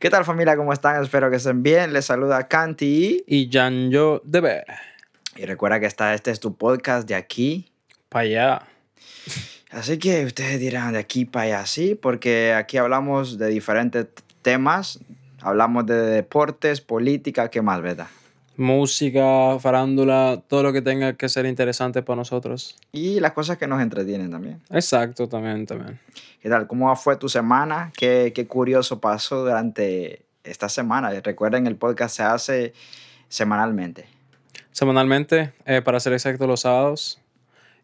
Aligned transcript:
¿Qué 0.00 0.08
tal 0.08 0.24
familia? 0.24 0.56
¿Cómo 0.56 0.72
están? 0.72 1.02
Espero 1.02 1.28
que 1.28 1.36
estén 1.36 1.62
bien. 1.62 1.92
Les 1.92 2.06
saluda 2.06 2.48
Kanti. 2.48 3.22
Y 3.26 3.50
Janjo 3.52 4.22
Debe. 4.24 4.64
Y 5.36 5.44
recuerda 5.44 5.78
que 5.78 5.84
está, 5.84 6.14
este 6.14 6.30
es 6.30 6.40
tu 6.40 6.56
podcast 6.56 7.06
de 7.06 7.14
aquí. 7.14 7.70
Para 8.08 8.22
allá. 8.22 8.62
Así 9.70 9.98
que 9.98 10.24
ustedes 10.24 10.58
dirán 10.58 10.94
de 10.94 11.00
aquí 11.00 11.26
para 11.26 11.44
allá, 11.44 11.66
sí, 11.66 11.96
porque 11.96 12.54
aquí 12.54 12.78
hablamos 12.78 13.36
de 13.36 13.48
diferentes 13.48 14.06
temas. 14.40 15.00
Hablamos 15.42 15.84
de 15.84 15.96
deportes, 15.96 16.80
política, 16.80 17.50
¿qué 17.50 17.60
más, 17.60 17.82
verdad? 17.82 18.08
Música, 18.60 19.58
farándula, 19.58 20.42
todo 20.46 20.62
lo 20.62 20.72
que 20.72 20.82
tenga 20.82 21.14
que 21.14 21.30
ser 21.30 21.46
interesante 21.46 22.02
para 22.02 22.16
nosotros. 22.16 22.76
Y 22.92 23.18
las 23.18 23.32
cosas 23.32 23.56
que 23.56 23.66
nos 23.66 23.80
entretienen 23.80 24.30
también. 24.30 24.60
Exacto, 24.68 25.26
también, 25.28 25.64
también. 25.64 25.98
¿Qué 26.42 26.48
tal? 26.50 26.66
¿Cómo 26.66 26.94
fue 26.94 27.16
tu 27.16 27.28
semana? 27.28 27.90
¿Qué, 27.96 28.32
qué 28.34 28.46
curioso 28.46 29.00
pasó 29.00 29.44
durante 29.44 30.26
esta 30.44 30.68
semana? 30.68 31.10
Recuerden, 31.22 31.66
el 31.66 31.76
podcast 31.76 32.16
se 32.16 32.22
hace 32.22 32.72
semanalmente. 33.28 34.06
Semanalmente, 34.72 35.52
eh, 35.64 35.80
para 35.80 35.98
ser 35.98 36.12
exacto, 36.12 36.46
los 36.46 36.60
sábados. 36.60 37.19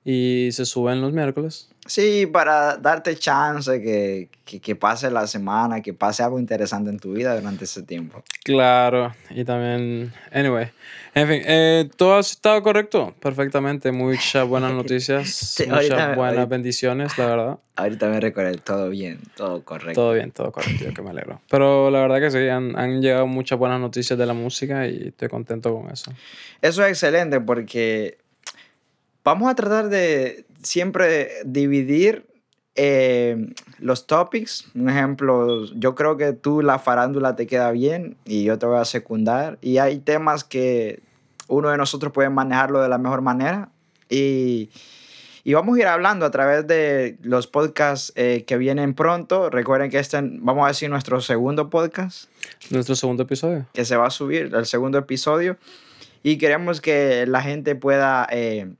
Y 0.09 0.51
se 0.53 0.65
suben 0.65 1.01
los 1.01 1.13
miércoles. 1.13 1.69
Sí, 1.85 2.27
para 2.27 2.77
darte 2.77 3.17
chance 3.17 3.83
que, 3.83 4.29
que, 4.45 4.61
que, 4.61 4.77
pase 4.77 5.11
la 5.11 5.27
semana, 5.27 5.83
que 5.83 5.93
pase 5.95 6.23
algo 6.23 6.39
interesante 6.39 6.91
en 6.91 6.99
tu 7.01 7.13
vida 7.13 7.35
durante 7.37 7.65
ese 7.65 7.83
tiempo. 7.83 8.23
Claro, 8.45 9.13
y 9.31 9.45
también, 9.45 10.13
anyway, 10.33 10.69
en 11.15 11.29
fin, 11.29 11.43
eh, 11.45 11.89
todo 11.97 12.17
ha 12.17 12.21
estado 12.21 12.63
correcto, 12.63 13.15
perfectamente, 13.21 13.91
muchas 13.91 14.47
buenas 14.49 14.73
noticias, 14.75 15.29
Sí, 15.29 15.65
muchas 15.65 15.77
ahorita- 15.91 16.15
buenas 16.15 16.35
ahorita- 16.39 16.47
bendiciones, 16.47 17.19
la 17.19 17.27
verdad. 17.27 17.59
Ahorita 17.77 18.09
me 18.09 18.21
recuerdo, 18.21 18.57
todo 18.63 18.89
bien, 18.89 19.21
todo 19.37 19.63
correcto. 19.65 20.01
Todo 20.01 20.13
bien, 20.15 20.31
todo 20.31 20.51
correcto, 20.51 20.85
yo 20.87 20.95
que 20.95 21.03
me 21.03 21.11
alegro. 21.11 21.41
Pero 21.51 21.91
la 21.91 22.01
verdad 22.01 22.21
que 22.21 22.31
sí, 22.31 22.49
han, 22.49 22.75
han 22.79 23.03
llegado 23.03 23.27
muchas 23.27 23.59
buenas 23.59 23.81
noticias 23.81 24.19
de 24.19 24.25
la 24.25 24.33
música 24.35 24.87
y 24.89 25.09
estoy 25.09 25.29
contento 25.29 25.75
con 25.75 25.91
eso. 25.91 26.11
Eso 26.63 26.83
es 26.85 26.91
excelente 26.91 27.39
porque 27.41 28.17
vamos 29.27 29.51
a 29.51 29.57
tratar 29.57 29.89
de 29.89 30.47
siempre 30.63 31.29
dividir 31.45 32.27
eh, 32.77 33.53
los 33.81 34.07
topics. 34.07 34.69
Un 34.77 34.89
ejemplo, 34.89 35.67
yo 35.75 35.97
creo 35.97 36.17
que 36.17 36.33
tú 36.33 36.63
la 36.63 36.79
farándula 36.79 37.35
te 37.35 37.49
queda 37.49 37.73
bien 37.73 38.17
y 38.25 38.45
yo 38.45 38.57
te 38.57 38.67
voy 38.67 38.79
a 38.79 38.85
secundar. 38.85 39.59
Y 39.61 39.79
hay 39.79 39.99
temas 39.99 40.45
que 40.45 41.03
uno 41.49 41.71
de 41.71 41.77
nosotros 41.77 42.13
puede 42.13 42.31
manejarlo 42.31 42.81
de 42.81 42.89
la 42.89 42.99
mejor 42.99 43.21
manera. 43.21 43.71
Y, 44.09 44.71
y 45.43 45.55
vamos 45.55 45.77
a 45.77 45.81
ir 45.81 45.87
hablando 45.89 46.25
a 46.25 46.31
través 46.31 46.65
de 46.69 47.19
los 47.23 47.49
podcasts 47.49 48.13
eh, 48.15 48.45
que 48.47 48.57
vienen 48.57 48.95
pronto. 48.95 49.51
Recuerden 49.51 49.91
que 49.91 49.99
este, 49.99 50.21
vamos 50.23 50.67
a 50.67 50.69
decir, 50.69 50.89
nuestro 50.89 51.21
segundo 51.21 51.69
podcast 51.69 52.31
Nuestro 52.71 52.95
segundo 52.95 53.25
episodio. 53.25 53.67
que 53.73 53.85
se 53.85 53.97
va 53.97 54.07
a 54.07 54.11
subir, 54.11 54.55
el 54.55 54.67
segundo 54.67 54.99
episodio. 54.99 55.57
Y 56.23 56.39
queremos 56.39 56.81
que 56.81 57.27
la 57.27 57.43
gente 57.43 57.75
pueda 57.75 58.29
eh, 58.31 58.73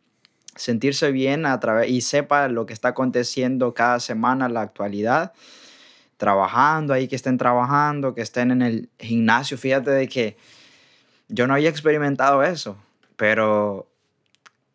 sentirse 0.57 1.13
bien 1.13 1.47
a 1.47 1.61
través 1.61 1.89
y 1.91 2.01
sepa 2.01 2.49
lo 2.49 2.67
que 2.67 2.73
está 2.73 2.89
aconteciendo 2.89 3.75
cada 3.75 4.01
semana, 4.01 4.49
la 4.49 4.63
actualidad. 4.63 5.33
Trabajando 6.17 6.95
ahí, 6.95 7.09
que 7.09 7.17
estén 7.17 7.37
trabajando, 7.37 8.15
que 8.15 8.23
estén 8.23 8.51
en 8.51 8.63
el 8.63 8.89
gimnasio. 8.99 9.59
Fíjate 9.59 9.91
de 9.91 10.09
que 10.09 10.37
yo 11.29 11.47
no 11.47 11.55
había 11.55 11.69
experimentado 11.69 12.43
eso, 12.43 12.77
pero 13.17 13.87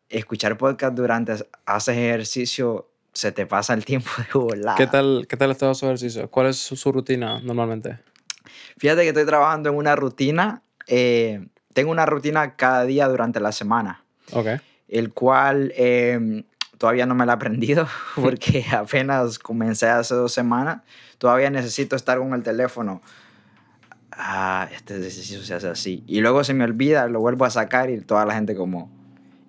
escuchar 0.10 0.58
podcast 0.58 0.94
durante 0.96 1.34
haces 1.66 1.98
ejercicio, 1.98 2.88
se 3.14 3.32
te 3.32 3.46
pasa 3.48 3.74
el 3.74 3.86
tiempo 3.86 4.10
de 4.18 4.40
volar. 4.40 4.78
¿Qué 4.78 4.88
tal, 4.88 5.26
¿Qué 5.28 5.36
tal 5.36 5.52
estado 5.52 5.74
su 5.74 5.86
ejercicio? 5.86 6.30
¿Cuál 6.30 6.48
es 6.48 6.58
su, 6.58 6.76
su 6.76 6.92
rutina 6.92 7.40
normalmente? 7.42 7.98
Fíjate 8.78 9.02
que 9.02 9.10
estoy 9.10 9.26
trabajando 9.26 9.70
en 9.70 9.76
una 9.76 9.96
rutina. 9.96 10.62
eh, 10.88 11.48
tengo 11.74 11.90
una 11.92 12.06
rutina 12.06 12.56
cada 12.56 12.84
día 12.84 13.08
durante 13.08 13.40
la 13.40 13.52
semana, 13.52 14.04
Ok. 14.34 14.48
El 14.92 15.14
cual 15.14 15.74
eh, 15.76 16.44
todavía 16.78 17.06
no 17.06 17.16
me 17.16 17.26
la 17.26 17.34
he 17.34 17.36
aprendido 17.36 17.88
porque 18.16 18.66
apenas 18.72 19.40
comencé 19.40 19.88
hace 19.88 20.14
dos 20.14 20.32
semanas. 20.34 20.84
Todavía 21.18 21.50
necesito 21.50 21.96
estar 21.96 22.20
con 22.20 22.34
el 22.34 22.44
teléfono. 22.44 23.02
Ah, 24.12 24.68
este 24.76 24.98
ejercicio 24.98 25.42
se 25.42 25.54
hace 25.54 25.70
así. 25.70 26.04
Y 26.06 26.20
luego 26.20 26.44
se 26.44 26.54
me 26.54 26.64
olvida, 26.64 27.08
lo 27.08 27.22
vuelvo 27.22 27.46
a 27.46 27.50
sacar 27.50 27.90
y 27.90 28.00
toda 28.02 28.26
la 28.26 28.36
gente 28.36 28.56
como... 28.56 28.92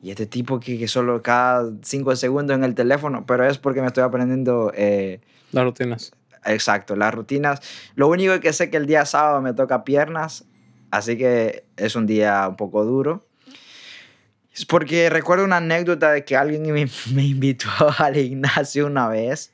Y 0.03 0.11
este 0.11 0.27
tipo 0.27 0.59
que, 0.59 0.79
que 0.79 0.89
solo 0.89 1.23
cada 1.23 1.71
cinco 1.83 2.17
segundos 2.17 2.57
en 2.57 2.65
el 2.65 2.75
teléfono, 2.75 3.25
pero 3.25 3.47
es 3.47 3.59
porque 3.59 3.81
me 3.81 3.87
estoy 3.87 4.03
aprendiendo 4.03 4.73
eh, 4.75 5.21
Las 5.53 5.65
rutinas. 5.65 6.13
Exacto, 6.45 6.97
las 6.97 7.15
rutinas. 7.15 7.61
Lo 7.95 8.09
único 8.09 8.41
que 8.41 8.53
sé 8.53 8.69
que 8.69 8.77
el 8.77 8.87
día 8.87 9.07
sábado 9.07 9.41
me 9.41 9.55
toca 9.55 9.85
piernas, 9.85 10.45
así 10.91 11.17
que 11.17 11.65
es 11.77 11.95
un 11.95 12.07
día 12.07 12.49
un 12.49 12.57
poco 12.57 12.85
duro. 12.85 13.25
Es 14.55 14.67
porque 14.67 15.09
recuerdo 15.11 15.45
una 15.45 15.57
anécdota 15.59 16.13
de 16.13 16.25
que 16.25 16.37
alguien 16.37 16.63
me, 16.63 16.87
me 17.15 17.25
invitó 17.25 17.69
al 17.99 18.15
gimnasio 18.15 18.87
una 18.87 19.09
vez 19.09 19.53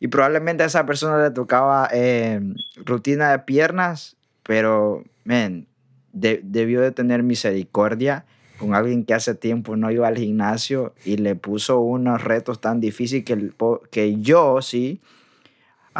y 0.00 0.08
probablemente 0.08 0.62
a 0.62 0.66
esa 0.66 0.86
persona 0.86 1.22
le 1.22 1.30
tocaba 1.32 1.88
eh, 1.92 2.40
rutina 2.76 3.32
de 3.32 3.40
piernas, 3.40 4.16
pero, 4.44 5.02
men, 5.24 5.66
de- 6.12 6.40
debió 6.44 6.80
de 6.80 6.92
tener 6.92 7.22
misericordia 7.24 8.24
con 8.58 8.74
alguien 8.74 9.04
que 9.04 9.14
hace 9.14 9.34
tiempo 9.34 9.76
no 9.76 9.90
iba 9.90 10.06
al 10.08 10.16
gimnasio 10.16 10.94
y 11.04 11.16
le 11.16 11.34
puso 11.36 11.80
unos 11.80 12.22
retos 12.22 12.60
tan 12.60 12.80
difíciles 12.80 13.24
que, 13.24 13.52
que 13.90 14.20
yo 14.20 14.62
sí 14.62 15.00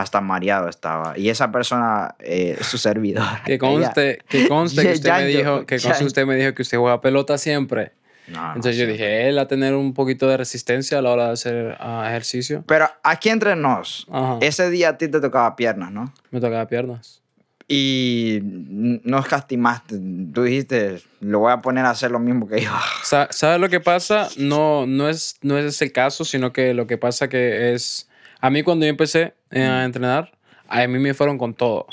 hasta 0.00 0.20
mareado 0.20 0.69
estaba. 0.69 1.19
Y 1.19 1.28
esa 1.28 1.50
persona 1.50 2.14
eh, 2.20 2.56
su 2.60 2.78
servidor. 2.78 3.25
Que 3.44 3.59
conste, 3.59 4.19
que 4.28 4.47
conste 4.47 4.82
que 4.82 4.92
usted 4.94 5.09
ya 5.09 5.16
me 5.19 5.32
yo- 5.32 5.38
dijo, 5.38 5.66
que 5.66 5.78
ya- 5.78 5.88
conste 5.91 6.04
usted 6.04 6.25
me 6.26 6.36
dijo 6.36 6.54
que 6.54 6.62
usted 6.62 6.78
juega 6.78 7.00
pelota 7.00 7.36
siempre. 7.36 7.92
No, 8.28 8.41
no 8.42 8.54
Entonces 8.56 8.76
yo 8.76 8.86
dije, 8.86 9.28
él 9.28 9.38
a 9.38 9.48
tener 9.48 9.75
un 9.75 9.94
poquito 9.94 10.28
de 10.28 10.36
resistencia 10.36 10.98
a 10.98 11.03
la 11.03 11.10
hora 11.10 11.26
de 11.28 11.32
hacer 11.32 11.76
ah, 11.81 12.04
ejercicio. 12.09 12.62
Pero 12.66 12.88
aquí 13.03 13.28
entre 13.31 13.56
nos, 13.56 14.06
Ajá. 14.12 14.38
ese 14.41 14.69
día 14.70 14.91
a 14.91 14.98
ti 14.98 15.09
te 15.09 15.20
tocaba 15.20 15.56
piernas, 15.56 15.91
¿no? 15.91 16.12
Me 16.30 16.38
tocaba 16.41 16.66
piernas. 16.69 17.20
Y 17.66 18.38
no 18.42 19.19
escastimaste. 19.19 19.98
Tú 20.32 20.42
dijiste, 20.44 21.00
lo 21.20 21.41
voy 21.41 21.53
a 21.53 21.60
poner 21.60 21.84
a 21.86 21.91
hacer 21.91 22.10
lo 22.10 22.19
mismo 22.19 22.47
que 22.48 22.60
yo. 22.62 22.70
Sa- 23.03 23.28
¿Sabes 23.30 23.60
lo 23.60 23.69
que 23.69 23.80
pasa? 23.80 24.28
No, 24.38 24.86
no, 24.86 25.09
es, 25.09 25.36
no 25.42 25.59
es 25.59 25.65
ese 25.66 25.86
el 25.86 25.92
caso, 25.92 26.25
sino 26.25 26.53
que 26.53 26.72
lo 26.75 26.86
que 26.86 26.97
pasa 26.98 27.28
que 27.28 27.75
es... 27.75 28.07
A 28.41 28.50
mí 28.50 28.62
cuando 28.62 28.84
yo 28.87 28.91
empecé 28.91 29.34
eh, 29.50 29.62
a 29.65 29.84
entrenar, 29.84 30.32
a 30.69 30.87
mí 30.87 30.99
me 30.99 31.15
fueron 31.15 31.38
con 31.38 31.54
todo. 31.54 31.87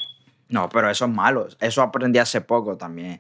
No, 0.50 0.69
pero 0.69 0.89
eso 0.89 1.06
es 1.06 1.11
malo. 1.11 1.47
Eso 1.59 1.81
aprendí 1.81 2.19
hace 2.19 2.41
poco 2.41 2.78
también. 2.78 3.19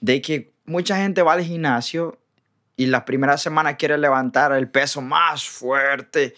De 0.00 0.20
que 0.20 0.52
mucha 0.66 0.96
gente 0.98 1.22
va 1.22 1.32
al 1.34 1.42
gimnasio 1.42 2.18
y 2.76 2.86
las 2.86 3.04
primeras 3.04 3.40
semanas 3.40 3.76
quiere 3.78 3.96
levantar 3.96 4.52
el 4.52 4.68
peso 4.68 5.00
más 5.00 5.48
fuerte. 5.48 6.34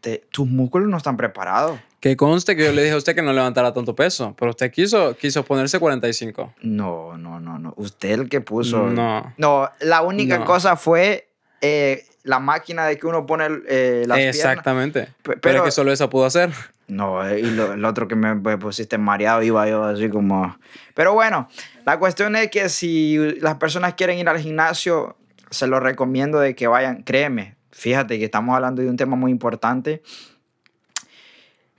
Te- 0.00 0.24
tus 0.32 0.48
músculos 0.48 0.88
no 0.88 0.96
están 0.96 1.16
preparados. 1.16 1.78
Que 2.00 2.16
conste 2.16 2.56
que 2.56 2.64
yo 2.64 2.72
le 2.72 2.82
dije 2.82 2.94
a 2.94 2.98
usted 2.98 3.14
que 3.14 3.22
no 3.22 3.32
levantara 3.32 3.72
tanto 3.72 3.94
peso, 3.94 4.34
pero 4.36 4.50
usted 4.50 4.72
quiso, 4.72 5.16
quiso 5.16 5.44
ponerse 5.44 5.78
45. 5.78 6.54
No, 6.62 7.16
no, 7.16 7.38
no, 7.38 7.60
no. 7.60 7.74
Usted 7.76 8.10
el 8.22 8.28
que 8.28 8.40
puso. 8.40 8.88
No. 8.88 9.32
No, 9.36 9.70
la 9.80 10.02
única 10.02 10.38
No. 10.38 10.44
cosa 10.44 10.74
fue 10.74 11.28
eh, 11.60 12.04
la 12.24 12.38
máquina 12.38 12.86
de 12.86 12.96
que 12.98 13.06
uno 13.06 13.26
pone 13.26 13.46
eh, 13.68 14.04
las. 14.06 14.18
Exactamente. 14.18 15.02
Pe- 15.22 15.36
Pero, 15.36 15.40
pero- 15.40 15.58
es 15.58 15.64
que 15.64 15.70
solo 15.72 15.92
esa 15.92 16.08
pudo 16.08 16.24
hacer. 16.26 16.50
No, 16.88 17.26
eh, 17.26 17.40
y 17.40 17.50
lo, 17.50 17.72
el 17.72 17.84
otro 17.84 18.06
que 18.06 18.16
me 18.16 18.34
me 18.34 18.58
pusiste 18.58 18.98
mareado 18.98 19.42
iba 19.42 19.66
yo 19.68 19.82
así 19.84 20.08
como... 20.10 20.58
Pero 20.94 21.14
bueno, 21.14 21.48
la 21.86 21.98
cuestión 21.98 22.36
es 22.36 22.50
que 22.50 22.68
si 22.68 23.16
las 23.40 23.54
personas 23.54 23.94
quieren 23.94 24.18
ir 24.18 24.28
al 24.28 24.38
gimnasio, 24.40 25.16
se 25.50 25.66
lo 25.66 25.80
recomiendo 25.80 26.38
de 26.38 26.54
que 26.54 26.66
vayan, 26.66 27.02
créeme, 27.02 27.56
fíjate 27.70 28.18
que 28.18 28.26
estamos 28.26 28.54
hablando 28.54 28.82
de 28.82 28.88
un 28.90 28.96
tema 28.98 29.16
muy 29.16 29.30
importante. 29.30 30.02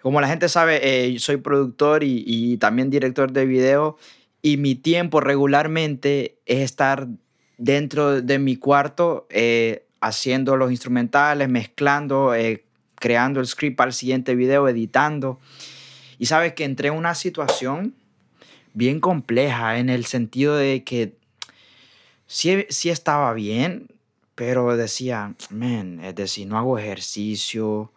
Como 0.02 0.20
la 0.20 0.28
gente 0.28 0.50
sabe, 0.50 0.80
eh, 0.84 1.20
soy 1.20 1.38
productor 1.38 2.04
y, 2.04 2.24
y 2.26 2.58
también 2.58 2.90
director 2.90 3.32
de 3.32 3.46
video 3.46 3.98
y 4.42 4.58
mi 4.58 4.76
tiempo 4.76 5.22
regularmente 5.22 6.40
es 6.46 6.60
estar 6.60 7.08
dentro 7.58 8.22
de 8.22 8.40
mi 8.40 8.58
cuarto 8.58 9.28
eh, 9.30 9.86
haciendo 10.04 10.58
los 10.58 10.70
instrumentales, 10.70 11.48
mezclando, 11.48 12.36
eh, 12.36 12.66
creando 12.96 13.40
el 13.40 13.48
script 13.48 13.78
para 13.78 13.90
el 13.90 13.94
siguiente 13.94 14.36
video, 14.36 14.68
editando. 14.68 15.40
Y 16.20 16.26
sabes 16.26 16.54
que 16.54 16.66
entré 16.66 16.90
en 16.90 16.96
una 16.96 17.16
situación 17.16 17.96
bien 18.74 19.00
compleja 19.00 19.78
en 19.78 19.90
el 19.90 20.06
sentido 20.06 20.56
de 20.56 20.84
que 20.84 21.16
sí, 22.28 22.66
sí 22.70 22.90
estaba 22.90 23.34
bien, 23.34 23.88
pero 24.36 24.76
decía, 24.76 25.36
man, 25.50 26.00
es 26.04 26.16
decir, 26.16 26.48
no 26.48 26.58
hago 26.58 26.78
ejercicio. 26.78 27.92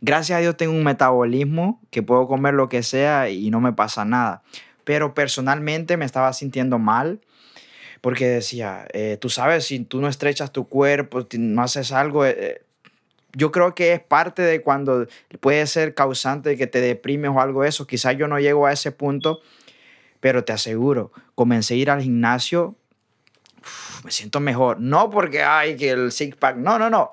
Gracias 0.00 0.38
a 0.38 0.40
Dios 0.40 0.56
tengo 0.56 0.72
un 0.72 0.84
metabolismo 0.84 1.80
que 1.90 2.02
puedo 2.02 2.26
comer 2.26 2.54
lo 2.54 2.68
que 2.68 2.82
sea 2.82 3.30
y 3.30 3.50
no 3.50 3.60
me 3.60 3.72
pasa 3.72 4.04
nada. 4.04 4.42
Pero 4.84 5.14
personalmente 5.14 5.96
me 5.96 6.04
estaba 6.04 6.32
sintiendo 6.32 6.80
mal 6.80 7.20
porque 8.02 8.26
decía, 8.28 8.86
eh, 8.92 9.16
tú 9.18 9.30
sabes, 9.30 9.64
si 9.64 9.78
tú 9.80 10.00
no 10.00 10.08
estrechas 10.08 10.52
tu 10.52 10.68
cuerpo, 10.68 11.26
no 11.38 11.62
haces 11.62 11.92
algo, 11.92 12.26
eh, 12.26 12.62
yo 13.32 13.50
creo 13.52 13.74
que 13.74 13.92
es 13.94 14.00
parte 14.00 14.42
de 14.42 14.60
cuando 14.60 15.06
puede 15.40 15.66
ser 15.66 15.94
causante 15.94 16.50
de 16.50 16.56
que 16.58 16.66
te 16.66 16.80
deprimes 16.80 17.30
o 17.30 17.40
algo 17.40 17.62
de 17.62 17.70
eso. 17.70 17.86
Quizás 17.86 18.18
yo 18.18 18.28
no 18.28 18.38
llego 18.38 18.66
a 18.66 18.72
ese 18.72 18.92
punto, 18.92 19.40
pero 20.20 20.44
te 20.44 20.52
aseguro, 20.52 21.12
comencé 21.34 21.74
a 21.74 21.76
ir 21.78 21.90
al 21.90 22.02
gimnasio, 22.02 22.74
uf, 23.60 24.04
me 24.04 24.10
siento 24.10 24.40
mejor. 24.40 24.80
No 24.80 25.08
porque 25.08 25.42
hay 25.42 25.76
que 25.76 25.90
el 25.90 26.12
six 26.12 26.36
pack, 26.36 26.56
no, 26.56 26.78
no, 26.78 26.90
no. 26.90 27.12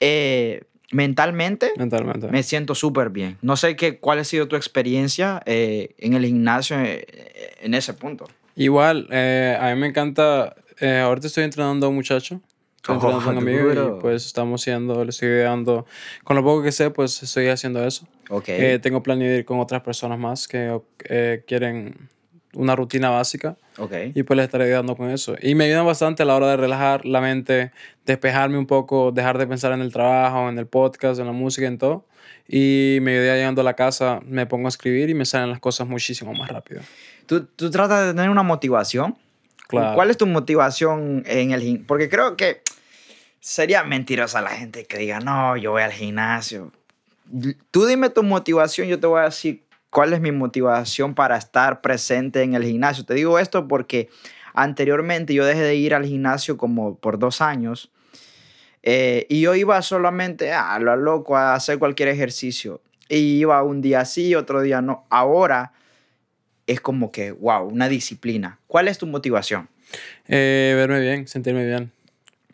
Eh, 0.00 0.62
mentalmente 0.92 1.72
Mentalmente. 1.76 2.28
me 2.28 2.42
siento 2.44 2.74
súper 2.76 3.10
bien. 3.10 3.36
No 3.42 3.56
sé 3.56 3.74
qué, 3.74 3.98
cuál 3.98 4.20
ha 4.20 4.24
sido 4.24 4.46
tu 4.46 4.54
experiencia 4.56 5.42
eh, 5.44 5.94
en 5.98 6.14
el 6.14 6.24
gimnasio 6.24 6.78
eh, 6.80 7.04
en 7.60 7.74
ese 7.74 7.94
punto. 7.94 8.28
Igual, 8.56 9.08
eh, 9.10 9.56
a 9.60 9.74
mí 9.74 9.80
me 9.80 9.86
encanta. 9.88 10.54
eh, 10.80 10.98
ahorita 11.00 11.26
estoy 11.26 11.44
entrenando 11.44 11.86
a 11.86 11.88
un 11.90 11.94
muchacho. 11.96 12.40
Estoy 12.76 12.94
Oh, 12.94 12.98
entrenando 12.98 13.28
a 13.28 13.32
un 13.32 13.38
amigo 13.48 13.68
duro. 13.68 13.96
y 13.98 14.00
pues 14.00 14.26
estamos 14.26 14.60
haciendo, 14.62 15.04
le 15.04 15.10
estoy 15.10 15.38
dando. 15.40 15.86
Con 16.24 16.36
lo 16.36 16.42
poco 16.42 16.62
que 16.62 16.72
sé, 16.72 16.90
pues 16.90 17.22
estoy 17.22 17.48
haciendo 17.48 17.86
eso. 17.86 18.06
Ok. 18.30 18.48
Eh, 18.48 18.78
tengo 18.82 19.02
planeado 19.02 19.36
ir 19.36 19.44
con 19.44 19.60
otras 19.60 19.82
personas 19.82 20.18
más 20.18 20.48
que 20.48 20.80
eh, 21.04 21.44
quieren 21.46 22.08
una 22.54 22.76
rutina 22.76 23.08
básica 23.08 23.56
ok. 23.78 23.92
y 24.14 24.22
pues 24.24 24.36
les 24.36 24.44
estaré 24.44 24.64
ayudando 24.64 24.94
con 24.96 25.08
eso. 25.10 25.36
Y 25.40 25.54
me 25.54 25.64
ayudan 25.64 25.86
bastante 25.86 26.22
a 26.22 26.26
la 26.26 26.34
hora 26.34 26.48
de 26.50 26.56
relajar 26.58 27.06
la 27.06 27.20
mente, 27.22 27.70
despejarme 28.04 28.58
un 28.58 28.66
poco, 28.66 29.10
dejar 29.12 29.38
de 29.38 29.46
pensar 29.46 29.72
en 29.72 29.80
el 29.80 29.90
trabajo, 29.92 30.48
en 30.50 30.58
el 30.58 30.66
podcast, 30.66 31.18
en 31.20 31.26
la 31.26 31.32
música, 31.32 31.66
en 31.66 31.78
todo. 31.78 32.06
Y 32.48 32.98
me 33.00 33.12
ayuda 33.16 33.36
llegando 33.36 33.60
a 33.62 33.64
la 33.64 33.74
casa, 33.74 34.20
me 34.26 34.44
pongo 34.46 34.66
a 34.66 34.68
escribir 34.68 35.08
y 35.08 35.14
me 35.14 35.24
salen 35.24 35.48
las 35.48 35.60
cosas 35.60 35.88
muchísimo 35.88 36.34
más 36.34 36.50
rápido. 36.50 36.82
¿Tú, 37.26 37.46
tú 37.46 37.70
tratas 37.70 38.06
de 38.06 38.14
tener 38.14 38.30
una 38.30 38.42
motivación. 38.42 39.16
Claro. 39.68 39.94
¿Cuál 39.94 40.10
es 40.10 40.16
tu 40.16 40.26
motivación 40.26 41.22
en 41.26 41.52
el 41.52 41.60
gimnasio? 41.60 41.86
Porque 41.86 42.08
creo 42.08 42.36
que 42.36 42.62
sería 43.40 43.82
mentirosa 43.84 44.40
la 44.40 44.50
gente 44.50 44.84
que 44.84 44.98
diga, 44.98 45.20
no, 45.20 45.56
yo 45.56 45.72
voy 45.72 45.82
al 45.82 45.92
gimnasio. 45.92 46.72
Tú 47.70 47.86
dime 47.86 48.10
tu 48.10 48.22
motivación, 48.22 48.88
yo 48.88 49.00
te 49.00 49.06
voy 49.06 49.20
a 49.20 49.24
decir 49.24 49.64
cuál 49.90 50.12
es 50.12 50.20
mi 50.20 50.32
motivación 50.32 51.14
para 51.14 51.36
estar 51.36 51.80
presente 51.80 52.42
en 52.42 52.54
el 52.54 52.64
gimnasio. 52.64 53.04
Te 53.04 53.14
digo 53.14 53.38
esto 53.38 53.66
porque 53.66 54.10
anteriormente 54.54 55.34
yo 55.34 55.44
dejé 55.44 55.62
de 55.62 55.74
ir 55.74 55.94
al 55.94 56.04
gimnasio 56.04 56.56
como 56.56 56.96
por 56.96 57.18
dos 57.18 57.40
años 57.40 57.90
eh, 58.82 59.26
y 59.28 59.40
yo 59.40 59.54
iba 59.54 59.80
solamente 59.82 60.52
a 60.52 60.78
lo 60.78 60.96
loco 60.96 61.36
a 61.36 61.54
hacer 61.54 61.78
cualquier 61.78 62.08
ejercicio. 62.08 62.80
Y 63.08 63.40
iba 63.40 63.62
un 63.62 63.80
día 63.80 64.04
sí, 64.04 64.34
otro 64.34 64.62
día 64.62 64.80
no. 64.80 65.04
Ahora 65.10 65.72
es 66.66 66.80
como 66.80 67.10
que, 67.12 67.32
wow, 67.32 67.66
una 67.66 67.88
disciplina. 67.88 68.58
¿Cuál 68.66 68.88
es 68.88 68.98
tu 68.98 69.06
motivación? 69.06 69.68
Eh, 70.28 70.72
verme 70.76 71.00
bien, 71.00 71.26
sentirme 71.28 71.66
bien. 71.66 71.90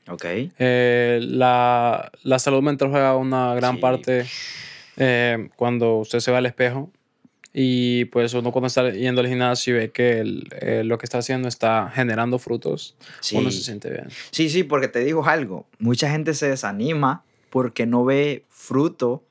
Ok. 0.08 0.25
Eh, 0.58 1.19
la, 1.22 2.10
la 2.22 2.38
salud 2.38 2.62
mental 2.62 2.88
juega 2.90 3.16
una 3.16 3.55
gran 3.55 3.75
Sí. 3.76 3.81
parte 3.81 4.26
eh, 4.96 5.49
cuando 5.56 5.96
usted 5.99 6.19
se 6.20 6.31
ve 6.31 6.38
al 6.38 6.46
espejo 6.46 6.90
y 7.52 8.06
pues 8.06 8.34
uno 8.34 8.50
cuando 8.52 8.66
está 8.66 8.90
yendo 8.90 9.20
al 9.20 9.28
gimnasio 9.28 9.76
y 9.76 9.78
ve 9.78 9.90
que 9.90 10.20
el- 10.20 10.49
eh, 10.61 10.82
lo 10.84 10.99
que 10.99 11.06
está 11.06 11.19
haciendo 11.19 11.46
está 11.49 11.90
generando 11.94 12.38
frutos, 12.38 12.96
uno 13.32 13.50
se 13.50 13.58
Sí. 13.58 13.64
siente 13.64 13.90
bien. 13.90 14.08
sí, 14.31 14.49
sí, 14.49 14.64
porque 14.64 14.88
te 14.88 15.00
digo 15.00 15.25
algo. 15.26 15.66
Mucha 15.78 16.11
gente 16.11 16.34
se 16.34 16.49
desanima 16.49 17.22
porque 17.50 17.87
no 17.87 18.04
ve 18.04 18.44
fruto 18.49 19.25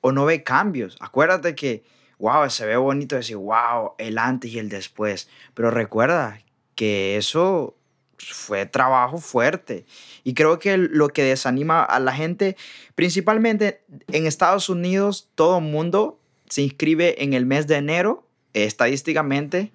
o 0.00 0.12
no 0.12 0.24
ve 0.26 0.42
cambios. 0.42 0.96
Acuérdate 1.00 1.54
que, 1.54 1.82
wow, 2.18 2.48
se 2.50 2.66
ve 2.66 2.76
bonito 2.76 3.16
decir, 3.16 3.36
wow, 3.36 3.92
el 3.98 4.18
antes 4.18 4.50
y 4.52 4.58
el 4.58 4.68
después. 4.68 5.28
Pero 5.54 5.70
recuerda 5.70 6.40
que 6.74 7.16
eso 7.16 7.74
fue 8.18 8.66
trabajo 8.66 9.18
fuerte. 9.18 9.84
Y 10.24 10.34
creo 10.34 10.58
que 10.58 10.76
lo 10.76 11.08
que 11.08 11.22
desanima 11.22 11.82
a 11.84 12.00
la 12.00 12.12
gente, 12.12 12.56
principalmente 12.94 13.82
en 14.08 14.26
Estados 14.26 14.68
Unidos, 14.68 15.28
todo 15.36 15.58
el 15.58 15.64
mundo 15.64 16.18
se 16.48 16.62
inscribe 16.62 17.22
en 17.22 17.32
el 17.34 17.46
mes 17.46 17.66
de 17.66 17.76
enero, 17.76 18.26
estadísticamente. 18.54 19.70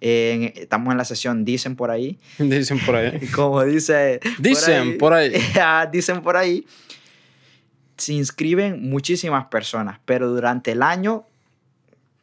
en- 0.00 0.52
estamos 0.56 0.92
en 0.92 0.98
la 0.98 1.04
sesión, 1.06 1.44
dicen 1.44 1.74
por 1.76 1.90
ahí. 1.90 2.18
Dicen 2.38 2.78
por 2.84 2.96
ahí. 2.96 3.18
Como 3.34 3.64
dice. 3.64 4.20
Dicen 4.38 4.98
por 4.98 5.12
ahí. 5.14 5.32
Ah, 5.60 5.88
dicen 5.90 6.20
por 6.22 6.36
ahí. 6.36 6.66
Se 7.96 8.12
inscriben 8.12 8.90
muchísimas 8.90 9.46
personas, 9.46 9.98
pero 10.04 10.28
durante 10.28 10.72
el 10.72 10.82
año 10.82 11.25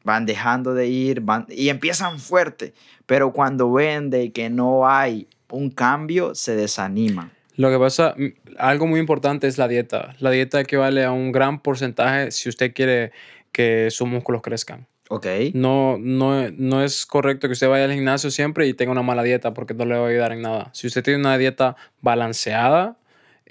van 0.04 0.26
dejando 0.26 0.74
de 0.74 0.88
ir 0.88 1.22
van, 1.22 1.46
y 1.50 1.70
empiezan 1.70 2.20
fuerte. 2.20 2.74
Pero 3.06 3.34
cuando 3.34 3.72
ven 3.72 4.10
de 4.10 4.32
que 4.32 4.50
no 4.50 4.88
hay 4.88 5.28
un 5.50 5.70
cambio, 5.70 6.36
se 6.36 6.56
desaniman. 6.56 7.32
Lo 7.56 7.70
que 7.70 7.78
pasa, 7.78 8.16
algo 8.58 8.88
muy 8.88 9.00
importante 9.00 9.48
es 9.48 9.58
la 9.58 9.68
dieta. 9.68 10.16
La 10.20 10.32
dieta 10.32 10.60
equivale 10.60 11.04
a 11.04 11.12
un 11.12 11.32
gran 11.32 11.60
porcentaje 11.60 12.32
si 12.32 12.50
usted 12.50 12.74
quiere 12.74 13.12
que 13.52 13.90
sus 13.92 14.08
músculos 14.08 14.42
crezcan. 14.42 14.88
¿Ok? 15.10 15.28
No, 15.54 15.98
no, 16.00 16.50
no 16.50 16.84
es 16.84 17.06
correcto 17.06 17.48
que 17.48 17.54
usted 17.54 17.70
vaya 17.70 17.86
al 17.86 17.94
gimnasio 17.94 18.32
siempre 18.32 18.68
y 18.68 18.74
tenga 18.74 18.92
una 18.92 19.04
mala 19.04 19.22
dieta 19.22 19.54
porque 19.54 19.76
no 19.76 19.86
le 19.86 19.96
va 19.96 20.08
a 20.08 20.10
ayudar 20.10 20.32
en 20.32 20.42
nada. 20.42 20.72
Si 20.74 20.88
usted 20.88 21.04
tiene 21.04 21.20
una 21.20 21.38
dieta 21.38 21.76
balanceada 22.02 22.98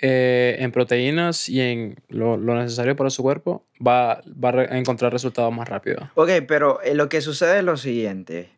eh, 0.02 0.56
en 0.58 0.70
proteínas 0.72 1.48
y 1.48 1.60
en 1.60 1.96
lo, 2.08 2.36
lo 2.36 2.54
necesario 2.54 2.94
para 2.94 3.08
su 3.08 3.22
cuerpo, 3.22 3.64
va, 3.84 4.20
va 4.26 4.50
a 4.50 4.76
encontrar 4.76 5.12
resultados 5.12 5.54
más 5.54 5.68
rápido. 5.68 6.10
Ok, 6.14 6.28
pero 6.46 6.82
eh, 6.82 6.94
lo 6.94 7.08
que 7.08 7.22
sucede 7.22 7.58
es 7.60 7.64
lo 7.64 7.78
siguiente. 7.78 8.50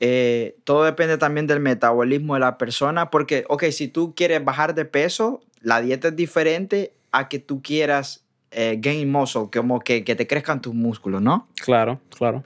Eh, 0.00 0.56
todo 0.64 0.82
depende 0.82 1.16
también 1.16 1.46
del 1.46 1.60
metabolismo 1.60 2.34
de 2.34 2.40
la 2.40 2.58
persona, 2.58 3.10
porque, 3.10 3.44
ok, 3.48 3.66
si 3.66 3.86
tú 3.86 4.14
quieres 4.16 4.44
bajar 4.44 4.74
de 4.74 4.84
peso, 4.84 5.42
la 5.60 5.80
dieta 5.80 6.08
es 6.08 6.16
diferente 6.16 6.92
a 7.12 7.28
que 7.28 7.38
tú 7.38 7.62
quieras 7.62 8.24
eh, 8.50 8.78
gain 8.80 9.10
muscle, 9.12 9.48
como 9.52 9.78
que, 9.78 10.02
que 10.02 10.16
te 10.16 10.26
crezcan 10.26 10.60
tus 10.60 10.74
músculos, 10.74 11.22
¿no? 11.22 11.46
Claro, 11.62 12.00
claro. 12.16 12.42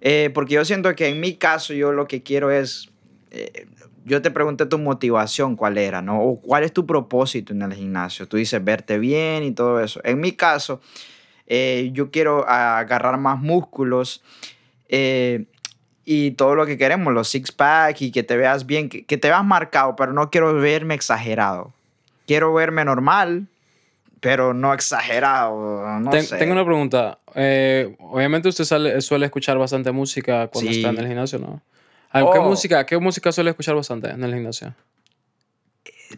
Eh, 0.00 0.30
porque 0.32 0.54
yo 0.54 0.64
siento 0.64 0.94
que 0.94 1.08
en 1.08 1.18
mi 1.18 1.34
caso 1.34 1.72
yo 1.72 1.90
lo 1.90 2.06
que 2.06 2.22
quiero 2.22 2.50
es, 2.50 2.90
eh, 3.30 3.66
yo 4.04 4.20
te 4.22 4.30
pregunté 4.30 4.66
tu 4.66 4.78
motivación 4.78 5.56
cuál 5.56 5.78
era, 5.78 6.02
¿no? 6.02 6.20
O 6.22 6.40
cuál 6.40 6.62
es 6.64 6.72
tu 6.72 6.84
propósito 6.86 7.52
en 7.52 7.62
el 7.62 7.74
gimnasio. 7.74 8.26
Tú 8.28 8.36
dices 8.36 8.62
verte 8.62 8.98
bien 8.98 9.42
y 9.44 9.52
todo 9.52 9.80
eso. 9.80 10.00
En 10.04 10.20
mi 10.20 10.32
caso, 10.32 10.80
eh, 11.46 11.90
yo 11.92 12.10
quiero 12.10 12.48
agarrar 12.48 13.18
más 13.18 13.38
músculos 13.40 14.22
eh, 14.88 15.44
y 16.04 16.32
todo 16.32 16.54
lo 16.54 16.66
que 16.66 16.76
queremos, 16.76 17.12
los 17.14 17.28
six 17.28 17.50
pack 17.50 18.02
y 18.02 18.10
que 18.10 18.22
te 18.22 18.36
veas 18.36 18.66
bien, 18.66 18.88
que, 18.88 19.04
que 19.04 19.16
te 19.16 19.28
veas 19.28 19.44
marcado, 19.44 19.96
pero 19.96 20.12
no 20.12 20.30
quiero 20.30 20.52
verme 20.54 20.94
exagerado. 20.94 21.72
Quiero 22.26 22.52
verme 22.54 22.84
normal, 22.84 23.46
pero 24.20 24.52
no 24.54 24.72
exagerado. 24.74 26.00
No 26.00 26.10
Ten- 26.10 26.24
sé. 26.24 26.36
Tengo 26.38 26.52
una 26.52 26.64
pregunta. 26.64 27.18
Eh, 27.34 27.96
obviamente 27.98 28.48
usted 28.48 28.64
sale- 28.64 29.00
suele 29.00 29.26
escuchar 29.26 29.58
bastante 29.58 29.92
música 29.92 30.48
cuando 30.48 30.70
Sí. 30.70 30.78
está 30.78 30.90
en 30.90 30.98
el 30.98 31.06
gimnasio, 31.06 31.38
¿no? 31.38 31.60
¿A 32.14 32.20
¿Qué, 32.32 32.38
Oh. 32.38 32.44
música, 32.44 32.86
¿Qué 32.86 32.96
música 32.98 33.32
suele 33.32 33.50
escuchar 33.50 33.74
bastante 33.74 34.08
en 34.08 34.22
el 34.22 34.32
gimnasio? 34.32 34.72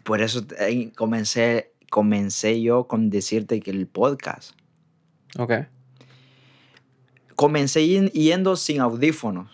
Por 0.03 0.21
eso 0.21 0.45
eh, 0.59 0.91
comencé, 0.95 1.71
comencé 1.89 2.61
yo 2.61 2.87
con 2.87 3.09
decirte 3.09 3.59
que 3.61 3.71
el 3.71 3.87
podcast. 3.87 4.51
Ok. 5.39 5.53
Comencé 7.35 7.87
yendo 7.87 8.55
sin 8.55 8.79
audífonos. 8.81 9.49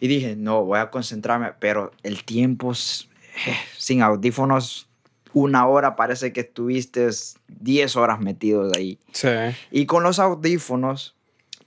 Y 0.00 0.08
dije, 0.08 0.34
no, 0.34 0.64
voy 0.64 0.80
a 0.80 0.90
concentrarme, 0.90 1.52
pero 1.60 1.92
el 2.02 2.24
tiempo 2.24 2.72
eh, 2.72 3.54
sin 3.76 4.02
audífonos, 4.02 4.88
una 5.32 5.66
hora 5.68 5.94
parece 5.94 6.32
que 6.32 6.40
estuviste 6.40 7.08
10 7.48 7.96
horas 7.96 8.18
metidos 8.18 8.76
ahí. 8.76 8.98
Sí. 9.12 9.28
Y 9.70 9.86
con 9.86 10.02
los 10.02 10.18
audífonos 10.18 11.14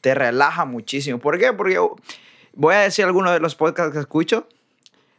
te 0.01 0.13
relaja 0.13 0.65
muchísimo. 0.65 1.19
¿Por 1.19 1.39
qué? 1.39 1.53
Porque 1.53 1.79
voy 2.57 2.75
a 2.75 2.79
decir 2.79 3.05
algunos 3.05 3.31
de 3.31 3.39
los 3.39 3.55
podcasts 3.55 3.93
que 3.93 3.99
escucho 3.99 4.47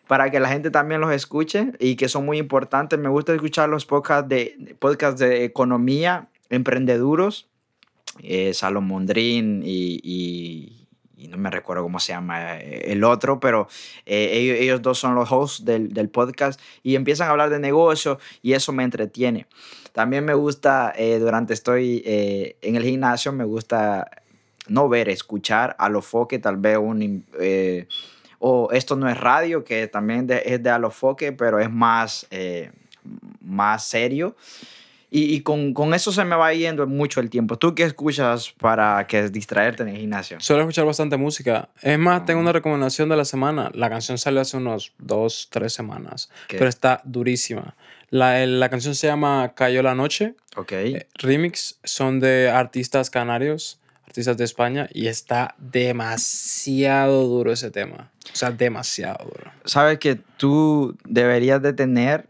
para 0.07 0.30
que 0.30 0.40
la 0.40 0.49
gente 0.49 0.71
también 0.71 1.00
los 1.00 1.12
escuche 1.12 1.73
y 1.78 1.97
que 1.97 2.09
son 2.09 2.26
muy 2.26 2.38
importantes. 2.38 2.99
Me 2.99 3.09
gusta 3.09 3.35
escuchar 3.35 3.68
los 3.68 3.87
podcasts 3.87 4.28
de, 4.28 4.76
podcasts 4.78 5.21
de 5.21 5.45
economía, 5.45 6.28
emprendeduros, 6.50 7.49
eh, 8.23 8.52
Salomondrín 8.54 9.62
y, 9.64 10.00
y, 10.02 10.88
y 11.16 11.28
no 11.28 11.37
me 11.37 11.50
recuerdo 11.50 11.83
cómo 11.83 12.00
se 12.00 12.12
llama 12.12 12.59
eh, 12.59 12.92
el 12.92 13.04
otro, 13.04 13.38
pero 13.38 13.68
eh, 14.07 14.30
ellos, 14.33 14.57
ellos 14.59 14.83
dos 14.83 14.99
son 14.99 15.14
los 15.14 15.30
hosts 15.30 15.64
del, 15.64 15.92
del 15.92 16.09
podcast 16.09 16.61
y 16.83 16.97
empiezan 16.97 17.28
a 17.28 17.30
hablar 17.30 17.50
de 17.50 17.61
negocio 17.61 18.18
y 18.42 18.54
eso 18.54 18.73
me 18.73 18.83
entretiene. 18.83 19.47
También 19.99 20.25
me 20.25 20.35
gusta, 20.35 20.92
eh, 20.97 21.18
durante 21.18 21.54
estoy 21.54 22.04
eh, 22.07 22.57
en 22.62 22.76
el 22.76 22.85
gimnasio, 22.85 23.33
me 23.33 23.42
gusta 23.42 24.09
no 24.68 24.88
ver, 24.88 25.08
escuchar 25.08 25.75
a 25.78 25.88
lo 25.88 26.02
foque, 26.02 26.38
tal 26.38 26.56
vez 26.56 26.78
un... 26.78 27.25
eh, 27.40 27.87
o 28.40 28.68
esto 28.72 28.94
no 28.94 29.08
es 29.08 29.18
radio, 29.18 29.64
que 29.64 29.88
también 29.88 30.26
de- 30.26 30.42
es 30.46 30.62
de 30.62 30.70
alofoque, 30.70 31.32
pero 31.32 31.58
es 31.58 31.70
más, 31.70 32.26
eh, 32.30 32.70
más 33.40 33.84
serio. 33.84 34.37
Y, 35.10 35.34
y 35.34 35.40
con, 35.40 35.72
con 35.72 35.94
eso 35.94 36.12
se 36.12 36.22
me 36.25 36.37
va 36.37 36.52
yendo 36.52 36.87
mucho 36.87 37.18
el 37.20 37.30
tiempo. 37.30 37.56
¿Tú 37.58 37.75
qué 37.75 37.84
escuchas 37.84 38.52
para 38.60 39.06
que 39.06 39.30
distraerte 39.30 39.82
en 39.82 39.88
el 39.88 39.96
gimnasio? 39.96 40.38
Suelo 40.38 40.62
escuchar 40.62 40.84
bastante 40.84 41.16
música. 41.16 41.70
Es 41.80 41.98
más, 41.98 42.26
tengo 42.26 42.40
una 42.40 42.52
recomendación 42.52 43.08
de 43.08 43.16
la 43.16 43.25
semana. 43.25 43.70
La 43.75 43.88
canción 43.88 44.18
salió 44.18 44.42
hace 44.42 44.58
unos 44.58 44.92
dos, 44.98 45.48
tres 45.50 45.72
semanas, 45.72 46.30
¿Qué? 46.46 46.58
pero 46.58 46.68
está 46.68 47.00
durísima. 47.04 47.75
La, 48.10 48.44
la 48.46 48.68
canción 48.68 48.94
se 48.94 49.06
llama 49.06 49.52
Cayó 49.56 49.82
la 49.82 49.94
Noche. 49.94 50.34
Ok. 50.56 50.72
Eh, 50.72 51.06
remix 51.14 51.78
son 51.84 52.20
de 52.20 52.50
artistas 52.50 53.08
canarios, 53.08 53.77
artistas 54.08 54.38
de 54.38 54.44
España, 54.44 54.88
y 54.92 55.06
está 55.06 55.54
demasiado 55.58 57.28
duro 57.28 57.52
ese 57.52 57.70
tema. 57.70 58.10
O 58.32 58.36
sea, 58.36 58.50
demasiado 58.50 59.24
duro. 59.24 59.52
Sabes 59.64 59.98
que 59.98 60.16
tú 60.16 60.96
deberías 61.04 61.60
de 61.60 61.74
tener, 61.74 62.26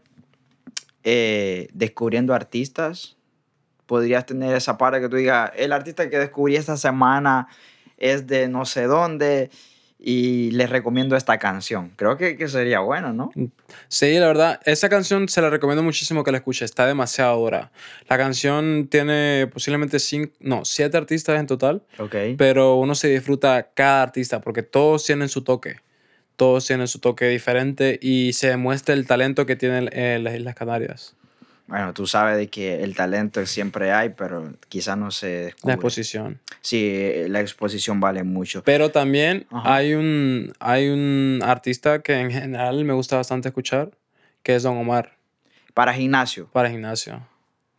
eh, 1.05 1.69
descubriendo 1.73 2.33
artistas, 2.33 3.15
podrías 3.85 4.25
tener 4.25 4.55
esa 4.55 4.77
parte 4.77 4.99
que 4.99 5.07
tú 5.07 5.15
digas, 5.15 5.51
el 5.55 5.71
artista 5.71 6.09
que 6.09 6.19
descubrí 6.19 6.57
esta 6.57 6.75
semana 6.75 7.47
es 7.97 8.27
de 8.27 8.49
no 8.49 8.65
sé 8.65 8.83
dónde 8.83 9.49
y 10.01 10.51
les 10.51 10.69
recomiendo 10.69 11.17
esta 11.17 11.37
canción. 11.39 11.91
Creo 11.97 12.15
que, 12.17 12.37
que 12.37 12.47
sería 12.47 12.79
bueno, 12.79 13.11
¿no? 13.11 13.31
Sí, 13.89 14.17
la 14.17 14.27
verdad, 14.27 14.59
esa 14.65 14.87
canción 14.87 15.27
se 15.27 15.41
la 15.41 15.49
recomiendo 15.49 15.83
muchísimo 15.83 16.23
que 16.23 16.31
la 16.31 16.37
escuche, 16.37 16.63
está 16.63 16.87
demasiado 16.87 17.37
dura. 17.37 17.71
La 18.07 18.17
canción 18.17 18.87
tiene 18.89 19.47
posiblemente 19.51 19.99
cinco, 19.99 20.31
no, 20.39 20.63
siete 20.63 20.95
artistas 20.95 21.37
en 21.39 21.47
total, 21.47 21.83
Ok. 21.97 22.15
pero 22.37 22.75
uno 22.77 22.95
se 22.95 23.09
disfruta 23.09 23.69
cada 23.73 24.03
artista 24.03 24.39
porque 24.39 24.63
todos 24.63 25.03
tienen 25.05 25.27
su 25.27 25.43
toque. 25.43 25.75
Todos 26.37 26.65
tienen 26.65 26.87
su 26.87 26.99
toque 26.99 27.27
diferente 27.27 27.99
y 28.01 28.31
se 28.31 28.47
demuestra 28.47 28.93
el 28.95 29.05
talento 29.05 29.45
que 29.45 29.57
tienen 29.57 29.89
eh, 29.91 30.19
las 30.21 30.35
Islas 30.35 30.55
Canarias. 30.55 31.15
Bueno, 31.69 31.93
tú 31.93 32.07
sabes 32.07 32.35
de 32.37 32.47
que 32.49 32.83
el 32.83 32.95
talento 32.95 33.45
siempre 33.45 33.91
hay, 33.91 34.09
pero 34.09 34.53
quizás 34.67 34.97
no 34.97 35.11
se 35.11 35.27
La 35.27 35.43
descubre. 35.45 35.73
exposición. 35.75 36.39
Sí, 36.61 37.11
la 37.27 37.39
exposición 37.41 37.99
vale 37.99 38.23
mucho. 38.23 38.63
Pero 38.63 38.89
también 38.91 39.45
Ajá. 39.51 39.75
hay 39.75 39.93
un, 39.93 40.51
hay 40.59 40.89
un 40.89 41.39
artista 41.43 41.99
que 42.01 42.19
en 42.19 42.31
general 42.31 42.83
me 42.85 42.93
gusta 42.93 43.15
bastante 43.17 43.49
escuchar, 43.49 43.91
que 44.43 44.55
es 44.55 44.63
Don 44.63 44.77
Omar, 44.77 45.15
Para 45.73 45.93
gimnasio. 45.93 46.49
para 46.51 46.69
gimnasio. 46.69 47.25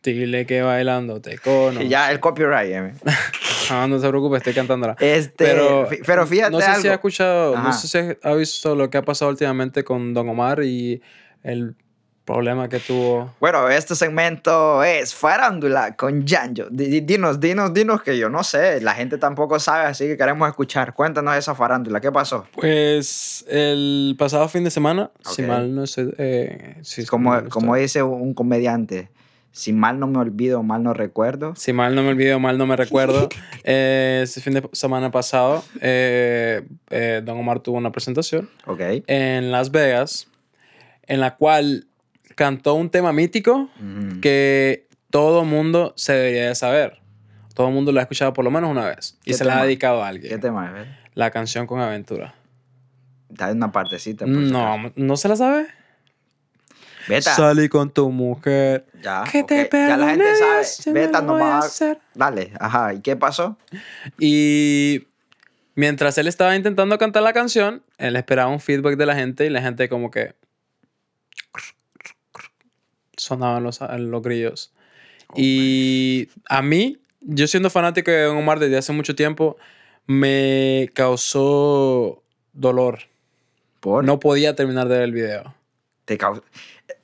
Dile 0.03 0.47
que 0.47 0.61
bailando 0.63 1.21
te 1.21 1.37
cono. 1.37 1.81
Ya, 1.87 2.11
el 2.11 2.19
copyright. 2.19 2.71
eh. 2.71 2.93
Ah, 3.69 3.87
no 3.87 3.99
se 3.99 4.07
preocupe, 4.09 4.35
estoy 4.37 4.53
cantándola. 4.53 4.97
Este, 4.99 5.45
Pero, 5.45 5.87
pero 6.05 6.27
fíjate 6.27 6.51
no 6.51 6.59
sé 6.59 6.65
algo. 6.65 6.81
si 6.81 6.87
ha 6.89 6.93
escuchado, 6.95 7.55
Ajá. 7.55 7.67
no 7.67 7.73
sé 7.73 7.87
si 7.87 8.17
ha 8.21 8.33
visto 8.33 8.75
lo 8.75 8.89
que 8.89 8.97
ha 8.97 9.01
pasado 9.03 9.31
últimamente 9.31 9.83
con 9.85 10.13
Don 10.13 10.27
Omar 10.27 10.61
y 10.63 11.01
el 11.43 11.75
problema 12.31 12.69
que 12.69 12.79
tuvo. 12.79 13.33
Bueno, 13.39 13.67
este 13.69 13.93
segmento 13.95 14.83
es 14.83 15.13
farándula 15.13 15.95
con 15.95 16.23
di- 16.25 17.01
Dinos, 17.01 17.39
dinos, 17.39 17.73
dinos 17.73 18.01
que 18.03 18.17
yo 18.17 18.29
no 18.29 18.43
sé. 18.43 18.79
La 18.81 18.93
gente 18.93 19.17
tampoco 19.17 19.59
sabe, 19.59 19.85
así 19.87 20.05
que 20.07 20.15
queremos 20.17 20.47
escuchar. 20.47 20.93
Cuéntanos 20.93 21.35
esa 21.35 21.55
farándula. 21.55 21.99
¿Qué 21.99 22.11
pasó? 22.11 22.45
Pues 22.53 23.43
el 23.49 24.15
pasado 24.17 24.47
fin 24.47 24.63
de 24.63 24.71
semana, 24.71 25.11
si 25.23 25.41
Ok. 25.41 25.47
mal 25.47 25.75
no 25.75 25.85
sé, 25.87 26.13
eh, 26.17 26.77
si- 26.83 27.05
Como, 27.05 27.35
no 27.41 27.49
como 27.49 27.75
dice 27.75 28.01
un 28.01 28.33
comediante, 28.33 29.09
si 29.51 29.73
mal 29.73 29.99
no 29.99 30.07
me 30.07 30.17
olvido, 30.19 30.63
mal 30.63 30.81
no 30.83 30.93
recuerdo. 30.93 31.53
Si 31.57 31.73
mal 31.73 31.93
no 31.95 32.01
me 32.03 32.09
olvido, 32.09 32.39
mal 32.39 32.57
no 32.57 32.65
me 32.65 32.77
recuerdo, 32.77 33.27
eh, 33.65 34.21
ese 34.23 34.39
fin 34.39 34.53
de 34.53 34.69
semana 34.71 35.11
pasado, 35.11 35.65
eh, 35.81 36.63
eh, 36.89 37.21
Don 37.25 37.37
Omar 37.37 37.59
tuvo 37.59 37.77
una 37.77 37.91
presentación 37.91 38.49
Ok. 38.65 38.79
en 39.07 39.51
Las 39.51 39.71
Vegas, 39.71 40.27
en 41.07 41.19
la 41.19 41.35
cual 41.35 41.87
cantó 42.35 42.73
un 42.75 42.89
tema 42.89 43.11
mítico 43.13 43.69
que 44.21 44.87
todo 45.09 45.43
mundo 45.45 45.93
se 45.97 46.13
debería 46.13 46.47
de 46.49 46.55
saber. 46.55 46.99
Todo 47.53 47.67
el 47.67 47.73
mundo 47.73 47.91
lo 47.91 47.99
ha 47.99 48.03
escuchado 48.03 48.31
por 48.33 48.45
lo 48.45 48.51
menos 48.51 48.69
una 48.71 48.85
vez 48.85 49.17
y 49.25 49.31
¿Qué 49.31 49.33
se 49.37 49.43
la 49.45 49.59
ha 49.59 49.63
dedicado 49.65 50.03
a 50.03 50.09
¿Qué 50.11 50.15
alguien. 50.15 50.39
tema 50.39 50.81
es? 50.81 50.87
La 51.15 51.31
canción 51.31 51.67
con 51.67 51.79
aventura. 51.81 52.33
Dale 53.29 53.53
una 53.53 53.71
partecita. 53.71 54.25
por 54.25 54.33
si 54.35 54.49
acaso. 54.49 54.77
No, 54.77 54.91
¿no 54.95 55.17
se 55.17 55.27
la 55.27 55.35
sabe? 55.35 55.67
Beta. 57.07 57.35
Salí 57.35 57.67
con 57.67 57.89
tu 57.89 58.09
mujer. 58.11 58.85
Ya, 59.01 59.23
Que 59.29 59.43
te 59.43 59.63
ok, 59.63 59.71
ya 59.73 59.97
la 59.97 60.09
gente 60.09 60.25
sabe. 60.35 60.93
Beta 60.99 61.21
no 61.21 61.33
voy 61.33 61.41
a 61.41 61.45
va. 61.45 61.57
hacer. 61.59 61.99
Dale, 62.13 62.51
ajá. 62.59 62.93
¿Y 62.93 63.01
qué 63.01 63.15
pasó? 63.15 63.57
Y 64.19 65.07
mientras 65.75 66.17
él 66.19 66.27
estaba 66.27 66.55
intentando 66.55 66.97
cantar 66.97 67.23
la 67.23 67.33
canción, 67.33 67.83
él 67.97 68.15
esperaba 68.15 68.49
un 68.49 68.59
feedback 68.59 68.97
de 68.97 69.05
la 69.05 69.15
gente 69.15 69.45
y 69.45 69.49
la 69.49 69.61
gente 69.61 69.89
como 69.89 70.11
que 70.11 70.35
sonaban 73.21 73.63
los, 73.63 73.79
los 73.81 74.21
grillos. 74.21 74.73
Oh, 75.29 75.35
y 75.37 76.29
a 76.49 76.61
mí, 76.61 76.97
yo 77.21 77.47
siendo 77.47 77.69
fanático 77.69 78.09
de 78.09 78.23
Don 78.23 78.37
Omar 78.37 78.59
desde 78.59 78.77
hace 78.77 78.91
mucho 78.93 79.15
tiempo, 79.15 79.57
me 80.07 80.89
causó 80.93 82.23
dolor. 82.53 82.99
Por 83.79 84.03
No 84.03 84.19
podía 84.19 84.55
terminar 84.55 84.87
de 84.87 84.95
ver 84.95 85.03
el 85.03 85.11
video. 85.11 85.53
te 86.05 86.17
causó. 86.17 86.43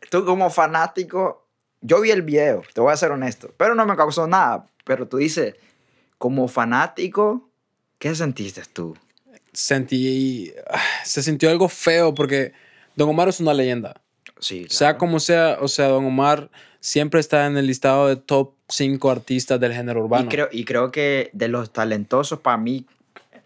Tú 0.09 0.25
como 0.25 0.49
fanático, 0.49 1.45
yo 1.81 2.01
vi 2.01 2.11
el 2.11 2.21
video, 2.23 2.63
te 2.73 2.81
voy 2.81 2.93
a 2.93 2.97
ser 2.97 3.11
honesto, 3.11 3.53
pero 3.57 3.75
no 3.75 3.85
me 3.85 3.95
causó 3.95 4.27
nada. 4.27 4.65
Pero 4.85 5.07
tú 5.07 5.17
dices, 5.17 5.55
como 6.17 6.47
fanático, 6.47 7.49
¿qué 7.99 8.15
sentiste 8.15 8.63
tú? 8.71 8.97
Sentí, 9.53 10.51
ah, 10.69 10.81
se 11.03 11.21
sintió 11.21 11.49
algo 11.49 11.67
feo 11.67 12.13
porque 12.13 12.53
Don 12.95 13.09
Omar 13.09 13.27
es 13.27 13.39
una 13.39 13.53
leyenda. 13.53 14.01
Sí, 14.39 14.65
Sea 14.69 14.89
claro. 14.89 14.97
como 14.99 15.19
sea, 15.19 15.57
o 15.61 15.67
sea, 15.67 15.87
Don 15.87 16.05
Omar 16.05 16.49
siempre 16.79 17.19
está 17.19 17.45
en 17.47 17.57
el 17.57 17.67
listado 17.67 18.07
de 18.07 18.15
top 18.15 18.51
5 18.69 19.09
artistas 19.11 19.59
del 19.59 19.73
género 19.73 20.01
Y 20.01 20.03
urbano. 20.03 20.29
creo, 20.29 20.49
y 20.51 20.63
creo 20.65 20.91
que 20.91 21.29
de 21.33 21.47
los 21.47 21.71
talentosos, 21.73 22.39
para 22.39 22.57
mí, 22.57 22.85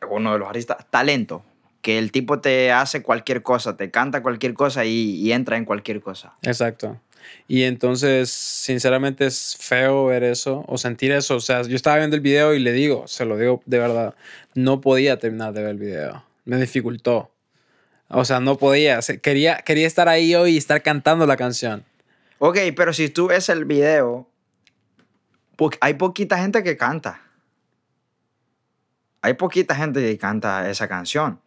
uno 0.09 0.33
de 0.33 0.39
los 0.39 0.47
artistas, 0.47 0.77
talento. 0.89 1.43
Que 1.81 1.97
el 1.97 2.11
tipo 2.11 2.39
te 2.39 2.71
hace 2.71 3.01
cualquier 3.01 3.41
cosa, 3.41 3.75
te 3.75 3.89
canta 3.89 4.21
cualquier 4.21 4.53
cosa 4.53 4.85
y, 4.85 5.15
y 5.15 5.31
entra 5.31 5.57
en 5.57 5.65
cualquier 5.65 5.99
cosa. 6.01 6.33
Exacto. 6.43 6.99
Y 7.47 7.63
entonces, 7.63 8.29
sinceramente, 8.29 9.25
es 9.25 9.57
feo 9.59 10.05
ver 10.05 10.23
eso 10.23 10.63
o 10.67 10.77
sentir 10.77 11.11
eso. 11.11 11.35
O 11.37 11.39
sea, 11.39 11.63
yo 11.63 11.75
estaba 11.75 11.97
viendo 11.97 12.15
el 12.15 12.21
video 12.21 12.53
y 12.53 12.59
le 12.59 12.71
digo, 12.71 13.07
se 13.07 13.25
lo 13.25 13.35
digo 13.37 13.63
de 13.65 13.79
verdad, 13.79 14.13
no 14.53 14.79
podía 14.81 15.17
terminar 15.17 15.53
de 15.53 15.61
ver 15.61 15.71
el 15.71 15.77
video. 15.77 16.23
Me 16.45 16.57
dificultó. 16.57 17.30
O 18.13 18.25
sea, 18.25 18.39
no 18.39 18.57
podía. 18.57 18.99
Quería, 19.21 19.57
quería 19.57 19.87
estar 19.87 20.09
ahí 20.09 20.35
hoy 20.35 20.51
y 20.51 20.57
estar 20.57 20.81
cantando 20.81 21.25
la 21.25 21.37
canción. 21.37 21.85
Ok, 22.39 22.57
pero 22.75 22.93
si 22.93 23.09
tú 23.09 23.27
ves 23.27 23.49
el 23.49 23.65
video, 23.65 24.27
hay 25.79 25.93
poquita 25.93 26.37
gente 26.37 26.63
que 26.63 26.75
canta. 26.75 27.21
Hay 29.21 29.35
poquita 29.35 29.75
gente 29.75 30.01
que 30.01 30.17
canta 30.17 30.69
esa 30.69 30.87
canción. 30.87 31.39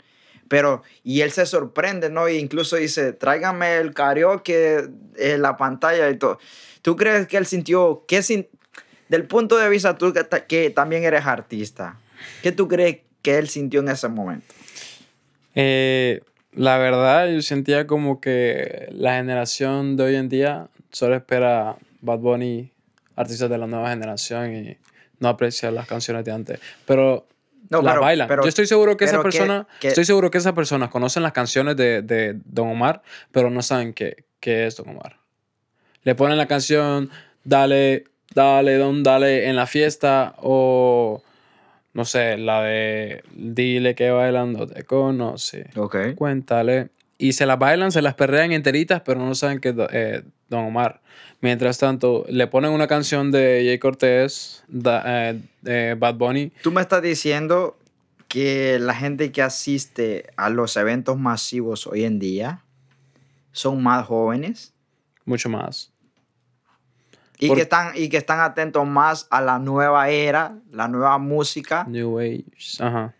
Pero, 0.49 0.83
y 1.03 1.23
él 1.23 1.33
se 1.33 1.47
sorprende, 1.47 2.11
¿no? 2.11 2.29
E 2.29 2.35
incluso 2.35 2.77
dice, 2.77 3.13
tráigame 3.13 3.77
el 3.79 3.93
karaoke 3.93 4.89
en 5.17 5.43
la 5.43 5.57
pantalla 5.57 6.09
y 6.11 6.17
todo. 6.17 6.39
¿Tú 6.83 6.97
crees 6.97 7.27
que 7.27 7.37
él 7.37 7.47
sintió, 7.47 8.05
qué 8.07 8.23
sin, 8.23 8.47
del 9.09 9.27
punto 9.27 9.57
de 9.57 9.69
vista 9.69 9.97
tú 9.97 10.13
que, 10.13 10.27
que 10.47 10.71
también 10.71 11.05
eres 11.05 11.27
artista, 11.27 11.99
¿qué 12.43 12.53
tú 12.53 12.69
crees 12.69 12.99
que 13.23 13.39
él 13.39 13.49
sintió 13.49 13.81
en 13.81 13.89
ese 13.89 14.09
momento? 14.09 14.55
Eh, 15.55 16.21
la 16.57 16.79
verdad, 16.79 17.29
yo 17.29 17.43
sentía 17.43 17.87
como 17.87 18.21
que 18.21 18.89
la 18.93 19.17
generación 19.17 19.97
de 19.97 20.05
hoy 20.05 20.17
en 20.17 20.29
día 20.29 20.69
solo 20.93 21.17
espera 21.17 21.77
Bad 22.01 22.19
Bunny, 22.19 22.71
artistas 23.17 23.51
de 23.51 23.59
la 23.59 23.67
nueva 23.67 23.91
generación 23.91 24.55
y 24.55 24.77
no 25.21 25.29
aprecia 25.29 25.71
las 25.71 25.87
canciones 25.87 26.25
de 26.25 26.33
antes. 26.33 26.61
Pero 26.87 27.27
No, 27.71 27.81
las 27.83 27.93
pero- 27.95 28.03
bailan. 28.03 28.29
pero- 28.29 28.43
Yo 28.43 28.49
estoy 28.49 28.67
seguro 28.67 28.97
que 28.97 29.05
esa 29.07 29.13
pero 29.19 29.23
que- 29.31 29.39
persona, 29.39 29.67
que- 29.81 29.89
estoy 29.89 30.05
seguro 30.05 30.31
que 30.31 30.39
esas 30.39 30.53
personas 30.53 30.91
conocen 30.91 31.23
las 31.23 31.33
canciones 31.33 31.77
de, 31.77 32.03
de 32.03 32.39
Don 32.45 32.69
Omar, 32.69 33.03
pero 33.33 33.51
no 33.51 33.63
saben 33.63 33.93
qué, 33.95 34.25
qué 34.41 34.67
es 34.67 34.77
Don 34.77 34.89
Omar. 34.91 35.17
Le 36.03 36.15
ponen 36.15 36.37
la 36.37 36.47
canción, 36.47 37.11
dale, 37.45 38.05
dale, 38.35 38.77
don, 38.77 39.03
dale 39.03 39.49
en 39.49 39.57
la 39.57 39.67
fiesta 39.67 40.35
o 40.39 41.23
no 41.95 42.05
sé, 42.05 42.37
la 42.37 42.63
de 42.63 43.23
dile 43.35 43.95
que 43.95 44.11
bailando 44.11 44.67
te 44.67 44.83
conoce. 44.85 45.71
Ok. 45.77 46.15
Cuéntale. 46.17 46.89
Y 47.17 47.33
se 47.33 47.47
las 47.47 47.59
bailan, 47.59 47.93
se 47.93 48.03
las 48.03 48.15
perrean 48.15 48.53
enteritas, 48.53 49.01
pero 49.03 49.21
no 49.21 49.35
saben 49.35 49.61
que 49.61 49.75
eh, 49.93 50.23
Don 50.49 50.65
Omar. 50.67 51.01
Mientras 51.41 51.79
tanto, 51.79 52.25
le 52.29 52.47
ponen 52.49 52.73
una 52.73 52.87
canción 52.89 53.31
de 53.31 53.63
Jay 53.65 53.79
Cortés, 53.79 54.65
da- 54.69 55.31
eh, 55.65 55.95
Bad 55.99 56.15
Bunny. 56.17 56.53
Tú 56.63 56.73
me 56.73 56.81
estás 56.81 57.03
diciendo 57.03 57.79
que 58.29 58.79
la 58.81 58.95
gente 58.95 59.31
que 59.31 59.43
asiste 59.43 60.27
a 60.37 60.51
los 60.51 60.77
eventos 60.77 61.17
masivos 61.19 61.87
hoy 61.87 62.05
en 62.05 62.19
día 62.19 62.63
son 63.53 63.83
más 63.83 64.07
jóvenes 64.07 64.73
mucho 65.25 65.49
más. 65.49 65.93
Y, 67.39 67.49
Por- 67.49 67.57
que, 67.57 67.63
están, 67.63 67.93
y 67.97 68.09
que 68.09 68.17
están 68.17 68.41
atentos 68.41 68.87
más 68.87 69.27
a 69.31 69.41
la 69.41 69.59
nueva 69.59 70.09
era, 70.09 70.57
la 70.71 70.89
nueva 70.89 71.19
música. 71.19 71.85
New 71.89 72.19
Age. 72.19 72.45
Ajá. 72.81 73.15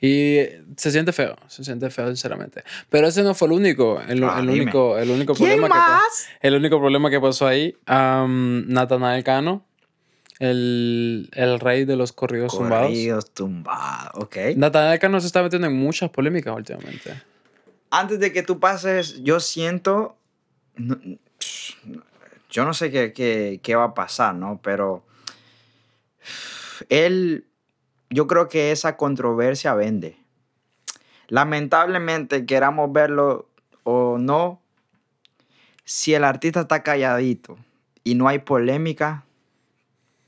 Y 0.00 0.38
se 0.76 0.90
siente 0.90 1.12
feo, 1.12 1.36
se 1.48 1.62
siente 1.62 1.88
feo, 1.90 2.06
sinceramente. 2.08 2.64
Pero 2.90 3.06
ese 3.08 3.22
no 3.22 3.34
fue 3.34 3.48
el 3.48 3.52
único, 3.52 4.00
el, 4.00 4.24
Ah, 4.24 4.38
el 4.40 4.48
único, 4.50 4.98
el 4.98 5.10
único 5.10 5.34
¿Quién 5.34 5.50
problema 5.50 5.68
que 5.74 5.78
más? 5.80 6.28
el 6.40 6.54
único 6.54 6.78
problema 6.80 7.10
que 7.10 7.20
pasó 7.20 7.46
ahí. 7.46 7.76
am, 7.86 8.64
Natanael 8.68 9.22
Cano, 9.22 9.64
el, 10.38 11.28
el 11.32 11.60
rey 11.60 11.84
de 11.84 11.96
los 11.96 12.12
corridos 12.12 12.56
tumbados. 12.56 12.86
Corridos 12.88 13.30
tumbados, 13.32 14.10
ok. 14.14 14.36
Natanael 14.56 14.98
Cano 14.98 15.20
se 15.20 15.26
está 15.28 15.42
metiendo 15.42 15.68
en 15.68 15.74
muchas 15.76 16.10
polémicas 16.10 16.54
últimamente. 16.56 17.22
Antes 17.90 18.18
de 18.18 18.32
que 18.32 18.42
tú 18.42 18.58
pases, 18.58 19.22
yo 19.22 19.40
siento... 19.40 20.16
no- 20.76 20.98
yo 22.56 22.64
no 22.64 22.72
sé 22.72 22.90
qué, 22.90 23.12
qué, 23.12 23.60
qué 23.62 23.76
va 23.76 23.84
a 23.84 23.94
pasar, 23.94 24.34
¿no? 24.34 24.60
Pero 24.62 25.04
él, 26.88 27.46
yo 28.08 28.26
creo 28.26 28.48
que 28.48 28.72
esa 28.72 28.96
controversia 28.96 29.74
vende. 29.74 30.16
Lamentablemente, 31.28 32.46
queramos 32.46 32.90
verlo 32.90 33.46
o 33.82 34.16
no, 34.16 34.62
si 35.84 36.14
el 36.14 36.24
artista 36.24 36.60
está 36.60 36.82
calladito 36.82 37.58
y 38.04 38.14
no 38.14 38.26
hay 38.26 38.38
polémica, 38.38 39.26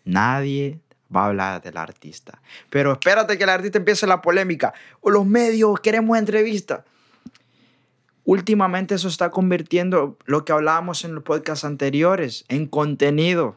nadie 0.05 0.81
va 1.15 1.23
a 1.23 1.27
hablar 1.29 1.63
del 1.63 1.79
artista. 1.79 2.43
Pero 2.69 2.93
espérate 2.93 3.39
que 3.39 3.45
el 3.45 3.51
artista 3.51 3.79
empiece 3.79 4.07
la 4.07 4.21
polémica. 4.21 4.75
O 5.01 5.09
los 5.09 5.25
medios 5.25 5.81
queremos 5.81 6.19
entrevista. 6.19 6.85
Últimamente 8.29 8.95
eso 8.95 9.09
está 9.09 9.31
convirtiendo 9.31 10.19
lo 10.27 10.45
que 10.45 10.53
hablábamos 10.53 11.03
en 11.07 11.15
los 11.15 11.25
podcasts 11.25 11.65
anteriores 11.65 12.45
en 12.49 12.67
contenido. 12.67 13.57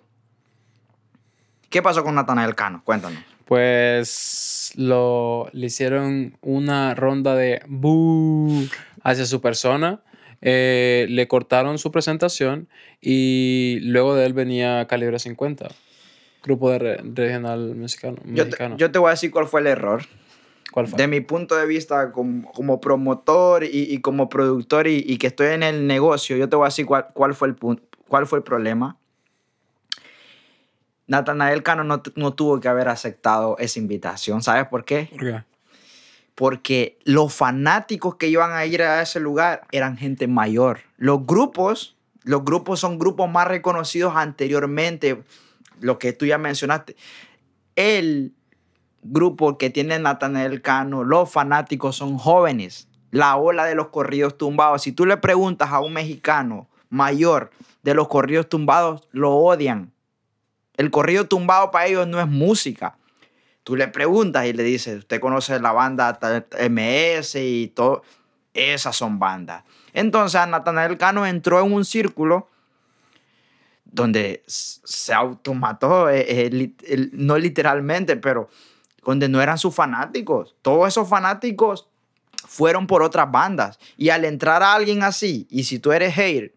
¿Qué 1.70 1.82
pasó 1.82 2.06
con 2.06 2.16
Natanael 2.16 2.56
Cano? 2.56 2.82
Cuéntanos. 2.86 3.20
Pues 3.44 4.72
lo, 4.78 5.50
le 5.52 5.66
hicieron 5.66 6.38
una 6.40 6.96
ronda 6.96 7.36
de 7.36 7.62
boo 7.68 8.66
hacia 9.04 9.26
su 9.26 9.42
persona. 9.42 10.00
Eh, 10.42 11.06
le 11.10 11.28
cortaron 11.28 11.78
su 11.78 11.92
presentación 11.92 12.70
y 13.02 13.80
luego 13.82 14.16
de 14.16 14.26
él 14.26 14.32
venía 14.32 14.88
Calibre 14.88 15.20
50, 15.20 15.68
grupo 16.44 16.72
de 16.72 16.80
re- 16.80 17.02
regional 17.14 17.76
mexicano. 17.76 18.16
Yo 18.24 18.44
te, 18.46 18.52
mexicano. 18.52 18.78
yo 18.78 18.90
te 18.90 19.00
voy 19.00 19.10
a 19.10 19.12
decir 19.12 19.32
cuál 19.32 19.48
fue 19.48 19.60
el 19.60 19.68
error. 19.68 20.04
¿Cuál 20.72 20.88
fue? 20.88 20.98
De 20.98 21.08
mi 21.08 21.22
punto 21.22 21.56
de 21.56 21.66
vista 21.66 22.12
como, 22.12 22.52
como 22.52 22.80
promotor 22.80 23.64
y, 23.64 23.70
y 23.94 24.00
como 24.00 24.30
productor 24.30 24.88
y, 24.88 25.04
y 25.06 25.18
que 25.18 25.28
estoy 25.28 25.48
en 25.48 25.64
el 25.64 25.86
negocio, 25.86 26.38
yo 26.38 26.48
te 26.48 26.56
voy 26.56 26.66
a 26.66 26.70
decir 26.70 26.86
cuál, 26.86 27.08
cuál 27.14 27.36
fue, 27.36 27.50
el 27.50 27.56
punto, 27.56 27.84
cuál 28.08 28.26
fue 28.26 28.40
el 28.40 28.44
problema. 28.44 28.98
Natanael 31.08 31.62
Cano 31.62 31.84
no, 31.84 32.02
no 32.16 32.34
tuvo 32.34 32.62
que 32.62 32.70
haber 32.70 32.88
aceptado 32.88 33.58
esa 33.58 33.80
invitación. 33.80 34.42
¿Sabes 34.42 34.68
por 34.68 34.86
qué? 34.86 35.10
¿Por 35.12 35.20
qué? 35.20 35.44
Porque 36.36 36.98
los 37.04 37.34
fanáticos 37.34 38.16
que 38.16 38.30
iban 38.30 38.54
a 38.54 38.66
ir 38.66 38.82
a 38.82 39.02
ese 39.02 39.20
lugar 39.20 39.68
eran 39.74 39.98
gente 39.98 40.28
mayor. 40.28 40.80
Los 40.96 41.26
grupos, 41.26 41.98
los 42.24 42.46
grupos 42.46 42.80
son 42.80 42.98
grupos 42.98 43.30
más 43.30 43.46
reconocidos 43.46 44.14
anteriormente, 44.16 45.22
lo 45.82 46.00
que 46.00 46.14
tú 46.14 46.26
ya 46.26 46.38
mencionaste. 46.38 46.96
El 47.76 48.34
grupo 49.04 49.58
que 49.58 49.70
tiene 49.70 50.00
Natanael 50.00 50.62
Cano, 50.62 51.04
los 51.04 51.32
fanáticos 51.32 51.96
son 51.96 52.18
jóvenes. 52.18 52.88
La 53.12 53.36
ola 53.36 53.66
de 53.66 53.76
los 53.76 53.90
corridos 53.90 54.38
tumbados. 54.38 54.84
Si 54.84 54.92
tú 54.92 55.06
le 55.06 55.18
preguntas 55.18 55.72
a 55.72 55.82
un 55.82 55.94
mexicano 55.94 56.70
mayor 56.90 57.52
de 57.84 57.94
los 57.94 58.08
corridos 58.08 58.48
tumbados, 58.48 59.08
lo 59.12 59.36
odian. 59.36 59.92
El 60.78 60.92
corrido 60.92 61.28
tumbado 61.28 61.72
para 61.72 61.88
ellos 61.88 62.08
no 62.08 62.20
es 62.20 62.28
música. 62.28 62.98
Tú 63.64 63.76
le 63.76 63.88
preguntas 63.88 64.46
y 64.46 64.54
le 64.54 64.64
dices, 64.64 65.00
¿usted 65.00 65.20
conoce 65.20 65.60
la 65.60 65.72
banda 65.72 66.18
MS 66.70 67.36
y 67.36 67.68
todo? 67.76 68.04
Esas 68.54 68.96
son 68.96 69.20
bandas. 69.20 69.64
Entonces, 69.94 70.46
Natanael 70.48 70.98
Cano 70.98 71.26
entró 71.26 71.64
en 71.64 71.72
un 71.72 71.86
círculo 71.86 72.50
donde 73.86 74.44
se 74.48 75.14
automató, 75.14 76.10
eh, 76.10 76.26
eh, 76.28 77.10
no 77.12 77.38
literalmente, 77.38 78.16
pero 78.16 78.50
donde 79.04 79.28
no 79.30 79.42
eran 79.42 79.58
sus 79.58 79.74
fanáticos. 79.74 80.56
Todos 80.62 80.88
esos 80.88 81.08
fanáticos 81.10 81.88
fueron 82.48 82.88
por 82.88 83.02
otras 83.04 83.32
bandas. 83.32 83.80
Y 83.98 84.10
al 84.10 84.26
entrar 84.26 84.64
a 84.64 84.74
alguien 84.74 85.04
así, 85.04 85.48
y 85.50 85.64
si 85.64 85.80
tú 85.80 85.92
eres 85.92 86.14
hater 86.14 86.54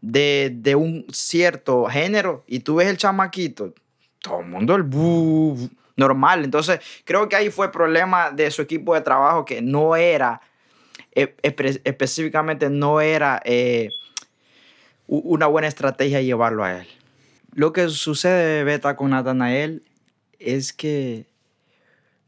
de, 0.00 0.52
de 0.54 0.74
un 0.74 1.06
cierto 1.12 1.86
género 1.86 2.44
y 2.46 2.60
tú 2.60 2.76
ves 2.76 2.88
el 2.88 2.96
chamaquito, 2.96 3.74
todo 4.20 4.40
el 4.40 4.46
mundo 4.46 4.74
el 4.74 4.82
bu, 4.82 5.70
normal. 5.96 6.44
Entonces, 6.44 6.80
creo 7.04 7.28
que 7.28 7.36
ahí 7.36 7.50
fue 7.50 7.66
el 7.66 7.72
problema 7.72 8.30
de 8.30 8.50
su 8.50 8.62
equipo 8.62 8.94
de 8.94 9.00
trabajo 9.00 9.44
que 9.44 9.62
no 9.62 9.96
era, 9.96 10.40
espe- 11.14 11.80
específicamente 11.84 12.68
no 12.70 13.00
era 13.00 13.40
eh, 13.44 13.90
una 15.06 15.46
buena 15.46 15.68
estrategia 15.68 16.20
llevarlo 16.20 16.64
a 16.64 16.80
él. 16.80 16.88
Lo 17.52 17.72
que 17.72 17.88
sucede, 17.88 18.64
Beta, 18.64 18.96
con 18.96 19.10
Natanael 19.10 19.84
es 20.38 20.72
que 20.72 21.26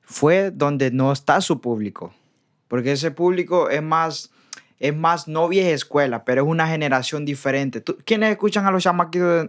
fue 0.07 0.51
donde 0.53 0.90
no 0.90 1.12
está 1.12 1.40
su 1.42 1.61
público. 1.61 2.14
Porque 2.69 2.92
ese 2.92 3.11
público 3.11 3.69
es 3.69 3.83
más, 3.83 4.31
es 4.79 4.95
más 4.97 5.29
no 5.29 5.49
vieja 5.49 5.71
escuela, 5.71 6.25
pero 6.25 6.42
es 6.45 6.49
una 6.49 6.66
generación 6.69 7.25
diferente. 7.25 7.81
¿Tú- 7.81 7.99
¿Quiénes 8.05 8.31
escuchan 8.31 8.64
a 8.66 8.71
los 8.71 8.83
chamaquitos? 8.85 9.49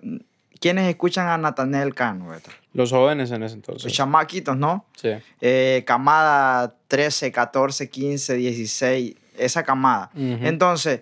¿Quiénes 0.59 0.89
escuchan 0.89 1.27
a 1.27 1.37
Natanael 1.37 1.93
Cano? 1.93 2.29
Los 2.73 2.89
jóvenes 2.91 3.29
en 3.29 3.43
ese 3.43 3.55
Los 3.55 3.67
entonces. 3.67 3.93
chamaquitos, 3.93 4.57
¿no? 4.57 4.85
Sí. 4.95 5.09
Eh, 5.39 5.83
camada 5.85 6.75
13, 6.87 7.31
14, 7.31 7.89
15, 7.91 8.33
16, 8.33 9.15
esa 9.37 9.61
camada. 9.63 10.09
Ujú. 10.15 10.39
Entonces, 10.45 11.01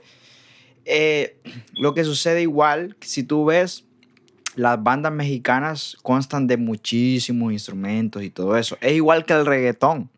eh, 0.83 1.37
lo 1.73 1.93
que 1.93 2.03
sucede 2.03 2.41
igual, 2.41 2.97
si 2.99 3.23
tú 3.23 3.45
ves, 3.45 3.84
las 4.55 4.81
bandas 4.81 5.11
mexicanas 5.11 5.97
constan 6.03 6.47
de 6.47 6.57
muchísimos 6.57 7.51
instrumentos 7.53 8.23
y 8.23 8.29
todo 8.29 8.57
eso. 8.57 8.77
Es 8.81 8.93
igual 8.93 9.25
que 9.25 9.33
el 9.33 9.45
reggaetón. 9.45 10.09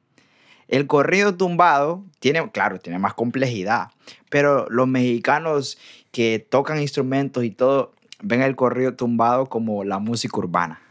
El 0.67 0.85
corrido 0.85 1.35
tumbado 1.35 2.03
tiene, 2.19 2.51
claro, 2.51 2.79
tiene 2.79 2.99
más 2.99 3.13
complejidad, 3.13 3.89
pero 4.29 4.67
los 4.69 4.87
mexicanos 4.87 5.77
que 6.11 6.45
tocan 6.49 6.81
instrumentos 6.81 7.43
y 7.45 7.51
todo 7.51 7.93
ven 8.21 8.41
el 8.41 8.55
corrido 8.55 8.93
tumbado 8.95 9.45
como 9.45 9.83
la 9.83 9.99
música 9.99 10.37
urbana. 10.37 10.81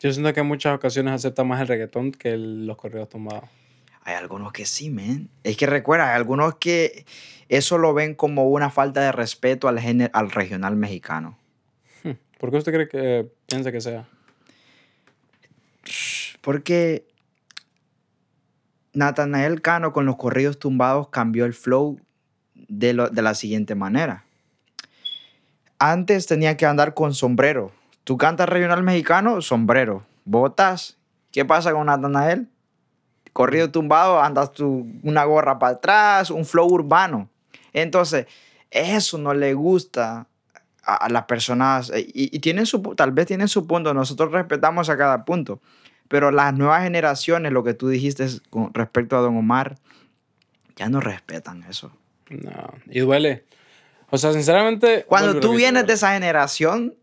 Yo 0.00 0.10
siento 0.12 0.32
que 0.32 0.40
en 0.40 0.46
muchas 0.46 0.74
ocasiones 0.74 1.12
acepta 1.12 1.44
más 1.44 1.60
el 1.60 1.68
reggaetón 1.68 2.12
que 2.12 2.30
el- 2.32 2.66
los 2.66 2.76
corridos 2.78 3.10
tumbados. 3.10 3.44
Hay 4.02 4.14
algunos 4.14 4.50
que 4.52 4.64
sí, 4.64 4.88
men. 4.88 5.28
Es 5.44 5.58
que 5.58 5.66
recuerda, 5.66 6.08
hay 6.10 6.16
algunos 6.16 6.54
que 6.54 7.04
eso 7.50 7.76
lo 7.76 7.92
ven 7.92 8.14
como 8.14 8.48
una 8.48 8.70
falta 8.70 9.02
de 9.02 9.12
respeto 9.12 9.68
al, 9.68 9.78
género, 9.78 10.10
al 10.14 10.30
regional 10.30 10.74
mexicano. 10.74 11.36
¿Por 12.40 12.50
qué 12.50 12.56
usted 12.56 12.72
cree 12.72 12.88
que 12.88 13.30
piensa 13.46 13.70
que 13.70 13.82
sea? 13.82 14.08
Porque 16.40 17.06
Natanael 18.94 19.60
Cano 19.60 19.92
con 19.92 20.06
los 20.06 20.16
corridos 20.16 20.58
tumbados 20.58 21.08
cambió 21.10 21.44
el 21.44 21.52
flow 21.52 22.00
de, 22.54 22.94
lo- 22.94 23.08
de 23.10 23.22
la 23.22 23.34
siguiente 23.34 23.74
manera. 23.74 24.24
Antes 25.78 26.26
tenía 26.26 26.56
que 26.56 26.66
andar 26.66 26.94
con 26.94 27.14
sombrero. 27.14 27.72
Tú 28.04 28.16
cantas 28.16 28.48
regional 28.48 28.82
mexicano, 28.82 29.40
sombrero. 29.42 30.04
Botas. 30.24 30.96
¿Qué 31.32 31.44
pasa 31.44 31.72
con 31.72 31.86
Natanael? 31.86 32.48
Corrido 33.32 33.70
tumbado, 33.70 34.20
andas 34.20 34.50
tú 34.52 34.86
una 35.02 35.24
gorra 35.24 35.58
para 35.58 35.74
atrás, 35.76 36.30
un 36.30 36.44
flow 36.44 36.66
urbano. 36.66 37.28
Entonces, 37.72 38.26
eso 38.70 39.18
no 39.18 39.32
le 39.34 39.54
gusta 39.54 40.26
a, 40.84 40.94
a 40.96 41.08
las 41.08 41.24
personas. 41.24 41.90
eh, 41.90 42.06
Y, 42.12 42.34
y 42.36 42.40
tienen 42.40 42.66
su, 42.66 42.80
tal 42.96 43.12
vez 43.12 43.26
tienen 43.26 43.48
su 43.48 43.66
punto. 43.66 43.94
Nosotros 43.94 44.32
respetamos 44.32 44.88
a 44.88 44.96
cada 44.96 45.24
punto. 45.24 45.60
Pero 46.08 46.30
las 46.30 46.52
nuevas 46.54 46.82
generaciones, 46.82 47.52
lo 47.52 47.62
que 47.62 47.74
tú 47.74 47.88
dijiste 47.88 48.26
con 48.50 48.74
respecto 48.74 49.16
a 49.16 49.20
Don 49.20 49.36
Omar, 49.36 49.76
ya 50.76 50.88
no 50.88 51.00
respetan 51.00 51.62
eso. 51.64 51.92
No. 52.30 52.74
Y 52.86 53.00
duele. 53.00 53.44
O 54.10 54.18
sea, 54.18 54.32
sinceramente. 54.32 55.04
Cuando 55.06 55.38
tú 55.38 55.54
vienes 55.54 55.86
de 55.86 55.92
esa 55.92 56.14
generación, 56.14 56.94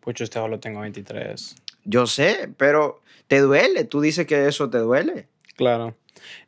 Pucho, 0.00 0.24
este 0.24 0.38
solo 0.38 0.60
tengo 0.60 0.80
23. 0.80 1.56
yo 1.84 2.06
sé, 2.06 2.50
pero 2.56 3.00
te 3.26 3.40
duele. 3.40 3.84
Tú 3.84 4.00
dices 4.00 4.26
que 4.26 4.46
eso 4.46 4.68
te 4.70 4.78
duele. 4.78 5.28
Claro. 5.56 5.96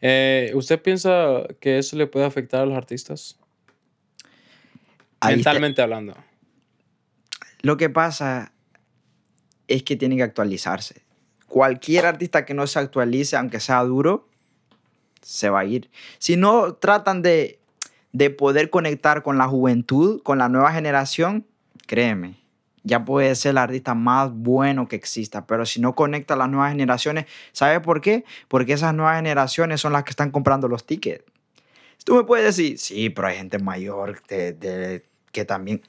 Eh, 0.01 0.53
¿Usted 0.55 0.81
piensa 0.81 1.42
que 1.61 1.79
eso 1.79 1.97
le 1.97 2.07
puede 2.07 2.27
afectar 2.27 2.62
a 2.62 2.66
los 2.66 2.77
artistas? 2.77 3.38
Mentalmente 5.25 5.83
hablando. 5.83 6.15
Lo 7.63 7.77
que 7.77 7.91
pasa 7.91 8.53
es 9.69 9.83
que 9.83 9.97
tienen 9.97 10.19
que 10.19 10.25
actualizarse. 10.25 11.03
Cualquier 11.47 12.07
artista 12.07 12.45
que 12.45 12.55
no 12.55 12.67
se 12.67 12.79
actualice, 12.79 13.37
aunque 13.37 13.61
sea 13.61 13.83
duro, 13.83 14.29
se 15.23 15.51
va 15.51 15.61
a 15.61 15.65
ir. 15.65 15.91
Si 16.19 16.37
no 16.37 16.75
tratan 16.75 17.23
de, 17.23 17.61
de 18.13 18.31
poder 18.31 18.71
conectar 18.71 19.23
con 19.23 19.39
la 19.39 19.49
juventud, 19.49 20.23
con 20.23 20.39
la 20.39 20.49
nueva 20.49 20.73
generación, 20.73 21.47
créeme, 21.87 22.37
ya 22.83 23.05
puede 23.05 23.35
ser 23.35 23.51
el 23.51 23.59
artista 23.59 23.95
más 23.95 24.33
bueno 24.33 24.87
que 24.87 24.95
exista. 24.95 25.47
Pero 25.47 25.67
si 25.67 25.81
no 25.81 25.95
conecta 25.95 26.35
a 26.35 26.37
las 26.37 26.49
nuevas 26.49 26.71
generaciones, 26.71 27.27
¿sabe 27.53 27.81
por 27.81 28.01
qué? 28.01 28.25
Porque 28.47 28.75
esas 28.75 28.95
nuevas 28.95 29.17
generaciones 29.17 29.81
son 29.81 29.93
las 29.93 30.05
que 30.05 30.11
están 30.11 30.31
comprando 30.31 30.69
los 30.69 30.87
tickets. 30.87 31.25
Tú 32.07 32.14
me 32.14 32.23
puedes 32.23 32.47
decir, 32.47 32.79
sí, 32.79 33.11
pero 33.11 33.27
hay 33.27 33.37
gente 33.37 33.59
mayor 33.59 34.23
de- 34.29 35.05
que 35.33 35.45
también 35.45 35.83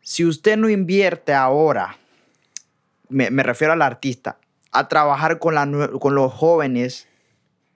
si 0.00 0.24
usted 0.24 0.56
no 0.56 0.68
invierte 0.68 1.32
ahora, 1.32 1.96
me, 3.08 3.30
refiero 3.44 3.72
al 3.72 3.82
artista, 3.82 4.36
a 4.72 4.88
trabajar 4.88 5.38
con 5.38 6.14
los 6.14 6.32
jóvenes, 6.32 7.06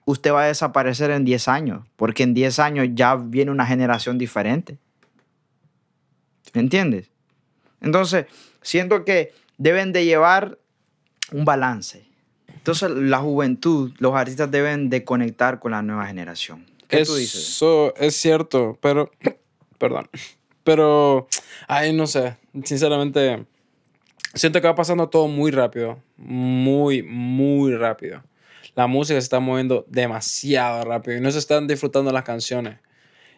usted 0.03 0.33
va 0.33 0.43
a 0.43 0.47
desaparecer 0.47 1.09
en 1.09 1.23
10 1.23 1.47
años, 1.47 1.85
porque 1.95 2.23
en 2.23 2.33
10 2.33 2.59
años 2.59 2.89
ya 2.93 3.15
viene 3.15 3.49
una 3.49 3.65
generación 3.65 4.17
diferente. 4.17 4.77
¿Me 6.53 6.59
entiendes? 6.59 7.09
Entonces, 7.79 8.25
siento 8.61 9.05
que 9.05 9.33
deben 9.57 9.93
de 9.93 10.03
llevar 10.03 10.59
un 11.31 11.45
balance. 11.45 12.05
Entonces, 12.47 12.91
la 12.91 13.19
juventud, 13.19 13.93
los 13.99 14.13
artistas 14.15 14.51
deben 14.51 14.89
de 14.89 15.05
conectar 15.05 15.59
con 15.59 15.71
la 15.71 15.81
nueva 15.81 16.05
generación. 16.05 16.65
¿Qué 16.89 17.05
tú 17.05 17.15
dices? 17.15 17.47
Eso 17.47 17.93
es 17.95 18.15
cierto, 18.15 18.77
pero. 18.81 19.11
Perdón. 19.77 20.09
Pero. 20.63 21.27
Ay, 21.67 21.93
no 21.93 22.07
sé. 22.07 22.35
Sinceramente. 22.63 23.45
Siento 24.33 24.59
que 24.59 24.67
va 24.67 24.75
pasando 24.75 25.07
todo 25.07 25.27
muy 25.27 25.51
rápido. 25.51 26.01
Muy, 26.17 27.03
muy 27.03 27.75
rápido. 27.75 28.21
La 28.75 28.87
música 28.87 29.19
se 29.19 29.23
está 29.23 29.39
moviendo 29.39 29.85
demasiado 29.87 30.83
rápido 30.83 31.17
y 31.17 31.21
no 31.21 31.31
se 31.31 31.39
están 31.39 31.67
disfrutando 31.67 32.11
las 32.11 32.23
canciones. 32.23 32.79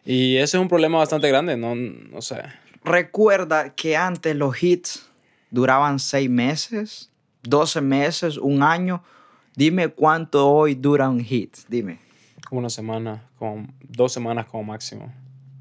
Y 0.06 0.38
ese 0.38 0.58
es 0.58 0.62
un 0.62 0.68
problema 0.68 0.98
bastante 0.98 1.28
grande, 1.28 1.58
no, 1.58 1.76
no 1.76 2.22
sé. 2.22 2.42
Recuerda 2.84 3.76
que 3.76 3.96
antes 3.96 4.36
los 4.36 4.62
hits 4.62 5.10
duraban 5.52 6.00
seis 6.00 6.30
meses, 6.30 7.12
12 7.44 7.82
meses, 7.82 8.38
un 8.38 8.64
año. 8.64 9.04
Dime 9.56 9.90
cuánto 9.90 10.50
hoy 10.50 10.76
dura 10.76 11.10
un 11.10 11.22
hit, 11.22 11.58
dime. 11.68 12.00
Como 12.52 12.60
una 12.60 12.70
semana, 12.70 13.24
como 13.40 13.66
dos 13.80 14.12
semanas 14.12 14.46
como 14.46 14.66
máximo. 14.66 15.10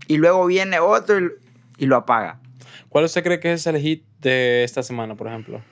Y 0.09 0.17
luego 0.17 0.45
viene 0.47 0.81
otro 0.81 1.21
y, 1.21 1.31
y 1.79 1.87
lo 1.87 1.95
apaga. 1.95 2.41
¿Cuál 2.89 3.05
usted 3.05 3.23
cree 3.23 3.39
que 3.39 3.53
es 3.53 3.65
el 3.69 3.79
hit 3.79 4.03
de 4.19 4.65
esta 4.65 4.83
semana, 4.83 5.15
por 5.15 5.29
ejemplo? 5.29 5.63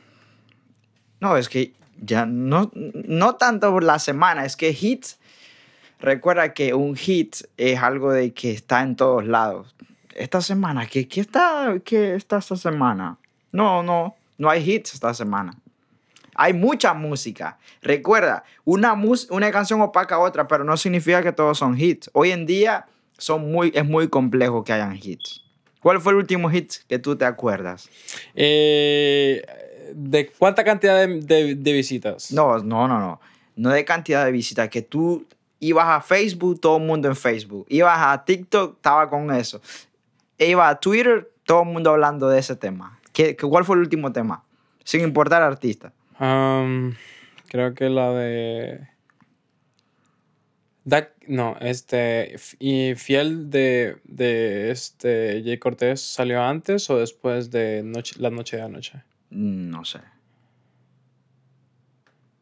No, 1.18 1.36
es 1.36 1.48
que 1.48 1.72
ya 2.00 2.24
no, 2.24 2.70
no 2.72 3.34
tanto 3.34 3.72
por 3.72 3.82
la 3.82 3.98
semana, 3.98 4.44
es 4.44 4.54
que 4.54 4.70
hits, 4.70 5.18
recuerda 5.98 6.54
que 6.54 6.72
un 6.72 6.94
hit 6.94 7.34
es 7.56 7.80
algo 7.80 8.12
de 8.12 8.32
que 8.32 8.52
está 8.52 8.82
en 8.82 8.94
todos 8.94 9.26
lados. 9.26 9.74
Esta 10.14 10.40
semana, 10.40 10.86
¿qué, 10.86 11.08
qué 11.08 11.20
está, 11.20 11.74
qué 11.84 12.14
está 12.14 12.38
esta 12.38 12.54
semana? 12.54 13.18
No, 13.50 13.82
no, 13.82 14.14
no 14.38 14.50
hay 14.50 14.70
hits 14.70 14.94
esta 14.94 15.12
semana. 15.14 15.56
Hay 16.40 16.52
mucha 16.54 16.94
música. 16.94 17.58
Recuerda, 17.82 18.44
una, 18.64 18.94
mus- 18.94 19.28
una 19.30 19.50
canción 19.50 19.80
opaca 19.80 20.14
a 20.14 20.18
otra, 20.20 20.46
pero 20.46 20.62
no 20.62 20.76
significa 20.76 21.20
que 21.20 21.32
todos 21.32 21.58
son 21.58 21.76
hits. 21.76 22.08
Hoy 22.12 22.30
en 22.30 22.46
día 22.46 22.86
son 23.18 23.50
muy, 23.50 23.72
es 23.74 23.84
muy 23.84 24.06
complejo 24.08 24.62
que 24.62 24.72
hayan 24.72 24.96
hits. 25.02 25.42
¿Cuál 25.80 26.00
fue 26.00 26.12
el 26.12 26.18
último 26.18 26.48
hit 26.48 26.72
que 26.88 27.00
tú 27.00 27.16
te 27.16 27.24
acuerdas? 27.24 27.88
Eh, 28.36 29.44
¿De 29.94 30.28
cuánta 30.38 30.62
cantidad 30.62 30.96
de, 31.06 31.20
de- 31.20 31.54
de 31.56 31.72
visitas? 31.72 32.30
No, 32.32 32.58
no, 32.58 32.86
no, 32.86 33.00
no. 33.00 33.20
No 33.56 33.70
de 33.70 33.84
cantidad 33.84 34.24
de 34.24 34.30
visitas. 34.30 34.68
Que 34.68 34.82
tú 34.82 35.26
ibas 35.58 35.86
a 35.88 36.00
Facebook, 36.00 36.60
todo 36.60 36.76
el 36.76 36.84
mundo 36.84 37.08
en 37.08 37.16
Facebook. 37.16 37.66
Ibas 37.68 37.98
a 37.98 38.24
TikTok, 38.24 38.76
estaba 38.76 39.10
con 39.10 39.34
eso. 39.34 39.60
Ibas 40.38 40.72
a 40.72 40.78
Twitter, 40.78 41.30
todo 41.44 41.62
el 41.62 41.68
mundo 41.68 41.90
hablando 41.90 42.28
de 42.28 42.38
ese 42.38 42.54
tema. 42.54 42.96
¿Qué, 43.12 43.34
qué- 43.34 43.46
cuál 43.48 43.64
fue 43.64 43.74
el 43.74 43.80
último 43.82 44.12
tema? 44.12 44.44
Sin 44.84 45.00
importar 45.00 45.42
artista. 45.42 45.92
Um, 46.20 46.94
creo 47.48 47.74
que 47.74 47.88
la 47.88 48.12
de. 48.12 48.88
No, 51.26 51.56
este. 51.60 52.36
¿Y 52.58 52.94
Fiel 52.94 53.50
de, 53.50 53.98
de 54.04 54.70
este 54.70 55.42
Jay 55.44 55.58
Cortés 55.58 56.00
salió 56.00 56.42
antes 56.42 56.88
o 56.88 56.98
después 56.98 57.50
de 57.50 57.82
noche, 57.82 58.14
la 58.18 58.30
noche 58.30 58.56
de 58.56 58.62
anoche? 58.62 59.02
No 59.30 59.84
sé. 59.84 60.00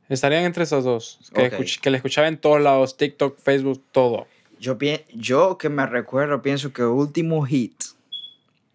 Estarían 0.09 0.45
entre 0.45 0.63
esos 0.63 0.85
dos. 0.85 1.19
Que, 1.35 1.47
Ok. 1.49 1.53
escuch- 1.55 1.81
que 1.81 1.91
le 1.91 1.97
escuchaba 1.97 2.29
en 2.29 2.39
todos 2.39 2.61
lados: 2.61 2.97
TikTok, 2.97 3.39
Facebook, 3.41 3.83
todo. 3.91 4.29
Yo, 4.61 4.79
yo 5.13 5.59
que 5.59 5.69
me 5.69 5.85
recuerdo, 5.85 6.41
pienso 6.41 6.73
que 6.73 6.83
el 6.83 6.89
último 6.89 7.45
hit, 7.45 7.75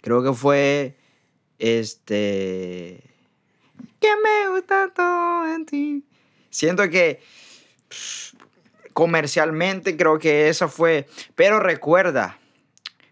creo 0.02 0.22
que 0.24 0.32
fue 0.34 0.96
este... 1.58 3.02
Que 4.02 4.10
me 4.22 4.50
gusta 4.50 4.90
todo 4.94 5.54
en 5.54 5.66
ti. 5.66 6.06
Siento 6.50 6.90
que 6.90 7.22
comercialmente 8.94 9.96
creo 9.96 10.20
que 10.20 10.50
esa 10.50 10.68
fue... 10.68 11.08
Pero 11.36 11.60
recuerda, 11.60 12.38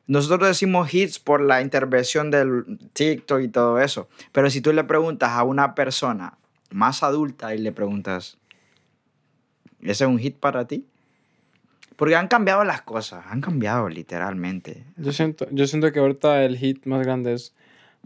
nosotros 0.08 0.48
decimos 0.48 0.92
hits 0.92 1.20
por 1.20 1.40
la 1.40 1.62
intervención 1.62 2.32
del 2.32 2.80
TikTok 2.94 3.42
y 3.42 3.48
todo 3.48 3.80
eso. 3.80 4.10
Pero 4.32 4.50
si 4.50 4.60
tú 4.60 4.74
le 4.74 4.84
preguntas 4.84 5.30
a 5.30 5.44
una 5.44 5.76
persona 5.76 6.40
más 6.72 7.04
adulta 7.04 7.54
y 7.54 7.60
le 7.60 7.72
preguntas, 7.72 8.40
¿ese 9.82 10.04
es 10.04 10.10
un 10.10 10.18
hit 10.18 10.38
para 10.38 10.66
ti? 10.66 10.88
Porque 11.96 12.16
han 12.16 12.28
cambiado 12.28 12.64
las 12.64 12.82
cosas, 12.82 13.26
han 13.28 13.42
cambiado 13.42 13.88
literalmente. 13.90 14.84
Yo 14.98 15.12
siento, 15.12 15.48
yo 15.52 15.68
siento 15.68 15.92
que 15.92 16.00
ahorita 16.00 16.44
el 16.44 16.58
hit 16.58 16.86
más 16.86 17.02
grande 17.04 17.34
es 17.34 17.54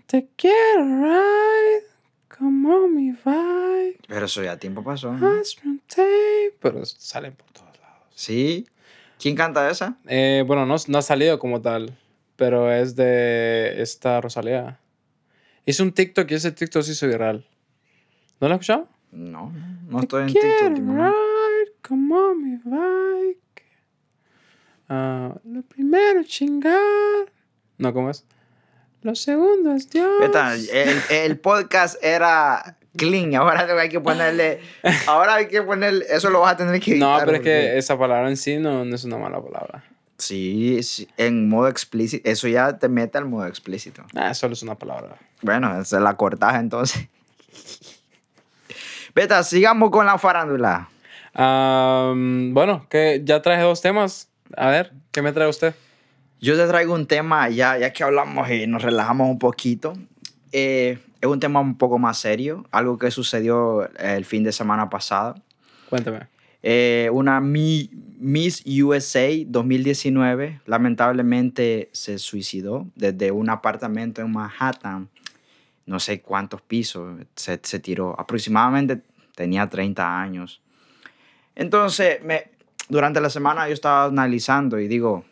Te 0.08 0.28
quiero 0.36 0.84
ride, 0.84 1.88
como 2.38 2.88
mi 2.88 3.12
vibe, 3.12 3.98
Pero 4.08 4.26
eso 4.26 4.44
ya 4.44 4.58
tiempo 4.58 4.84
pasó. 4.84 5.12
¿no? 5.12 5.28
hazme 5.40 5.72
un 5.72 5.80
tape", 5.88 6.54
Pero 6.60 6.86
salen 6.86 7.34
por 7.34 7.50
todos 7.52 7.80
lados. 7.80 8.08
¿Sí? 8.16 8.66
¿Quién 9.20 9.36
canta 9.36 9.70
esa? 9.70 9.98
Eh, 10.08 10.44
bueno, 10.46 10.66
no, 10.66 10.76
no 10.88 10.98
ha 10.98 11.02
salido 11.02 11.40
como 11.40 11.62
tal, 11.62 11.98
pero 12.36 12.72
es 12.72 12.96
de 12.96 13.82
esta 13.82 14.20
Rosalía. 14.22 14.80
Hizo 15.66 15.84
un 15.84 15.94
TikTok 15.94 16.30
y 16.32 16.34
ese 16.34 16.52
TikTok 16.52 16.84
se 16.84 16.92
hizo 16.92 17.08
viral. 17.08 17.46
¿No 18.42 18.48
lo 18.50 18.56
has 18.56 18.62
escuchado? 18.62 18.90
No, 19.12 19.54
no, 19.88 20.02
estoy 20.02 20.24
en 20.24 20.28
TikTok 20.28 20.70
últimamente. 20.70 21.18
ride 21.18 21.72
como 21.82 22.36
mi 22.36 22.58
bike. 22.58 23.64
Ah, 24.90 25.36
lo 25.46 25.62
primero 25.62 26.24
chingar. 26.24 27.32
No, 27.78 27.94
¿cómo 27.94 28.10
es? 28.10 28.26
Lo 29.04 29.16
segundo 29.16 29.74
es 29.74 29.90
Dios. 29.90 30.10
Veta, 30.20 30.56
El, 30.56 31.02
el 31.10 31.40
podcast 31.40 32.02
era 32.02 32.78
clean, 32.96 33.36
ahora 33.36 33.68
hay 33.82 33.90
que 33.90 34.00
ponerle, 34.00 34.62
ahora 35.08 35.36
hay 35.36 35.48
que 35.48 35.62
ponerle, 35.62 36.06
eso 36.10 36.30
lo 36.30 36.40
vas 36.40 36.54
a 36.54 36.58
tener 36.58 36.80
que 36.80 36.92
editar. 36.92 37.20
No, 37.20 37.26
pero 37.26 37.38
es 37.38 37.44
que 37.44 37.78
esa 37.78 37.98
palabra 37.98 38.30
en 38.30 38.38
sí 38.38 38.58
no, 38.58 38.86
no 38.86 38.96
es 38.96 39.04
una 39.04 39.18
mala 39.18 39.42
palabra. 39.42 39.84
Sí, 40.18 40.82
sí, 40.84 41.10
en 41.18 41.50
modo 41.50 41.68
explícito, 41.68 42.30
eso 42.30 42.48
ya 42.48 42.78
te 42.78 42.88
mete 42.88 43.18
al 43.18 43.26
modo 43.26 43.46
explícito. 43.46 44.04
Ah, 44.16 44.34
solo 44.34 44.54
es 44.54 44.64
una 44.64 44.76
palabra. 44.76 45.18
Bueno, 45.42 45.82
es 45.82 45.92
la 45.92 46.16
cortaja 46.16 46.60
entonces. 46.60 47.08
Beta, 49.16 49.44
sigamos 49.44 49.90
con 49.92 50.06
la 50.06 50.18
farándula. 50.18 50.90
Bueno, 51.36 52.88
que 52.90 53.22
ya 53.24 53.42
traje 53.42 53.64
dos 53.64 53.82
temas. 53.82 54.30
A 54.56 54.70
ver, 54.70 54.94
¿qué 55.12 55.22
me 55.22 55.32
trae 55.34 55.50
usted? 55.50 55.76
Yo 56.44 56.58
te 56.58 56.68
traigo 56.68 56.94
un 56.94 57.06
tema, 57.06 57.48
ya, 57.50 57.78
ya 57.78 57.94
que 57.94 58.04
hablamos 58.04 58.50
y 58.52 58.68
nos 58.68 58.82
relajamos 58.84 59.30
un 59.30 59.40
poquito. 59.40 59.94
eh, 60.52 61.00
es 61.22 61.30
un 61.30 61.40
tema 61.40 61.62
un 61.62 61.78
poco 61.78 61.98
más 61.98 62.18
serio, 62.18 62.66
algo 62.70 62.98
que 62.98 63.10
sucedió 63.10 63.90
el 63.98 64.26
fin 64.26 64.44
de 64.44 64.52
semana 64.52 64.90
pasado. 64.90 65.36
Cuéntame. 65.90 66.28
Eh, 66.62 67.10
una 67.14 67.40
Mi- 67.40 67.90
Miss 68.20 68.62
USA 68.66 69.30
2019 69.48 70.60
lamentablemente 70.66 71.90
se 71.94 72.18
suicidó 72.20 72.88
desde 72.96 73.32
un 73.32 73.50
apartamento 73.50 74.22
en 74.22 74.32
Manhattan. 74.34 75.08
No 75.86 76.00
sé 76.02 76.22
cuántos 76.22 76.62
pisos 76.62 77.22
se, 77.38 77.58
se 77.64 77.80
tiró. 77.80 78.20
Aproximadamente 78.20 79.00
tenía 79.36 79.70
30 79.70 80.22
años. 80.22 80.62
Entonces, 81.56 82.22
me, 82.24 82.52
durante 82.90 83.22
la 83.22 83.30
semana 83.30 83.66
yo 83.70 83.74
estaba 83.74 84.06
analizando 84.06 84.78
y 84.80 84.88
digo, 84.90 85.24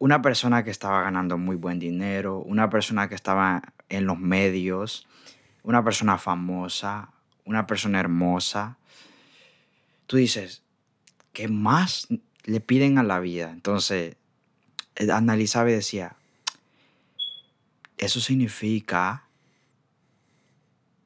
una 0.00 0.22
persona 0.22 0.64
que 0.64 0.70
estaba 0.70 1.02
ganando 1.02 1.36
muy 1.36 1.56
buen 1.56 1.78
dinero, 1.78 2.38
una 2.38 2.70
persona 2.70 3.08
que 3.08 3.14
estaba 3.14 3.62
en 3.90 4.06
los 4.06 4.18
medios, 4.18 5.06
una 5.62 5.84
persona 5.84 6.16
famosa, 6.16 7.12
una 7.44 7.66
persona 7.66 8.00
hermosa, 8.00 8.78
tú 10.06 10.16
dices, 10.16 10.62
¿qué 11.34 11.48
más 11.48 12.08
le 12.44 12.60
piden 12.60 12.96
a 12.96 13.02
la 13.02 13.20
vida? 13.20 13.50
Entonces, 13.50 14.16
eh, 14.96 15.12
analizaba 15.12 15.70
y 15.70 15.74
decía, 15.74 16.16
eso 17.98 18.20
significa 18.20 19.24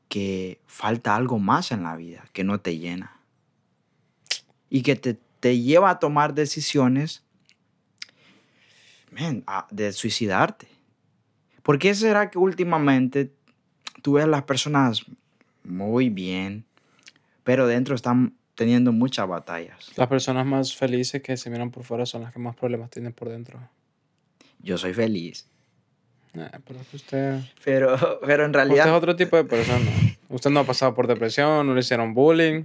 que 0.09 0.61
falta 0.69 1.17
algo 1.17 1.41
más 1.41 1.73
en 1.73 1.83
la 1.83 1.97
vida, 1.97 2.27
que 2.33 2.45
no 2.45 2.61
te 2.61 2.79
llena. 2.79 3.19
Y 4.71 4.83
que 4.83 4.95
te, 4.95 5.15
te 5.41 5.59
lleva 5.59 5.91
a 5.91 5.99
tomar 5.99 6.35
decisiones 6.35 7.25
man, 9.15 9.45
de 9.71 9.93
suicidarte. 9.93 10.69
¿Por 11.63 11.79
qué 11.79 11.95
será 11.95 12.31
que 12.31 12.39
últimamente 12.39 13.33
tú 14.03 14.15
ves 14.15 14.25
a 14.25 14.29
las 14.29 14.43
personas 14.43 15.05
muy 15.63 16.11
bien, 16.11 16.65
pero 17.43 17.67
dentro 17.67 17.95
están 17.95 18.35
teniendo 18.55 18.93
muchas 18.93 19.27
batallas? 19.27 19.93
Las 19.97 20.09
personas 20.09 20.45
más 20.45 20.77
felices 20.77 21.23
que 21.23 21.37
se 21.37 21.49
miran 21.51 21.71
por 21.71 21.85
fuera 21.85 22.05
son 22.05 22.23
las 22.23 22.33
que 22.33 22.39
más 22.39 22.55
problemas 22.55 22.91
tienen 22.91 23.13
por 23.13 23.29
dentro. 23.29 23.59
Yo 24.59 24.77
soy 24.77 24.93
feliz, 24.95 25.47
pero 26.33 26.81
usted, 26.93 27.41
pero, 27.65 27.97
pero 28.27 28.45
en 28.45 28.51
usted 28.51 28.61
es 28.61 28.69
realidad... 28.69 28.95
otro 28.95 29.15
tipo 29.17 29.37
de 29.37 29.45
persona. 29.45 29.91
Usted 30.29 30.51
no 30.51 30.61
ha 30.61 30.65
pasado 30.65 30.95
por 30.95 31.07
depresión, 31.07 31.67
no 31.67 31.75
le 31.75 31.81
hicieron 31.81 32.13
bullying. 32.13 32.65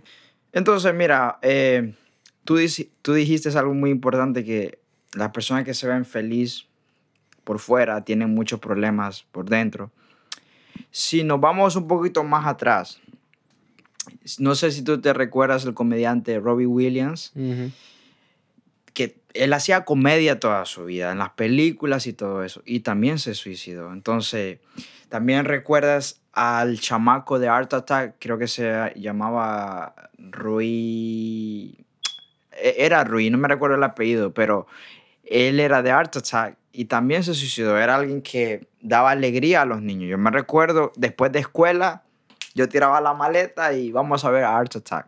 Entonces, 0.51 0.93
mira, 0.93 1.37
eh, 1.41 1.93
tú 2.43 2.55
dijiste 2.55 3.49
algo 3.57 3.73
muy 3.73 3.91
importante 3.91 4.43
que 4.43 4.79
las 5.13 5.31
personas 5.31 5.63
que 5.65 5.73
se 5.73 5.87
ven 5.87 6.05
feliz 6.05 6.65
por 7.43 7.59
fuera, 7.59 8.03
tienen 8.03 8.33
muchos 8.33 8.59
problemas 8.59 9.23
por 9.31 9.49
dentro. 9.49 9.91
Si 10.91 11.23
nos 11.23 11.39
vamos 11.41 11.75
un 11.75 11.87
poquito 11.87 12.23
más 12.23 12.45
atrás, 12.45 12.99
no 14.37 14.55
sé 14.55 14.71
si 14.71 14.83
tú 14.83 14.99
te 15.01 15.13
recuerdas 15.13 15.65
el 15.65 15.73
comediante 15.73 16.39
Robbie 16.39 16.65
Williams, 16.67 17.31
que 18.93 19.17
él 19.33 19.53
hacía 19.53 19.85
comedia 19.85 20.39
toda 20.39 20.65
su 20.65 20.85
vida, 20.85 21.11
en 21.11 21.19
las 21.19 21.31
películas 21.31 22.05
y 22.07 22.13
todo 22.13 22.43
eso, 22.43 22.61
y 22.65 22.81
también 22.81 23.19
se 23.19 23.33
suicidó. 23.33 23.93
Entonces, 23.93 24.59
también 25.09 25.45
recuerdas 25.45 26.21
al 26.33 26.79
chamaco 26.79 27.39
de 27.39 27.47
Art 27.47 27.73
Attack, 27.73 28.15
creo 28.19 28.37
que 28.37 28.47
se 28.47 28.93
llamaba 28.95 29.95
Rui. 30.17 31.75
e- 32.51 32.75
Era 32.77 33.03
Rui, 33.03 33.29
no 33.29 33.37
me 33.37 33.47
recuerdo 33.47 33.75
el 33.77 33.83
apellido, 33.83 34.33
pero 34.33 34.67
él 35.29 35.59
era 35.59 35.81
de 35.81 35.91
Art 35.91 36.15
Attack 36.17 36.57
y 36.71 36.85
también 36.85 37.23
se 37.23 37.33
suicidó. 37.33 37.77
Era 37.77 37.95
alguien 37.95 38.21
que 38.21 38.67
daba 38.81 39.11
alegría 39.11 39.61
a 39.61 39.65
los 39.65 39.81
niños. 39.81 40.09
Yo 40.09 40.17
me 40.17 40.31
recuerdo, 40.31 40.91
después 40.95 41.31
de 41.31 41.39
escuela, 41.39 42.03
yo 42.55 42.67
tiraba 42.67 42.99
la 43.01 43.13
maleta 43.13 43.73
y 43.73 43.91
vamos 43.91 44.25
a 44.25 44.31
ver 44.31 44.43
a 44.43 44.57
Art 44.57 44.75
Attack. 44.75 45.07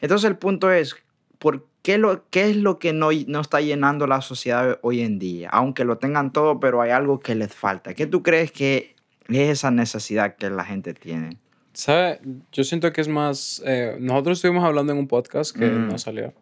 Entonces 0.00 0.28
el 0.30 0.36
punto 0.36 0.70
es, 0.72 0.96
¿por 1.38 1.66
qué, 1.82 1.98
lo, 1.98 2.24
qué 2.30 2.50
es 2.50 2.56
lo 2.56 2.78
que 2.78 2.92
no, 2.92 3.08
no 3.26 3.40
está 3.40 3.60
llenando 3.60 4.06
la 4.06 4.20
sociedad 4.20 4.78
hoy 4.82 5.00
en 5.02 5.18
día? 5.18 5.48
Aunque 5.52 5.84
lo 5.84 5.98
tengan 5.98 6.32
todo, 6.32 6.60
pero 6.60 6.80
hay 6.82 6.90
algo 6.90 7.20
que 7.20 7.34
les 7.34 7.54
falta. 7.54 7.94
¿Qué 7.94 8.06
tú 8.06 8.22
crees 8.22 8.52
que 8.52 8.94
es 9.28 9.48
esa 9.50 9.70
necesidad 9.70 10.36
que 10.36 10.50
la 10.50 10.64
gente 10.64 10.94
tiene? 10.94 11.38
¿Sabe? 11.72 12.20
Yo 12.52 12.64
siento 12.64 12.92
que 12.92 13.00
es 13.00 13.08
más. 13.08 13.62
eh, 13.64 13.96
nosotros 14.00 14.38
estuvimos 14.38 14.64
hablando 14.64 14.92
en 14.92 14.98
un 14.98 15.06
podcast 15.08 15.56
que 15.56 15.66
Ujú. 15.66 15.78
no 15.78 15.98
salió 15.98 16.32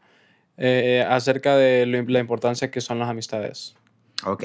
eh, 0.58 1.04
acerca 1.08 1.56
de 1.56 1.86
lo- 1.86 2.02
la 2.02 2.18
importancia 2.18 2.70
que 2.70 2.80
son 2.80 2.98
las 2.98 3.08
amistades 3.08 3.74
Ok. 4.24 4.44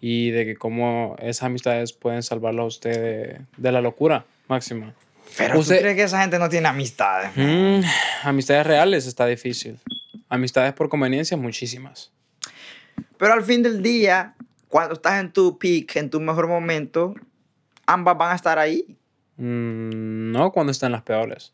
y 0.00 0.30
de 0.30 0.44
que 0.46 0.56
cómo 0.56 1.16
esas 1.18 1.44
amistades 1.44 1.92
pueden 1.92 2.22
salvarlo 2.22 2.62
a 2.62 2.66
usted 2.66 2.92
de, 3.02 3.40
de 3.56 3.72
la 3.72 3.80
locura 3.80 4.24
máxima. 4.48 4.94
Pero 5.36 5.58
Usted- 5.58 5.76
¿tú 5.76 5.80
crees 5.82 5.96
que 5.96 6.02
esa 6.04 6.20
gente 6.20 6.38
no 6.38 6.48
tiene 6.48 6.68
amistades? 6.68 7.30
Mm, 7.36 7.80
amistades 8.24 8.66
reales 8.66 9.06
está 9.06 9.26
difícil. 9.26 9.78
Amistades 10.28 10.72
por 10.74 10.88
conveniencia, 10.88 11.36
muchísimas. 11.36 12.12
Pero 13.18 13.32
al 13.32 13.42
fin 13.42 13.62
del 13.62 13.82
día, 13.82 14.34
cuando 14.68 14.94
estás 14.94 15.20
en 15.20 15.32
tu 15.32 15.58
peak, 15.58 15.96
en 15.96 16.10
tu 16.10 16.20
mejor 16.20 16.48
momento, 16.48 17.14
ambas 17.86 18.16
van 18.18 18.32
a 18.32 18.34
estar 18.34 18.58
ahí. 18.58 18.96
Mm, 19.36 20.32
no 20.32 20.52
cuando 20.52 20.70
están 20.72 20.92
las 20.92 21.02
peores. 21.02 21.52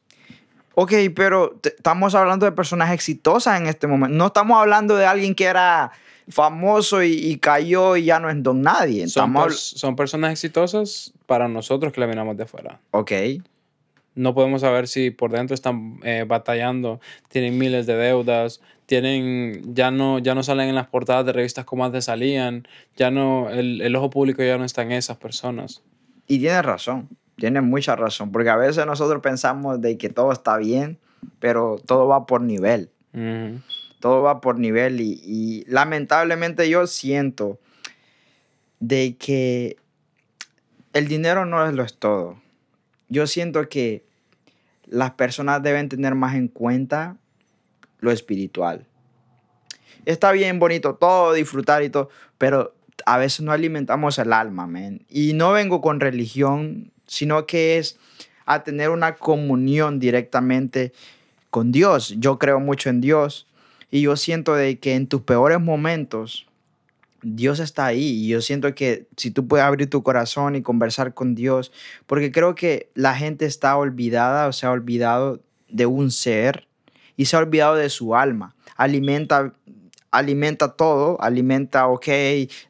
Ok, 0.80 0.92
pero 1.16 1.58
estamos 1.64 2.14
hablando 2.14 2.46
de 2.46 2.52
personas 2.52 2.92
exitosas 2.92 3.60
en 3.60 3.66
este 3.66 3.88
momento. 3.88 4.16
No 4.16 4.26
estamos 4.28 4.60
hablando 4.60 4.96
de 4.96 5.06
alguien 5.06 5.34
que 5.34 5.46
era 5.46 5.90
famoso 6.28 7.02
y, 7.02 7.14
y 7.14 7.38
cayó 7.38 7.96
y 7.96 8.04
ya 8.04 8.20
no 8.20 8.30
es 8.30 8.40
don 8.40 8.62
nadie. 8.62 9.00
Son, 9.08 9.30
Estamos 9.30 9.46
pers- 9.48 9.76
son 9.76 9.96
personas 9.96 10.30
exitosas 10.30 11.12
para 11.26 11.48
nosotros 11.48 11.92
que 11.92 12.00
la 12.00 12.06
miramos 12.06 12.36
de 12.36 12.44
afuera. 12.44 12.78
Ok. 12.92 13.10
No 14.14 14.34
podemos 14.34 14.60
saber 14.60 14.86
si 14.86 15.10
por 15.10 15.32
dentro 15.32 15.52
están 15.54 15.98
eh, 16.04 16.24
batallando, 16.28 17.00
tienen 17.26 17.58
miles 17.58 17.86
de 17.86 17.96
deudas, 17.96 18.60
tienen, 18.86 19.74
ya 19.74 19.90
no, 19.90 20.20
ya 20.20 20.36
no 20.36 20.44
salen 20.44 20.68
en 20.68 20.76
las 20.76 20.86
portadas 20.86 21.26
de 21.26 21.32
revistas 21.32 21.64
como 21.64 21.84
antes 21.84 22.04
salían, 22.04 22.68
ya 22.96 23.10
no, 23.10 23.50
el, 23.50 23.80
el 23.80 23.96
ojo 23.96 24.10
público 24.10 24.44
ya 24.44 24.58
no 24.58 24.64
está 24.64 24.82
en 24.82 24.92
esas 24.92 25.16
personas. 25.16 25.82
Y 26.28 26.38
tienes 26.38 26.64
razón, 26.64 27.08
tienes 27.38 27.62
mucha 27.62 27.96
razón, 27.96 28.30
porque 28.32 28.50
a 28.50 28.56
veces 28.56 28.84
nosotros 28.84 29.22
pensamos 29.22 29.80
de 29.80 29.96
que 29.96 30.08
todo 30.08 30.32
está 30.32 30.56
bien, 30.56 30.98
pero 31.40 31.80
todo 31.86 32.06
va 32.06 32.26
por 32.26 32.42
nivel, 32.42 32.90
todo 34.00 34.22
va 34.22 34.40
por 34.40 34.58
nivel 34.58 35.00
y, 35.00 35.20
y 35.24 35.64
lamentablemente 35.66 36.68
yo 36.68 36.86
siento 36.86 37.58
de 38.80 39.16
que 39.18 39.76
el 40.92 41.08
dinero 41.08 41.46
no 41.46 41.66
es 41.66 41.74
lo 41.74 41.82
es 41.82 41.96
todo. 41.96 42.40
Yo 43.08 43.26
siento 43.26 43.68
que 43.68 44.04
las 44.86 45.12
personas 45.12 45.62
deben 45.62 45.88
tener 45.88 46.14
más 46.14 46.34
en 46.34 46.48
cuenta 46.48 47.16
lo 48.00 48.10
espiritual. 48.10 48.86
Está 50.04 50.32
bien 50.32 50.58
bonito 50.58 50.94
todo, 50.94 51.32
disfrutar 51.32 51.82
y 51.82 51.90
todo, 51.90 52.08
pero 52.38 52.74
a 53.06 53.18
veces 53.18 53.40
no 53.40 53.52
alimentamos 53.52 54.18
el 54.18 54.32
alma, 54.32 54.66
man. 54.66 55.02
Y 55.08 55.34
no 55.34 55.52
vengo 55.52 55.80
con 55.80 56.00
religión, 56.00 56.92
sino 57.08 57.46
que 57.46 57.78
es 57.78 57.98
a 58.46 58.62
tener 58.62 58.90
una 58.90 59.16
comunión 59.16 59.98
directamente 59.98 60.92
con 61.50 61.72
Dios. 61.72 62.14
Yo 62.18 62.38
creo 62.38 62.60
mucho 62.60 62.88
en 62.88 63.00
Dios 63.00 63.48
y 63.90 64.02
yo 64.02 64.16
siento 64.16 64.54
de 64.54 64.78
que 64.78 64.94
en 64.94 65.08
tus 65.08 65.22
peores 65.22 65.60
momentos 65.60 66.46
Dios 67.22 67.58
está 67.58 67.86
ahí 67.86 68.24
y 68.24 68.28
yo 68.28 68.40
siento 68.40 68.74
que 68.74 69.06
si 69.16 69.32
tú 69.32 69.48
puedes 69.48 69.66
abrir 69.66 69.90
tu 69.90 70.02
corazón 70.02 70.54
y 70.54 70.62
conversar 70.62 71.14
con 71.14 71.34
Dios, 71.34 71.72
porque 72.06 72.30
creo 72.30 72.54
que 72.54 72.90
la 72.94 73.16
gente 73.16 73.44
está 73.44 73.76
olvidada 73.76 74.46
o 74.46 74.52
se 74.52 74.66
ha 74.66 74.70
olvidado 74.70 75.40
de 75.68 75.86
un 75.86 76.10
ser 76.10 76.68
y 77.16 77.24
se 77.24 77.36
ha 77.36 77.40
olvidado 77.40 77.74
de 77.74 77.90
su 77.90 78.14
alma. 78.14 78.54
Alimenta 78.76 79.52
alimenta 80.10 80.72
todo, 80.74 81.20
alimenta, 81.20 81.86
ok, 81.88 82.06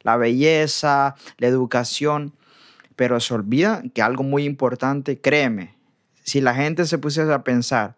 la 0.03 0.17
belleza, 0.17 1.15
la 1.39 1.47
educación, 1.47 2.33
pero 2.99 3.21
se 3.21 3.33
olvida 3.33 3.85
que 3.95 4.03
algo 4.03 4.25
muy 4.25 4.43
importante, 4.43 5.21
créeme, 5.21 5.77
si 6.25 6.41
la 6.41 6.53
gente 6.53 6.85
se 6.85 6.99
pusiese 6.99 7.33
a 7.33 7.45
pensar, 7.45 7.95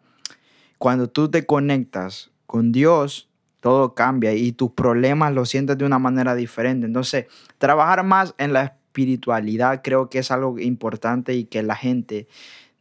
cuando 0.76 1.08
tú 1.08 1.30
te 1.30 1.46
conectas 1.46 2.30
con 2.46 2.70
Dios, 2.70 3.30
todo 3.60 3.94
cambia 3.94 4.34
y 4.34 4.52
tus 4.52 4.72
problemas 4.72 5.32
los 5.32 5.48
sientes 5.48 5.78
de 5.78 5.86
una 5.86 5.98
manera 5.98 6.34
diferente. 6.34 6.84
Entonces, 6.86 7.28
trabajar 7.56 8.04
más 8.04 8.34
en 8.36 8.52
la 8.52 8.64
espiritualidad 8.64 9.80
creo 9.82 10.10
que 10.10 10.18
es 10.18 10.30
algo 10.30 10.58
importante 10.58 11.32
y 11.32 11.44
que 11.44 11.62
la 11.62 11.76
gente 11.76 12.28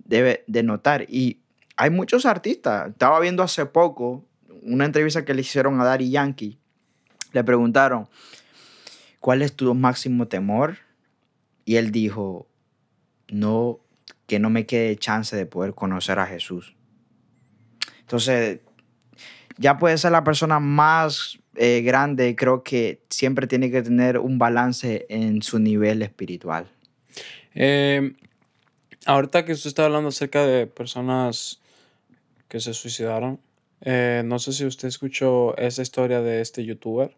debe 0.03 0.43
de 0.45 0.63
notar. 0.63 1.05
Y 1.07 1.39
hay 1.77 1.89
muchos 1.89 2.25
artistas. 2.25 2.89
Estaba 2.89 3.21
viendo 3.21 3.43
hace 3.43 3.65
poco 3.65 4.25
una 4.61 4.83
entrevista 4.83 5.23
que 5.23 5.33
le 5.33 5.39
hicieron 5.39 5.79
a 5.79 5.85
Daddy 5.85 6.09
Yankee. 6.09 6.59
Le 7.31 7.45
preguntaron, 7.45 8.09
¿cuál 9.21 9.41
es 9.41 9.53
tu 9.53 9.73
máximo 9.73 10.27
temor? 10.27 10.88
Y 11.69 11.75
él 11.75 11.91
dijo, 11.91 12.47
no, 13.27 13.79
que 14.25 14.39
no 14.39 14.49
me 14.49 14.65
quede 14.65 14.95
chance 14.95 15.35
de 15.35 15.45
poder 15.45 15.75
conocer 15.75 16.17
a 16.17 16.25
Jesús. 16.25 16.75
Entonces, 17.99 18.61
ya 19.59 19.77
puede 19.77 19.99
ser 19.99 20.13
la 20.13 20.23
persona 20.23 20.59
más 20.59 21.37
eh, 21.53 21.83
grande, 21.83 22.35
creo 22.35 22.63
que 22.63 23.03
siempre 23.11 23.45
tiene 23.45 23.69
que 23.69 23.83
tener 23.83 24.17
un 24.17 24.39
balance 24.39 25.05
en 25.09 25.43
su 25.43 25.59
nivel 25.59 26.01
espiritual. 26.01 26.65
Eh, 27.53 28.15
ahorita 29.05 29.45
que 29.45 29.51
usted 29.51 29.67
está 29.67 29.85
hablando 29.85 30.09
acerca 30.09 30.43
de 30.47 30.65
personas 30.65 31.61
que 32.47 32.59
se 32.59 32.73
suicidaron, 32.73 33.39
eh, 33.81 34.23
no 34.25 34.39
sé 34.39 34.53
si 34.53 34.65
usted 34.65 34.87
escuchó 34.87 35.55
esa 35.55 35.83
historia 35.83 36.21
de 36.21 36.41
este 36.41 36.65
youtuber. 36.65 37.15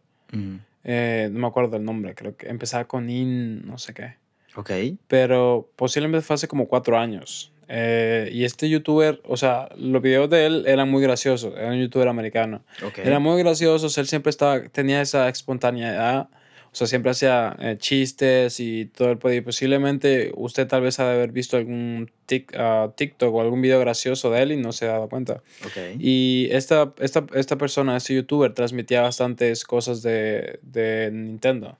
Eh, 0.83 1.29
no 1.31 1.39
me 1.39 1.47
acuerdo 1.47 1.77
el 1.77 1.85
nombre, 1.85 2.15
creo 2.15 2.35
que 2.35 2.49
empezaba 2.49 2.83
con 2.83 3.09
In, 3.09 3.65
no 3.65 3.77
sé 3.77 3.93
qué. 3.93 4.19
Ok. 4.55 4.71
Pero 5.07 5.69
posiblemente 5.75 6.25
fue 6.25 6.33
hace 6.35 6.47
como 6.47 6.67
cuatro 6.67 6.97
años. 6.97 7.51
Eh, 7.73 8.29
y 8.33 8.43
este 8.43 8.67
youtuber, 8.69 9.21
o 9.25 9.37
sea, 9.37 9.69
los 9.77 10.01
videos 10.01 10.29
de 10.29 10.45
él 10.45 10.63
eran 10.67 10.89
muy 10.89 11.01
graciosos. 11.01 11.53
Era 11.55 11.69
un 11.69 11.79
youtuber 11.79 12.07
americano. 12.09 12.63
Ok. 12.85 12.99
Eran 12.99 13.21
muy 13.21 13.41
graciosos. 13.41 13.97
Él 13.97 14.07
siempre 14.07 14.29
estaba, 14.29 14.61
tenía 14.69 15.01
esa 15.01 15.29
espontaneidad. 15.29 16.27
O 16.73 16.75
sea, 16.75 16.87
siempre 16.87 17.11
hacía 17.11 17.55
eh, 17.59 17.75
chistes 17.77 18.59
y 18.61 18.85
todo 18.85 19.11
el 19.11 19.17
poder. 19.17 19.37
Y 19.37 19.41
posiblemente 19.41 20.31
usted 20.35 20.67
tal 20.67 20.81
vez 20.81 20.99
ha 20.99 21.05
de 21.09 21.15
haber 21.15 21.31
visto 21.33 21.55
algún 21.57 22.09
tic- 22.27 22.53
ah, 22.57 22.91
TikTok 22.95 23.33
o 23.33 23.41
algún 23.41 23.61
video 23.61 23.79
gracioso 23.81 24.31
de 24.31 24.41
él 24.41 24.51
y 24.53 24.57
no 24.57 24.71
se 24.73 24.85
ha 24.85 24.93
dado 24.93 25.09
cuenta. 25.09 25.41
Ok. 25.65 25.97
Y 25.99 26.47
esta, 26.51 26.93
esta, 26.99 27.25
esta 27.35 27.57
persona, 27.57 27.95
este 27.97 28.15
youtuber, 28.15 28.53
transmitía 28.53 29.01
bastantes 29.01 29.63
cosas 29.65 30.01
de, 30.01 30.59
de 30.61 31.09
Nintendo. 31.11 31.77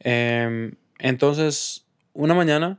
Em, 0.00 0.72
entonces, 0.98 1.85
una 2.16 2.34
mañana, 2.34 2.78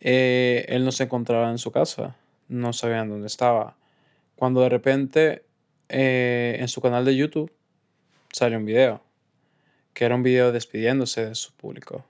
eh, 0.00 0.64
él 0.68 0.84
no 0.84 0.92
se 0.92 1.04
encontraba 1.04 1.50
en 1.50 1.58
su 1.58 1.72
casa, 1.72 2.16
no 2.48 2.72
sabían 2.72 3.08
dónde 3.08 3.26
estaba. 3.26 3.76
Cuando 4.36 4.62
de 4.62 4.68
repente, 4.68 5.44
eh, 5.88 6.56
en 6.60 6.68
su 6.68 6.80
canal 6.80 7.04
de 7.04 7.16
YouTube, 7.16 7.52
salió 8.32 8.58
un 8.58 8.64
video, 8.64 9.02
que 9.92 10.04
era 10.04 10.14
un 10.14 10.22
video 10.22 10.52
despidiéndose 10.52 11.26
de 11.26 11.34
su 11.34 11.52
público. 11.52 12.06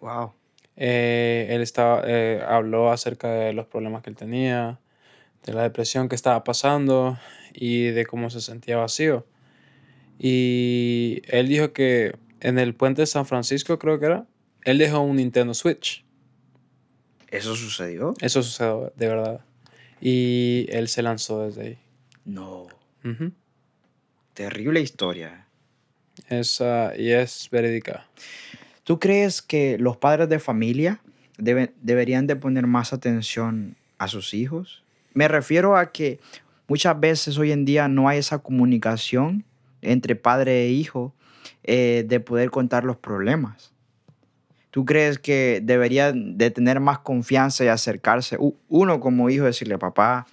Wow. 0.00 0.32
Eh, 0.76 1.48
él 1.50 1.60
estaba, 1.60 2.04
habló 2.48 2.92
acerca 2.92 3.28
de 3.30 3.52
los 3.52 3.66
problemas 3.66 4.02
que 4.02 4.10
él 4.10 4.16
tenía, 4.16 4.78
de 5.44 5.52
la 5.54 5.62
depresión 5.62 6.08
que 6.08 6.14
estaba 6.14 6.44
pasando 6.44 7.18
y 7.52 7.86
de 7.86 8.06
cómo 8.06 8.30
se 8.30 8.40
sentía 8.40 8.76
vacío. 8.76 9.26
Y 10.18 11.22
él 11.26 11.48
dijo 11.48 11.72
que 11.72 12.16
en 12.40 12.58
el 12.58 12.74
puente 12.74 13.02
de 13.02 13.06
San 13.06 13.26
Francisco, 13.26 13.78
creo 13.78 13.98
que 13.98 14.06
era, 14.06 14.26
él 14.66 14.78
dejó 14.78 15.00
un 15.00 15.16
Nintendo 15.16 15.54
Switch. 15.54 16.04
¿Eso 17.30 17.54
sucedió? 17.54 18.14
Eso 18.20 18.42
sucedió 18.42 18.92
de 18.96 19.06
verdad. 19.06 19.40
Y 20.00 20.66
él 20.70 20.88
se 20.88 21.02
lanzó 21.02 21.46
desde 21.46 21.62
ahí. 21.62 21.78
No. 22.24 22.66
Terrible 24.34 24.80
historia. 24.80 25.46
Es, 26.28 26.60
ah, 26.60 26.92
y 26.98 27.12
es 27.12 27.48
verídica. 27.52 28.08
¿Tú 28.82 28.98
crees 28.98 29.40
que 29.40 29.78
los 29.78 29.96
padres 29.98 30.28
de 30.28 30.40
familia 30.40 31.00
deben, 31.38 31.72
deberían 31.80 32.26
de 32.26 32.34
poner 32.34 32.66
más 32.66 32.92
atención 32.92 33.76
a 33.98 34.08
sus 34.08 34.34
hijos? 34.34 34.82
Me 35.14 35.28
refiero 35.28 35.76
a 35.76 35.92
que 35.92 36.18
muchas 36.66 36.98
veces 36.98 37.38
hoy 37.38 37.52
en 37.52 37.64
día 37.64 37.86
no 37.86 38.08
hay 38.08 38.18
esa 38.18 38.40
comunicación 38.40 39.44
entre 39.80 40.16
padre 40.16 40.64
e 40.64 40.70
hijo 40.70 41.14
eh, 41.62 42.04
de 42.08 42.18
poder 42.18 42.50
contar 42.50 42.82
los 42.82 42.96
problemas. 42.96 43.75
¿Tú 44.76 44.84
crees 44.84 45.18
que 45.18 45.60
debería 45.62 46.12
de 46.12 46.50
tener 46.50 46.80
más 46.80 46.98
confianza 46.98 47.64
y 47.64 47.68
acercarse 47.68 48.36
uno 48.68 49.00
como 49.00 49.30
hijo, 49.30 49.46
decirle, 49.46 49.78
papá, 49.78 50.26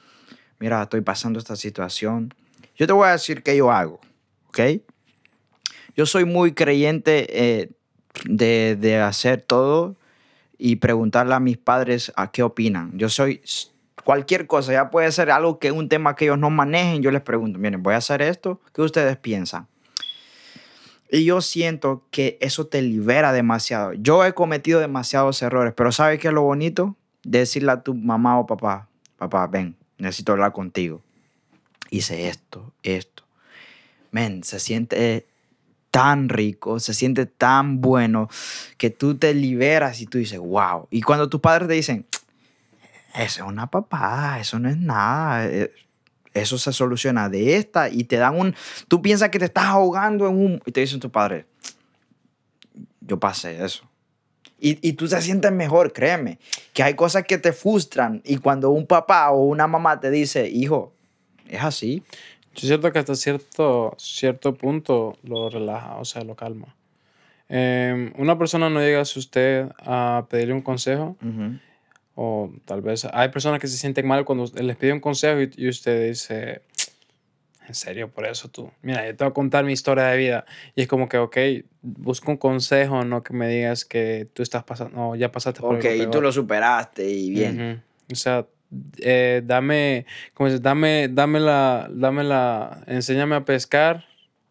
mira, 0.60 0.84
estoy 0.84 1.00
pasando 1.00 1.40
esta 1.40 1.56
situación? 1.56 2.34
Yo 2.76 2.86
te 2.86 2.92
voy 2.92 3.08
a 3.08 3.14
decir 3.14 3.42
qué 3.42 3.56
yo 3.56 3.72
hago, 3.72 4.02
¿ok? 4.50 4.60
Yo 5.96 6.06
soy 6.06 6.26
muy 6.26 6.52
creyente 6.52 7.26
eh, 7.30 7.70
de, 8.26 8.76
de 8.78 9.00
hacer 9.00 9.42
todo 9.42 9.96
y 10.58 10.76
preguntarle 10.76 11.36
a 11.36 11.40
mis 11.40 11.58
padres 11.58 12.12
a 12.18 12.30
qué 12.30 12.44
opinan. 12.44 12.92
Yo 12.98 13.08
soy 13.08 13.42
cualquier 14.04 14.46
cosa, 14.46 14.74
ya 14.74 14.90
puede 14.90 15.10
ser 15.14 15.32
algo 15.32 15.58
que 15.58 15.72
un 15.72 15.88
tema 15.88 16.18
que 16.18 16.26
ellos 16.26 16.38
no 16.38 16.50
manejen, 16.50 17.02
yo 17.02 17.12
les 17.12 17.22
pregunto, 17.22 17.60
miren, 17.60 17.82
voy 17.82 17.94
a 17.94 18.00
hacer 18.00 18.22
esto, 18.22 18.60
¿qué 18.74 18.82
ustedes 18.82 19.16
piensan? 19.16 19.70
Y 21.14 21.26
yo 21.26 21.42
siento 21.42 22.08
que 22.10 22.40
eso 22.42 22.66
te 22.66 22.82
libera 22.82 23.34
demasiado. 23.34 23.94
Yo 23.94 24.26
he 24.26 24.34
cometido 24.34 24.80
demasiados 24.80 25.44
errores, 25.44 25.72
pero 25.78 25.92
¿sabes 25.92 26.20
qué 26.20 26.30
es 26.30 26.34
lo 26.34 26.42
bonito? 26.42 26.96
Decirle 27.22 27.72
a 27.72 27.84
tu 27.84 27.94
mamá 27.94 28.40
o 28.40 28.48
papá, 28.48 28.90
papá, 29.18 29.46
ven, 29.46 29.76
necesito 30.00 30.32
hablar 30.32 30.54
contigo. 30.54 31.04
Hice 31.92 32.30
esto, 32.30 32.74
esto. 32.82 33.26
Men, 34.10 34.44
se 34.44 34.60
siente 34.60 35.28
tan 35.92 36.30
rico, 36.30 36.80
se 36.80 36.96
siente 36.96 37.28
tan 37.28 37.80
bueno 37.80 38.28
que 38.80 38.90
tú 38.90 39.16
te 39.16 39.36
liberas 39.36 40.02
y 40.02 40.08
tú 40.08 40.18
dices, 40.18 40.40
wow. 40.40 40.88
Y 40.90 41.04
cuando 41.04 41.30
tus 41.30 41.42
padres 41.42 41.68
te 41.68 41.76
dicen, 41.76 42.08
eso 43.14 43.44
es 43.44 43.48
una 43.48 43.68
papá, 43.68 44.40
eso 44.40 44.58
no 44.58 44.68
es 44.68 44.78
nada, 44.78 45.46
eh, 45.46 45.72
eso 46.34 46.58
se 46.58 46.74
soluciona 46.74 47.30
de 47.30 47.58
esta 47.58 47.90
y 47.90 48.04
te 48.06 48.18
dan 48.18 48.40
un, 48.40 48.56
tú 48.88 49.02
piensas 49.02 49.30
que 49.30 49.40
te 49.40 49.46
estás 49.46 49.66
ahogando 49.66 50.28
en 50.28 50.36
un, 50.36 50.62
y 50.66 50.72
te 50.72 50.82
dicen 50.82 51.00
tu 51.00 51.12
padre, 51.12 51.46
yo 53.02 53.20
pasé 53.20 53.64
eso. 53.64 53.90
Y, 54.60 54.80
y 54.88 54.94
tú 54.94 55.08
te 55.08 55.22
sientes 55.22 55.52
mejor, 55.52 55.92
créeme, 55.92 56.40
que 56.74 56.84
hay 56.84 56.94
cosas 56.94 57.26
que 57.26 57.38
te 57.38 57.52
frustran 57.52 58.22
y 58.24 58.38
cuando 58.38 58.70
un 58.70 58.88
papá 58.88 59.30
o 59.32 59.44
una 59.44 59.68
mamá 59.68 60.00
te 60.00 60.10
dice, 60.10 60.48
hijo, 60.50 60.94
es 61.50 61.62
así, 61.62 62.02
Yo 62.56 62.68
siento 62.68 62.92
que 62.92 63.00
hasta 63.00 63.16
cierto, 63.16 63.94
cierto 63.98 64.54
punto 64.54 65.18
lo 65.24 65.50
relaja, 65.50 65.98
o 65.98 66.06
sea, 66.06 66.24
lo 66.24 66.36
calma. 66.36 66.76
Em, 67.50 68.14
una 68.18 68.38
persona 68.38 68.70
no 68.70 68.80
llega 68.80 69.00
a 69.00 69.02
usted 69.02 69.68
a 69.80 70.26
pedirle 70.30 70.54
un 70.54 70.62
consejo, 70.62 71.18
Ujú. 71.22 71.60
O 72.16 72.52
tal 72.66 72.82
vez 72.82 73.06
hay 73.12 73.30
personas 73.30 73.60
que 73.60 73.68
se 73.68 73.78
sienten 73.78 74.08
mal 74.08 74.26
cuando 74.26 74.46
les 74.56 74.76
pide 74.76 74.94
un 74.94 75.00
consejo 75.00 75.42
y, 75.42 75.52
y 75.56 75.68
usted 75.70 76.10
dice, 76.10 76.62
en 77.68 77.76
serio, 77.76 78.10
por 78.10 78.26
eso 78.26 78.50
tú, 78.50 78.72
mira, 78.82 79.06
yo 79.06 79.16
te 79.16 79.24
voy 79.24 79.32
a 79.32 79.34
contar 79.34 79.64
mi 79.64 79.74
historia 79.74 80.06
de 80.06 80.18
vida. 80.18 80.46
Y 80.76 80.82
es 80.82 80.88
como 80.88 81.08
que, 81.08 81.18
ok, 81.18 81.38
busco 81.82 82.32
un 82.32 82.38
consejo, 82.38 83.04
no 83.06 83.24
que 83.24 83.34
me 83.34 83.48
digas 83.48 83.86
que 83.86 84.28
tú 84.34 84.44
estás 84.44 84.64
pasando, 84.64 84.96
no, 84.96 85.16
ya 85.16 85.32
pasaste 85.32 85.62
por 85.62 85.78
Ok, 85.78 85.86
y 85.86 86.06
tú 86.08 86.22
lo 86.22 86.32
superaste 86.32 87.10
y 87.10 87.30
bien. 87.32 87.62
Ujú. 87.72 88.14
O 88.14 88.16
sea, 88.16 88.46
eh, 89.00 89.42
dame, 89.46 90.06
¿cómo 90.34 90.50
es? 90.50 90.62
Dame, 90.62 91.08
dame 91.10 91.40
la, 91.40 91.90
dame 91.92 92.24
la, 92.24 92.84
enséñame 92.88 93.36
a 93.36 93.46
pescar, 93.46 94.06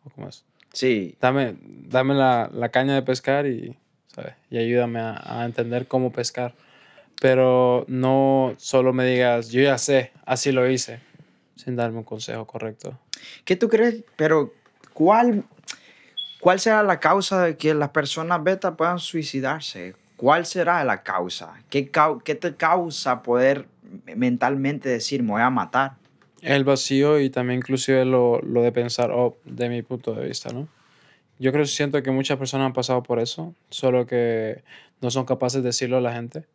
¿o 0.04 0.10
¿cómo 0.10 0.28
es? 0.28 0.44
Sí, 0.72 1.16
Dame, 1.20 1.56
dame 1.60 2.14
la, 2.14 2.48
la 2.50 2.70
caña 2.70 2.94
de 2.94 3.02
pescar 3.02 3.46
y, 3.46 3.76
¿sabes? 4.14 4.32
Y 4.50 4.56
ayúdame 4.56 5.00
a, 5.00 5.42
a 5.42 5.44
entender 5.44 5.86
cómo 5.86 6.12
pescar. 6.12 6.54
Pero 7.22 7.84
no 7.86 8.52
solo 8.58 8.92
me 8.92 9.06
digas, 9.06 9.50
yo 9.50 9.62
ya 9.62 9.78
sé, 9.78 10.10
así 10.26 10.50
lo 10.50 10.68
hice, 10.68 10.98
sin 11.54 11.76
darme 11.76 11.98
un 11.98 12.04
consejo 12.04 12.48
correcto. 12.48 12.98
¿Qué 13.44 13.54
tú 13.54 13.68
crees? 13.68 14.02
Pero, 14.16 14.52
¿cuál, 14.92 15.44
¿cuál 16.40 16.58
será 16.58 16.82
la 16.82 16.98
causa 16.98 17.44
de 17.44 17.56
que 17.56 17.74
las 17.74 17.90
personas 17.90 18.42
beta 18.42 18.76
puedan 18.76 18.98
suicidarse? 18.98 19.94
¿Cuál 20.16 20.46
será 20.46 20.82
la 20.82 21.04
causa? 21.04 21.54
¿Qué, 21.70 21.92
qué 22.24 22.34
te 22.34 22.56
causa 22.56 23.22
poder 23.22 23.68
mentalmente 24.16 24.88
decir, 24.88 25.22
me 25.22 25.30
voy 25.30 25.42
a 25.42 25.50
matar? 25.50 25.92
El 26.40 26.64
vacío 26.64 27.20
y 27.20 27.30
también 27.30 27.58
inclusive 27.58 28.04
lo, 28.04 28.40
lo 28.40 28.62
de 28.62 28.72
pensar, 28.72 29.12
oh, 29.12 29.36
de 29.44 29.68
mi 29.68 29.82
punto 29.82 30.12
de 30.12 30.26
vista, 30.26 30.52
¿no? 30.52 30.66
Yo 31.38 31.52
creo, 31.52 31.66
siento 31.66 32.02
que 32.02 32.10
muchas 32.10 32.36
personas 32.36 32.66
han 32.66 32.72
pasado 32.72 33.04
por 33.04 33.20
eso, 33.20 33.54
solo 33.70 34.06
que 34.06 34.64
no 35.00 35.12
son 35.12 35.24
capaces 35.24 35.62
de 35.62 35.68
decirlo 35.68 35.98
a 35.98 36.00
la 36.00 36.14
gente. 36.14 36.46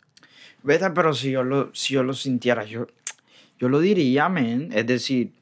Pero 0.67 1.13
si 1.13 1.31
yo 1.31 1.43
lo, 1.43 1.73
si 1.73 1.93
yo 1.93 2.03
lo 2.03 2.13
sintiera, 2.13 2.65
yo, 2.65 2.87
yo 3.57 3.69
lo 3.69 3.79
diría, 3.79 4.27
men. 4.27 4.69
Es 4.73 4.85
decir, 4.85 5.33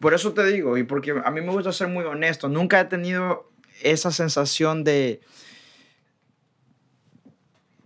por 0.00 0.12
eso 0.12 0.32
te 0.32 0.44
digo, 0.46 0.76
y 0.76 0.82
porque 0.82 1.14
a 1.24 1.30
mí 1.30 1.40
me 1.40 1.52
gusta 1.52 1.72
ser 1.72 1.88
muy 1.88 2.04
honesto, 2.04 2.48
nunca 2.48 2.80
he 2.80 2.84
tenido 2.84 3.48
esa 3.82 4.10
sensación 4.10 4.84
de... 4.84 5.20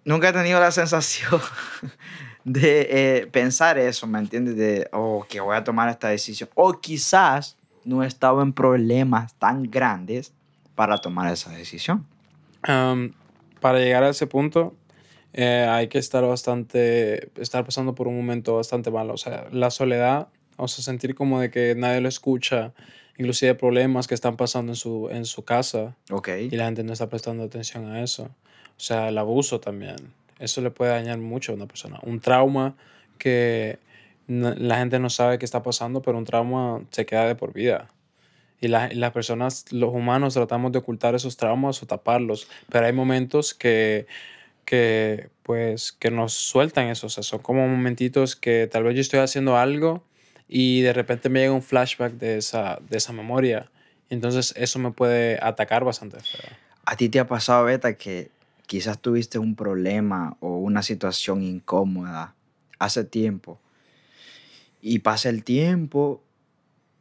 Nunca 0.04 0.30
he 0.30 0.32
tenido 0.32 0.58
la 0.58 0.70
sensación 0.72 1.40
de 2.44 2.88
eh, 2.90 3.26
pensar 3.26 3.78
eso, 3.78 4.06
¿me 4.06 4.18
entiendes? 4.18 4.56
De, 4.56 4.88
oh, 4.92 5.26
que 5.28 5.40
voy 5.40 5.56
a 5.56 5.64
tomar 5.64 5.88
esta 5.88 6.08
decisión. 6.08 6.48
O 6.54 6.80
quizás 6.80 7.56
no 7.84 8.02
he 8.02 8.06
estado 8.06 8.42
en 8.42 8.52
problemas 8.52 9.34
tan 9.34 9.70
grandes 9.70 10.32
para 10.74 10.98
tomar 10.98 11.32
esa 11.32 11.50
decisión. 11.50 12.06
Am, 12.62 13.12
para 13.60 13.78
llegar 13.78 14.02
a 14.02 14.08
ese 14.08 14.26
punto, 14.26 14.74
eh, 15.34 15.66
hay 15.68 15.88
que 15.88 15.98
estar 15.98 16.24
bastante, 16.24 17.28
estar 17.40 17.64
pasando 17.64 17.94
por 17.94 18.08
un 18.08 18.16
momento 18.16 18.56
bastante 18.56 18.90
malo. 18.90 19.12
O 19.14 19.16
sea, 19.18 19.46
la 19.52 19.70
soledad, 19.70 20.28
o 20.56 20.68
sea, 20.68 20.82
sentir 20.84 21.14
como 21.14 21.40
de 21.40 21.50
que 21.50 21.74
nadie 21.76 22.00
lo 22.00 22.08
escucha, 22.08 22.72
inclusive 23.18 23.54
problemas 23.54 24.06
que 24.08 24.14
están 24.14 24.36
pasando 24.36 24.72
en 24.72 24.76
su, 24.76 25.08
en 25.10 25.24
su 25.24 25.44
casa 25.44 25.94
Ok. 26.10 26.28
y 26.50 26.56
la 26.56 26.64
gente 26.66 26.82
no 26.84 26.92
está 26.92 27.08
prestando 27.08 27.44
atención 27.44 27.90
a 27.90 28.02
eso. 28.02 28.24
O 28.76 28.80
sea, 28.80 29.08
el 29.08 29.18
abuso 29.18 29.60
también. 29.60 29.96
Eso 30.38 30.60
le 30.60 30.70
puede 30.70 30.90
dañar 30.92 31.18
mucho 31.18 31.52
a 31.52 31.54
una 31.54 31.66
persona. 31.66 31.98
Un 32.02 32.20
trauma 32.20 32.74
que 33.18 33.78
la 34.26 34.78
gente 34.78 34.98
no 34.98 35.10
sabe 35.10 35.38
qué 35.38 35.44
está 35.44 35.62
pasando, 35.62 36.00
pero 36.02 36.16
un 36.18 36.24
trauma 36.24 36.82
se 36.90 37.04
queda 37.06 37.26
de 37.26 37.34
por 37.34 37.52
vida. 37.52 37.90
Y, 38.60 38.68
la- 38.68 38.90
y 38.92 38.96
las 38.96 39.12
personas, 39.12 39.70
los 39.72 39.92
humanos, 39.92 40.34
tratamos 40.34 40.72
de 40.72 40.78
ocultar 40.78 41.14
esos 41.14 41.36
traumas 41.36 41.82
o 41.82 41.86
taparlos, 41.86 42.48
pero 42.70 42.86
hay 42.86 42.92
momentos 42.92 43.52
que, 43.54 44.06
que, 44.64 45.28
pues, 45.42 45.92
que 45.92 46.10
nos 46.10 46.32
sueltan 46.32 46.88
eso. 46.88 47.06
O 47.06 47.10
sea, 47.10 47.22
son 47.22 47.40
como 47.40 47.66
momentitos 47.68 48.36
que 48.36 48.66
tal 48.66 48.84
vez 48.84 48.94
yo 48.94 49.00
estoy 49.00 49.20
haciendo 49.20 49.56
algo 49.56 50.04
y 50.48 50.82
de 50.82 50.92
repente 50.92 51.28
me 51.28 51.40
llega 51.40 51.52
un 51.52 51.62
flashback 51.62 52.14
de 52.14 52.38
esa, 52.38 52.78
de 52.88 52.96
esa 52.96 53.12
memoria. 53.12 53.70
Entonces 54.10 54.54
eso 54.56 54.78
me 54.78 54.90
puede 54.90 55.38
atacar 55.42 55.84
bastante 55.84 56.20
feo. 56.20 56.50
¿A 56.84 56.96
ti 56.96 57.08
te 57.08 57.18
ha 57.18 57.26
pasado, 57.26 57.64
Beta, 57.64 57.96
que 57.96 58.30
quizás 58.66 59.00
tuviste 59.00 59.38
un 59.38 59.54
problema 59.54 60.36
o 60.40 60.58
una 60.58 60.82
situación 60.82 61.42
incómoda 61.42 62.34
hace 62.78 63.04
tiempo 63.04 63.60
y 64.80 64.98
pasa 64.98 65.30
el 65.30 65.44
tiempo 65.44 66.22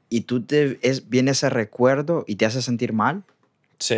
y 0.10 0.22
tú 0.22 0.44
te 0.44 0.80
es, 0.82 1.10
viene 1.10 1.32
ese 1.32 1.50
recuerdo 1.50 2.24
y 2.28 2.36
te 2.36 2.46
hace 2.46 2.62
sentir 2.62 2.94
mal? 2.94 3.24
Sí, 3.80 3.96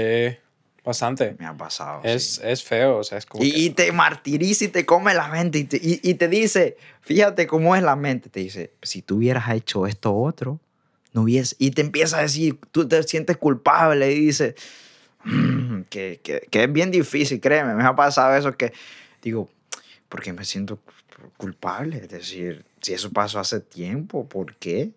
bastante. 0.86 1.36
Me 1.40 1.46
ha 1.46 1.54
pasado. 1.58 2.02
Es, 2.04 2.36
sí. 2.36 2.42
es 2.44 2.64
feo, 2.64 2.98
o 3.00 3.04
sea, 3.04 3.18
es 3.18 3.26
como 3.26 3.44
Y, 3.44 3.52
que- 3.52 3.58
y 3.60 3.70
te 3.72 3.92
martiriza 3.92 4.66
y 4.66 4.68
te 4.70 4.86
come 4.86 5.14
la 5.14 5.28
mente 5.28 5.58
y 5.60 5.64
te, 5.66 5.78
y- 5.78 6.00
y 6.04 6.14
te 6.14 6.28
dice, 6.28 6.78
fíjate 7.02 7.48
cómo 7.48 7.76
es 7.76 7.84
la 7.84 7.96
mente, 7.96 8.30
te 8.30 8.40
dice, 8.42 8.72
si 8.82 9.02
tú 9.02 9.18
hubieras 9.18 9.50
hecho 9.54 9.88
esto 9.88 10.16
otro, 10.16 10.60
no 11.14 11.22
hubiese, 11.24 11.56
y 11.60 11.72
te 11.72 11.82
empieza 11.82 12.18
a 12.20 12.22
decir, 12.22 12.60
tú 12.72 12.88
te 12.88 13.02
sientes 13.04 13.38
culpable 13.38 14.12
y 14.14 14.20
dices, 14.28 14.56
"Mm, 15.24 15.82
que, 15.90 16.20
que, 16.24 16.48
que 16.52 16.64
es 16.66 16.72
bien 16.72 16.92
difícil, 16.92 17.40
créeme, 17.40 17.74
me 17.76 17.84
ha 17.84 17.96
pasado 17.96 18.36
eso 18.36 18.56
que 18.56 18.74
digo, 19.22 19.50
porque 20.10 20.34
me 20.34 20.46
siento 20.46 20.80
culpable, 21.38 21.98
es 21.98 22.10
decir, 22.10 22.66
si 22.82 22.94
eso 22.94 23.12
pasó 23.12 23.40
hace 23.40 23.60
tiempo, 23.60 24.28
¿por 24.28 24.56
qué? 24.58 24.92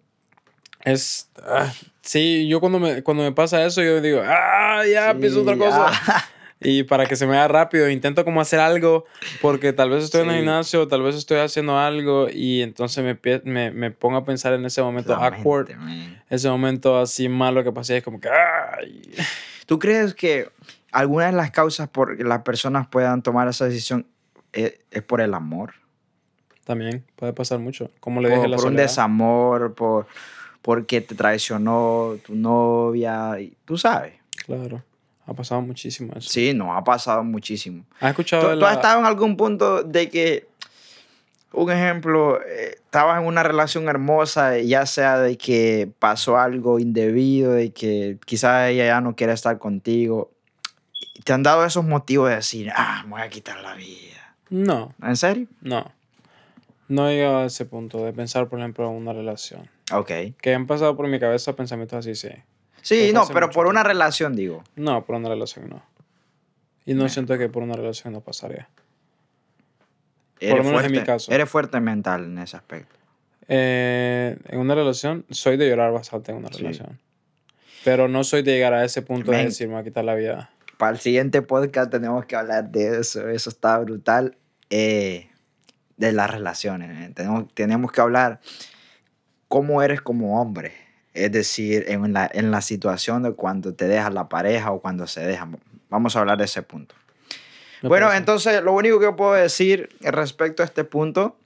Es. 0.93 1.31
ah, 1.45 1.73
sí, 2.03 2.49
yo 2.49 2.61
cuando 2.61 2.79
me, 2.79 3.03
cuando 3.03 3.23
me 3.23 3.33
pasa 3.33 3.65
eso, 3.65 3.83
yo 3.83 4.01
digo, 4.01 4.23
ah, 4.25 4.83
ya, 4.91 5.13
Sí, 5.13 5.19
pienso 5.21 5.43
otra 5.43 5.57
cosa. 5.57 5.87
ah, 5.89 6.25
Y 6.61 6.83
para 6.83 7.07
que 7.07 7.15
se 7.15 7.25
me 7.25 7.37
haga 7.37 7.47
rápido, 7.47 7.89
intento 7.89 8.25
como 8.25 8.41
hacer 8.41 8.59
algo, 8.59 9.05
porque 9.41 9.73
tal 9.73 9.91
vez 9.91 10.03
estoy 10.03 10.23
en 10.23 10.27
el 10.31 10.33
Sí. 10.33 10.39
gimnasio, 10.39 10.89
tal 10.89 11.03
vez 11.03 11.15
estoy 11.15 11.39
haciendo 11.39 11.79
algo, 11.79 12.27
y 12.29 12.63
entonces 12.63 13.05
me, 13.05 13.17
me, 13.45 13.71
me 13.71 13.91
pongo 13.93 14.17
a 14.17 14.25
pensar 14.25 14.53
en 14.55 14.65
ese 14.65 14.83
momento 14.83 15.15
awkward, 15.15 15.77
man. 15.77 16.21
ese 16.29 16.49
momento 16.49 16.99
así 16.99 17.29
malo 17.29 17.63
que 17.63 17.71
pasé, 17.71 17.99
es 17.99 18.03
como 18.03 18.21
que, 18.21 18.29
ay. 18.29 19.09
¿Tú 19.67 19.79
crees 19.79 20.15
que 20.15 20.51
alguna 20.91 21.27
de 21.27 21.33
las 21.33 21.53
causas 21.53 21.89
por 21.91 22.17
que 22.17 22.25
las 22.25 22.43
personas 22.43 22.89
puedan 22.89 23.23
tomar 23.23 23.47
esa 23.47 23.67
decisión 23.67 24.09
es, 24.53 24.81
es 24.91 25.03
por 25.03 25.21
el 25.21 25.35
amor? 25.35 25.75
También 26.65 27.05
puede 27.15 27.33
pasar 27.35 27.61
mucho. 27.61 27.91
Como 28.01 28.21
le 28.21 28.29
Por, 28.31 28.37
dije, 28.37 28.49
la 28.49 28.57
por 28.57 28.67
un 28.67 28.75
desamor, 28.77 29.75
por, 29.77 30.07
porque 30.69 31.01
te 31.01 31.15
traicionó 31.15 32.19
tu 32.27 32.35
novia, 32.35 33.41
y, 33.41 33.57
tú 33.65 33.79
sabes. 33.79 34.13
Claro. 34.45 34.85
Ha 35.25 35.33
pasado 35.33 35.63
muchísimo 35.63 36.13
eso. 36.15 36.29
Sí, 36.29 36.53
no, 36.53 36.77
ha 36.77 36.85
pasado 36.85 37.25
muchísimo. 37.25 37.87
¿Has 38.01 38.11
escuchado 38.11 38.59
¿Tú, 38.59 38.67
has 38.67 38.77
estado 38.77 39.01
en 39.01 39.07
algún 39.07 39.39
punto 39.39 39.83
de 39.83 40.11
que, 40.11 40.47
un 41.55 41.73
ejemplo, 41.73 42.39
eh, 42.43 42.75
estabas 42.85 43.19
en 43.19 43.27
una 43.27 43.43
relación 43.43 43.89
hermosa, 43.89 44.59
ya 44.59 44.85
sea 44.85 45.19
de 45.19 45.39
que 45.39 45.91
pasó 45.99 46.37
algo 46.37 46.79
indebido, 46.79 47.53
de 47.53 47.73
que 47.73 48.19
quizás 48.27 48.69
ella 48.69 48.85
ya 48.85 49.01
no 49.01 49.17
quiere 49.17 49.33
estar 49.33 49.59
contigo, 49.59 50.33
te 51.25 51.33
han 51.33 51.43
dado 51.43 51.65
esos 51.65 51.87
motivos 51.87 52.29
de 52.29 52.37
decir, 52.37 52.71
ah, 52.77 53.05
me 53.05 53.13
voy 53.13 53.23
a 53.23 53.31
quitar 53.31 53.59
la 53.63 53.73
vida. 53.73 54.37
No, 54.51 54.95
¿En 55.03 55.17
serio? 55.17 55.47
no. 55.63 55.91
No 56.89 57.09
he 57.09 57.17
llegado 57.17 57.39
a 57.39 57.45
ese 57.47 57.65
punto 57.65 58.05
de 58.05 58.13
pensar, 58.15 58.49
por 58.49 58.59
ejemplo, 58.59 58.87
en 58.87 58.97
una 58.97 59.15
relación. 59.15 59.69
Ok. 59.93 60.11
Que 60.41 60.55
han 60.55 60.67
pasado 60.67 60.97
por 60.97 61.09
mi 61.09 61.19
cabeza 61.19 61.55
pensamientos 61.57 61.99
así, 61.99 62.15
sí. 62.15 62.29
Sí, 62.83 63.11
no, 63.13 63.27
pero 63.33 63.51
por 63.51 63.67
una 63.67 63.83
relación, 63.83 64.35
digo. 64.37 64.63
No, 64.77 65.05
por 65.05 65.17
una 65.17 65.29
relación 65.29 65.69
no. 65.69 65.83
Y 66.87 66.95
no 66.95 67.09
siento 67.09 67.37
que 67.37 67.49
por 67.49 67.63
una 67.63 67.75
relación 67.75 68.13
no 68.15 68.21
pasaría. 68.21 68.69
Eres 70.41 70.59
lo 70.59 70.65
menos 70.65 70.85
en 70.85 70.93
mi 70.93 71.03
caso. 71.03 71.33
Eres 71.33 71.49
fuerte 71.51 71.81
mental 71.81 72.25
en 72.25 72.39
ese 72.39 72.57
aspecto. 72.57 72.95
Eh, 73.49 74.37
en 74.49 74.59
una 74.59 74.75
relación, 74.75 75.25
soy 75.31 75.57
de 75.57 75.69
llorar 75.69 75.93
bastante 75.93 76.31
en 76.33 76.39
una 76.39 76.49
Sí. 76.49 76.59
relación. 76.63 76.99
Pero 77.85 78.09
no 78.09 78.25
soy 78.25 78.43
de 78.43 78.53
llegar 78.53 78.73
a 78.75 78.85
ese 78.85 79.03
punto 79.03 79.31
de 79.31 79.39
Men. 79.39 79.47
decir, 79.49 79.69
me 79.69 79.75
va 79.75 79.81
a 79.81 79.85
quitar 79.85 80.05
la 80.05 80.15
vida. 80.15 80.51
Para 80.77 80.93
el 80.93 80.99
siguiente 80.99 81.43
podcast 81.43 81.91
tenemos 81.91 82.25
que 82.27 82.37
hablar 82.37 82.71
de 82.71 83.01
eso. 83.01 83.29
Eso 83.29 83.51
está 83.51 83.79
brutal. 83.79 84.37
eh, 84.71 85.31
de 85.97 86.13
las 86.13 86.31
relaciones. 86.31 87.13
Tenemos, 87.15 87.53
tenemos 87.55 87.91
que 87.91 88.01
hablar 88.03 88.41
cómo 89.49 89.83
eres 89.83 90.01
como 90.01 90.41
hombre. 90.41 90.73
Es 91.15 91.33
decir, 91.33 91.87
en 91.89 92.13
la, 92.13 92.31
en 92.33 92.51
la 92.51 92.61
situación 92.61 93.23
de 93.23 93.33
cuando 93.33 93.75
te 93.75 93.89
deja 93.89 94.11
la 94.11 94.29
pareja 94.29 94.71
o 94.71 94.81
cuando 94.81 95.07
se 95.07 95.21
dejan. 95.21 95.59
Vamos 95.91 96.15
a 96.15 96.21
hablar 96.21 96.39
de 96.39 96.45
ese 96.45 96.63
punto. 96.63 96.95
Me 97.83 97.89
bueno, 97.89 98.07
parece. 98.07 98.19
entonces 98.21 98.63
lo 98.63 98.73
único 98.73 99.01
que 99.01 99.11
puedo 99.13 99.33
decir 99.33 99.89
respecto 100.01 100.63
a 100.63 100.67
este 100.67 100.85
punto 100.85 101.37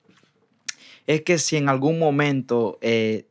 es 1.07 1.23
que 1.23 1.39
si 1.39 1.57
en 1.57 1.69
algún 1.69 1.99
momento 1.99 2.79
eh, 2.81 3.27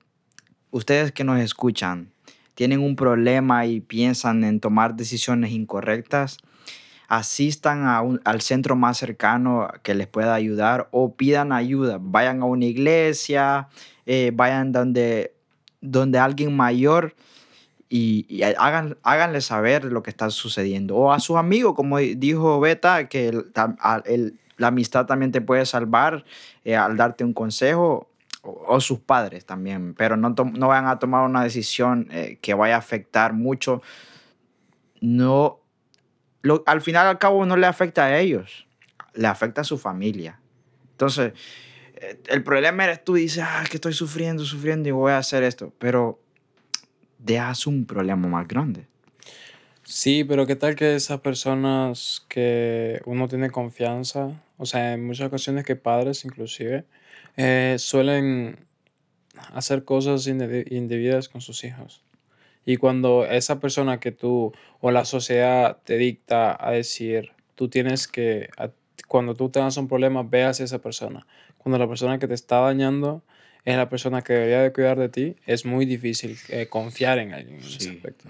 ustedes 0.71 1.11
que 1.11 1.23
nos 1.23 1.39
escuchan 1.39 2.11
tienen 2.53 2.79
un 2.79 2.95
problema 2.95 3.65
y 3.65 3.79
piensan 3.79 4.43
en 4.43 4.59
tomar 4.59 4.95
decisiones 4.95 5.51
incorrectas, 5.51 6.37
asistan 7.11 8.19
al 8.23 8.41
centro 8.41 8.77
más 8.77 8.97
cercano 8.97 9.67
que 9.83 9.93
les 9.95 10.07
pueda 10.07 10.33
ayudar 10.33 10.87
o 10.91 11.13
pidan 11.13 11.51
ayuda. 11.51 11.97
Vayan 11.99 12.41
a 12.41 12.45
una 12.45 12.63
iglesia, 12.63 13.67
eh, 14.05 14.31
vayan 14.33 14.71
donde, 14.71 15.35
donde 15.81 16.19
alguien 16.19 16.55
mayor 16.55 17.13
y, 17.89 18.41
hagan, 18.57 18.97
háganle 19.03 19.41
saber 19.41 19.83
lo 19.83 20.01
que 20.03 20.09
está 20.09 20.29
sucediendo. 20.29 20.95
O 20.95 21.11
a 21.11 21.19
sus 21.19 21.35
amigos, 21.35 21.75
como 21.75 21.97
dijo 21.97 22.61
Beta, 22.61 23.09
que 23.09 23.27
el- 23.27 24.39
la 24.55 24.67
amistad 24.67 25.05
también 25.05 25.33
te 25.33 25.41
puede 25.41 25.65
salvar 25.65 26.23
eh, 26.63 26.77
al 26.77 26.95
darte 26.95 27.25
un 27.25 27.33
consejo, 27.33 28.07
o, 28.41 28.79
sus 28.79 28.99
padres 28.99 29.45
también, 29.45 29.95
pero 29.95 30.15
no, 30.15 30.29
no 30.29 30.67
vayan 30.69 30.87
a 30.87 30.97
tomar 30.97 31.25
una 31.27 31.43
decisión 31.43 32.07
eh, 32.09 32.39
que 32.41 32.53
vaya 32.53 32.75
a 32.75 32.79
afectar 32.79 33.33
mucho. 33.33 33.81
No, 35.01 35.60
lo- 36.41 36.63
al 36.65 36.81
final 36.81 37.07
al 37.07 37.17
cabo 37.19 37.45
no 37.45 37.57
le 37.57 37.67
afecta 37.67 38.05
a 38.05 38.19
ellos, 38.19 38.67
le 39.13 39.27
afecta 39.27 39.61
a 39.61 39.63
su 39.63 39.77
familia. 39.77 40.39
Entonces, 40.91 41.33
eh, 41.95 42.19
el 42.29 42.43
problema 42.43 42.83
eres 42.85 43.03
tú, 43.03 43.15
dices, 43.15 43.43
ah, 43.45 43.63
que 43.69 43.77
estoy 43.77 43.93
sufriendo, 43.93 44.43
sufriendo 44.45 44.89
y 44.89 44.91
voy 44.91 45.11
a 45.11 45.17
hacer 45.17 45.43
esto, 45.43 45.73
pero 45.79 46.19
dejas 47.17 47.67
un 47.67 47.85
problema 47.85 48.27
más 48.27 48.47
grande. 48.47 48.87
Sí, 49.83 50.23
pero 50.23 50.45
¿qué 50.47 50.55
tal 50.55 50.75
que 50.75 50.95
esas 50.95 51.19
personas 51.21 52.25
que 52.29 53.01
uno 53.05 53.27
tiene 53.27 53.49
confianza, 53.49 54.41
o 54.57 54.65
sea, 54.65 54.93
en 54.93 55.05
muchas 55.05 55.27
ocasiones 55.27 55.65
que 55.65 55.75
padres 55.75 56.23
inclusive, 56.23 56.85
eh, 57.35 57.75
suelen 57.79 58.65
hacer 59.53 59.83
cosas 59.83 60.27
inde- 60.27 60.65
indebidas 60.69 61.27
con 61.29 61.41
sus 61.41 61.63
hijos? 61.63 62.03
Y 62.65 62.77
cuando 62.77 63.25
esa 63.25 63.59
persona 63.59 63.99
que 63.99 64.11
tú 64.11 64.53
o 64.79 64.91
la 64.91 65.05
sociedad 65.05 65.77
te 65.83 65.97
dicta 65.97 66.55
a 66.59 66.71
decir, 66.71 67.31
tú 67.55 67.69
tienes 67.69 68.07
que, 68.07 68.49
cuando 69.07 69.33
tú 69.35 69.49
tengas 69.49 69.77
un 69.77 69.87
problema, 69.87 70.23
ve 70.23 70.43
hacia 70.43 70.65
esa 70.65 70.79
persona. 70.79 71.25
Cuando 71.57 71.77
la 71.79 71.87
persona 71.87 72.19
que 72.19 72.27
te 72.27 72.33
está 72.33 72.59
dañando 72.59 73.23
es 73.65 73.77
la 73.77 73.89
persona 73.89 74.21
que 74.23 74.33
debería 74.33 74.61
de 74.61 74.73
cuidar 74.73 74.97
de 74.97 75.09
ti, 75.09 75.35
es 75.45 75.65
muy 75.65 75.85
difícil 75.85 76.37
eh, 76.49 76.67
confiar 76.67 77.19
en 77.19 77.33
alguien 77.33 77.59
en 77.59 77.63
ese 77.65 77.89
aspecto. 77.89 78.27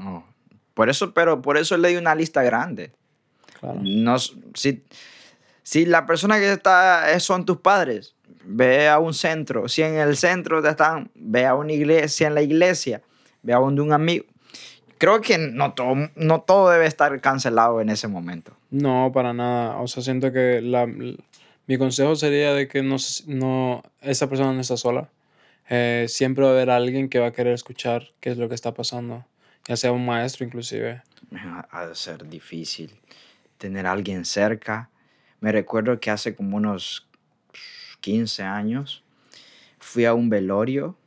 Por 0.74 0.90
eso, 0.90 1.14
pero 1.14 1.42
por 1.42 1.58
eso 1.58 1.78
le 1.78 1.90
di 1.90 1.96
una 1.98 2.16
lista 2.16 2.42
grande. 2.44 2.92
Claro. 3.60 3.80
No, 3.84 4.18
si, 4.18 4.84
si 5.64 5.86
la 5.86 6.06
persona 6.06 6.40
que 6.40 6.52
está 6.52 7.12
es- 7.14 7.24
son 7.24 7.46
tus 7.46 7.58
padres, 7.58 8.16
ve 8.44 8.88
a 8.90 8.98
un 9.00 9.14
centro. 9.14 9.68
Si 9.68 9.82
en 9.84 9.96
el 9.96 10.18
centro 10.18 10.62
te 10.62 10.70
están, 10.70 11.12
ve 11.16 11.46
a 11.46 11.54
una 11.56 11.74
iglesia, 11.74 12.28
en 12.28 12.34
la 12.36 12.42
iglesia, 12.42 13.02
ve 13.44 13.54
a 13.54 13.58
donde 13.58 13.82
un 13.82 13.94
amigo. 13.94 14.26
Creo 14.98 15.20
que 15.22 15.38
no 15.38 15.74
todo, 15.74 15.96
no 16.16 16.42
todo 16.42 16.70
debe 16.70 16.86
estar 16.86 17.20
cancelado 17.22 17.82
en 17.82 17.89
ese 17.89 18.08
momento. 18.08 18.56
No, 18.70 19.12
para 19.14 19.34
nada. 19.34 19.78
O 19.78 19.88
sea, 19.88 20.04
siento 20.04 20.32
que 20.32 20.62
la, 20.62 20.86
mi 20.86 21.78
consejo 21.78 22.16
sería 22.16 22.54
de 22.54 22.68
que 22.68 22.84
no, 22.84 22.98
no, 23.28 23.84
esa 24.02 24.28
persona 24.28 24.54
no 24.54 24.62
está 24.62 24.78
sola. 24.78 25.10
Eh, 25.70 26.06
siempre 26.10 26.44
va 26.44 26.52
a 26.52 26.54
haber 26.54 26.70
alguien 26.70 27.10
que 27.10 27.20
va 27.20 27.28
a 27.28 27.32
querer 27.32 27.54
escuchar 27.54 28.10
qué 28.20 28.30
es 28.30 28.38
lo 28.38 28.50
que 28.50 28.56
está 28.56 28.74
pasando, 28.74 29.26
ya 29.68 29.78
sea 29.78 29.92
un 29.92 30.06
maestro 30.06 30.46
inclusive. 30.46 31.02
Ha 31.72 31.86
de 31.86 31.96
ser 31.96 32.28
difícil 32.28 33.00
tener 33.58 33.88
a 33.88 33.94
alguien 33.94 34.26
cerca. 34.26 34.89
Me 35.39 35.52
recuerdo 35.52 36.00
que 36.00 36.12
hace 36.12 36.36
como 36.36 36.58
unos 36.58 37.08
15 38.02 38.44
años 38.44 39.04
fui 39.80 40.06
a 40.06 40.14
un 40.14 40.30
velorio 40.30 40.98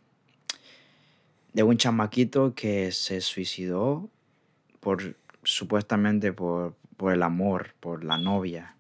de 1.55 1.63
un 1.63 1.79
chamaquito 1.79 2.55
que 2.55 2.93
se 2.93 3.21
suicidó 3.21 4.11
por 4.81 5.17
supuestamente 5.45 6.33
por, 6.33 6.75
por 6.97 7.13
el 7.13 7.23
amor, 7.23 7.75
por 7.81 8.05
la 8.05 8.19
novia. 8.19 8.77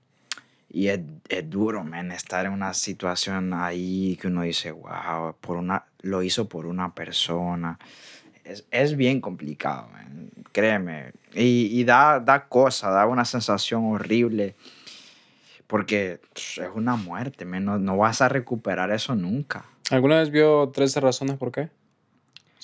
Y 0.68 0.88
es, 0.88 1.00
es 1.28 1.48
duro, 1.48 1.84
man, 1.84 2.10
estar 2.10 2.46
en 2.46 2.52
una 2.52 2.74
situación 2.74 3.54
ahí 3.54 4.18
que 4.20 4.26
uno 4.26 4.42
dice, 4.42 4.72
wow, 4.72 5.36
por 5.40 5.56
una, 5.56 5.84
lo 6.02 6.22
hizo 6.22 6.48
por 6.48 6.66
una 6.66 6.94
persona. 6.94 7.78
Es, 8.42 8.66
es 8.72 8.96
bien 8.96 9.20
complicado, 9.20 9.88
man, 9.92 10.30
créeme. 10.50 11.12
Y, 11.32 11.80
y 11.80 11.84
da, 11.84 12.18
da 12.18 12.48
cosa, 12.48 12.90
da 12.90 13.06
una 13.06 13.24
sensación 13.24 13.84
horrible. 13.84 14.56
Porque 15.68 16.20
es 16.34 16.60
una 16.74 16.96
muerte, 16.96 17.44
man, 17.44 17.64
no, 17.64 17.78
no 17.78 17.96
vas 17.96 18.20
a 18.20 18.28
recuperar 18.28 18.90
eso 18.90 19.14
nunca. 19.14 19.64
¿Alguna 19.90 20.18
vez 20.18 20.30
vio 20.30 20.70
13 20.70 21.00
razones 21.00 21.36
por 21.36 21.52
qué? 21.52 21.70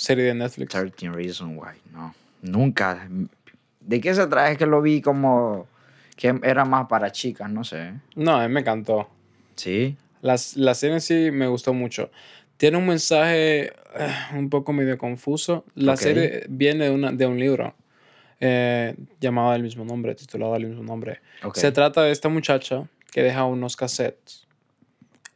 Serie 0.00 0.24
de 0.24 0.34
Netflix. 0.34 0.70
13 0.70 1.10
Reasons 1.10 1.58
Why, 1.58 1.78
no. 1.92 2.14
Nunca. 2.40 3.06
¿De 3.80 4.00
qué 4.00 4.14
se 4.14 4.26
trae? 4.28 4.52
Es 4.52 4.58
que 4.58 4.64
lo 4.64 4.80
vi 4.80 5.02
como 5.02 5.68
que 6.16 6.40
era 6.42 6.64
más 6.64 6.86
para 6.86 7.12
chicas, 7.12 7.50
no 7.50 7.64
sé. 7.64 7.92
No, 8.16 8.36
a 8.36 8.48
mí 8.48 8.54
me 8.54 8.60
encantó. 8.60 9.10
Sí. 9.56 9.98
Las, 10.22 10.56
la 10.56 10.74
serie 10.74 10.94
en 10.94 11.00
sí 11.02 11.30
me 11.30 11.48
gustó 11.48 11.74
mucho. 11.74 12.10
Tiene 12.56 12.78
un 12.78 12.86
mensaje 12.86 13.74
eh, 13.94 14.14
un 14.34 14.48
poco 14.48 14.72
medio 14.72 14.96
confuso. 14.96 15.66
La 15.74 15.98
serie 15.98 16.46
viene 16.48 16.86
de, 16.86 16.90
una, 16.92 17.12
de 17.12 17.26
un 17.26 17.38
libro 17.38 17.74
eh, 18.40 18.96
llamado 19.20 19.52
del 19.52 19.62
mismo 19.62 19.84
nombre, 19.84 20.14
titulado 20.14 20.54
del 20.54 20.68
mismo 20.68 20.82
nombre. 20.82 21.20
Se 21.52 21.72
trata 21.72 22.04
de 22.04 22.12
esta 22.12 22.30
muchacha 22.30 22.88
que 23.12 23.22
deja 23.22 23.44
unos 23.44 23.76
cassettes 23.76 24.46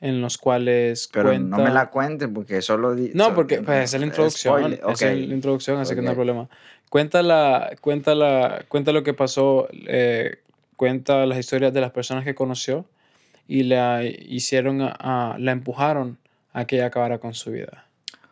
en 0.05 0.21
los 0.21 0.37
cuales 0.39 1.09
Pero 1.13 1.31
cuenta... 1.31 1.57
no 1.57 1.65
me 1.65 1.71
la 1.71 1.89
cuentes 1.91 2.29
porque 2.33 2.61
solo... 2.61 2.95
di- 2.95 3.13
No, 3.15 3.35
porque 3.35 3.63
pues, 3.63 3.95
es 3.95 3.99
la 4.01 4.07
introducción. 4.07 4.55
spoiler, 4.55 4.81
Es 4.89 5.01
la 5.01 5.35
introducción, 5.35 5.79
así 5.79 5.95
que 5.95 6.03
no 6.03 6.11
hay 6.11 6.15
problema. 6.15 6.49
Cuenta, 6.91 7.23
la, 7.23 7.75
cuenta, 7.81 8.15
la, 8.15 8.65
cuenta 8.69 8.93
lo 8.93 9.03
que 9.03 9.15
pasó, 9.15 9.67
eh, 9.87 10.39
cuenta 10.77 11.25
las 11.27 11.39
historias 11.39 11.73
de 11.73 11.81
las 11.81 11.91
personas 11.93 12.25
que 12.25 12.35
conoció 12.35 12.85
y 13.49 13.63
la 13.63 14.05
hicieron, 14.05 14.83
a, 14.83 14.95
a- 14.99 15.39
la 15.39 15.53
empujaron 15.53 16.19
a 16.53 16.67
que 16.67 16.77
ella 16.77 16.87
acabara 16.87 17.19
con 17.19 17.33
su 17.35 17.51
vida. 17.51 17.87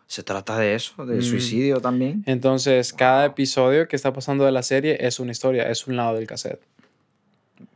¿Se 0.05 0.21
trata 0.21 0.59
de 0.59 0.75
eso? 0.75 1.05
¿De 1.07 1.17
Mm. 1.17 1.21
suicidio 1.23 1.81
también? 1.81 2.23
Entonces, 2.27 2.93
cada 2.93 3.25
episodio 3.25 3.87
que 3.87 3.95
está 3.95 4.13
pasando 4.13 4.45
de 4.45 4.51
la 4.51 4.61
serie 4.61 4.97
es 4.99 5.19
una 5.19 5.31
historia, 5.31 5.69
es 5.69 5.87
un 5.87 5.95
lado 5.95 6.15
del 6.15 6.27
cassette. 6.27 6.61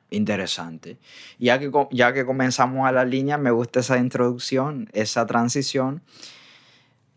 Interesante. 0.10 0.98
Ya 1.38 1.60
que, 1.60 1.72
ya 1.92 2.14
que 2.14 2.26
comenzamos 2.26 2.88
a 2.88 2.92
la 2.92 3.04
línea, 3.04 3.38
me 3.38 3.52
gusta 3.52 3.82
esa 3.82 3.98
introducción, 3.98 4.90
esa 4.94 5.26
transición. 5.26 6.02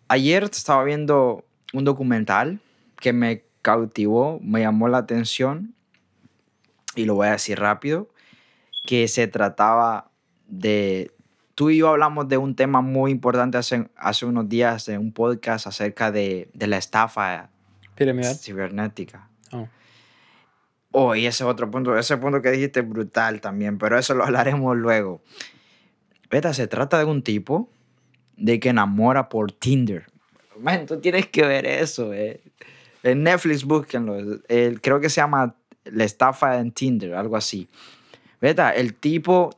Ayer 0.08 0.44
estaba 0.44 0.82
viendo 0.82 1.44
un 1.72 1.84
documental 1.84 2.60
que 2.96 3.12
me 3.12 3.44
cautivó, 3.62 4.40
me 4.42 4.60
llamó 4.60 4.88
la 4.88 4.98
atención, 4.98 5.74
y 6.96 7.04
lo 7.04 7.14
voy 7.14 7.28
a 7.28 7.32
decir 7.32 7.60
rápido, 7.60 8.08
que 8.86 9.06
se 9.08 9.26
trataba 9.28 10.10
de... 10.48 11.12
Tú 11.54 11.70
y 11.70 11.76
yo 11.76 11.88
hablamos 11.88 12.26
de 12.28 12.38
un 12.38 12.56
tema 12.56 12.80
muy 12.80 13.10
importante 13.10 13.58
hace, 13.58 13.88
hace 13.94 14.24
unos 14.24 14.48
días 14.48 14.88
en 14.88 14.98
un 14.98 15.12
podcast 15.12 15.66
acerca 15.66 16.10
de, 16.10 16.48
de 16.54 16.66
la 16.66 16.78
estafa 16.78 17.50
Piramidal. 17.94 18.34
cibernética. 18.34 19.28
Oh. 19.52 19.68
Oh, 20.92 21.14
y 21.14 21.26
ese 21.26 21.44
es 21.44 21.48
otro 21.48 21.70
punto, 21.70 21.96
ese 21.96 22.16
punto 22.16 22.42
que 22.42 22.50
dijiste 22.50 22.80
es 22.80 22.88
brutal 22.88 23.40
también, 23.40 23.78
pero 23.78 23.98
eso 23.98 24.14
lo 24.14 24.24
hablaremos 24.24 24.76
luego. 24.76 25.22
Beta, 26.30 26.52
se 26.54 26.66
trata 26.66 26.98
de 26.98 27.04
un 27.04 27.22
tipo 27.22 27.68
de 28.36 28.58
que 28.58 28.70
enamora 28.70 29.28
por 29.28 29.52
Tinder. 29.52 30.06
Man, 30.58 30.86
tú 30.86 31.00
tienes 31.00 31.26
que 31.26 31.46
ver 31.46 31.66
eso, 31.66 32.12
eh. 32.12 32.40
En 33.02 33.22
Netflix, 33.22 33.64
búsquenlo. 33.64 34.40
El, 34.48 34.80
creo 34.80 35.00
que 35.00 35.08
se 35.08 35.20
llama 35.20 35.56
La 35.84 36.04
estafa 36.04 36.58
en 36.58 36.72
Tinder, 36.72 37.14
algo 37.14 37.36
así. 37.36 37.68
Beta, 38.40 38.70
el 38.70 38.94
tipo 38.94 39.50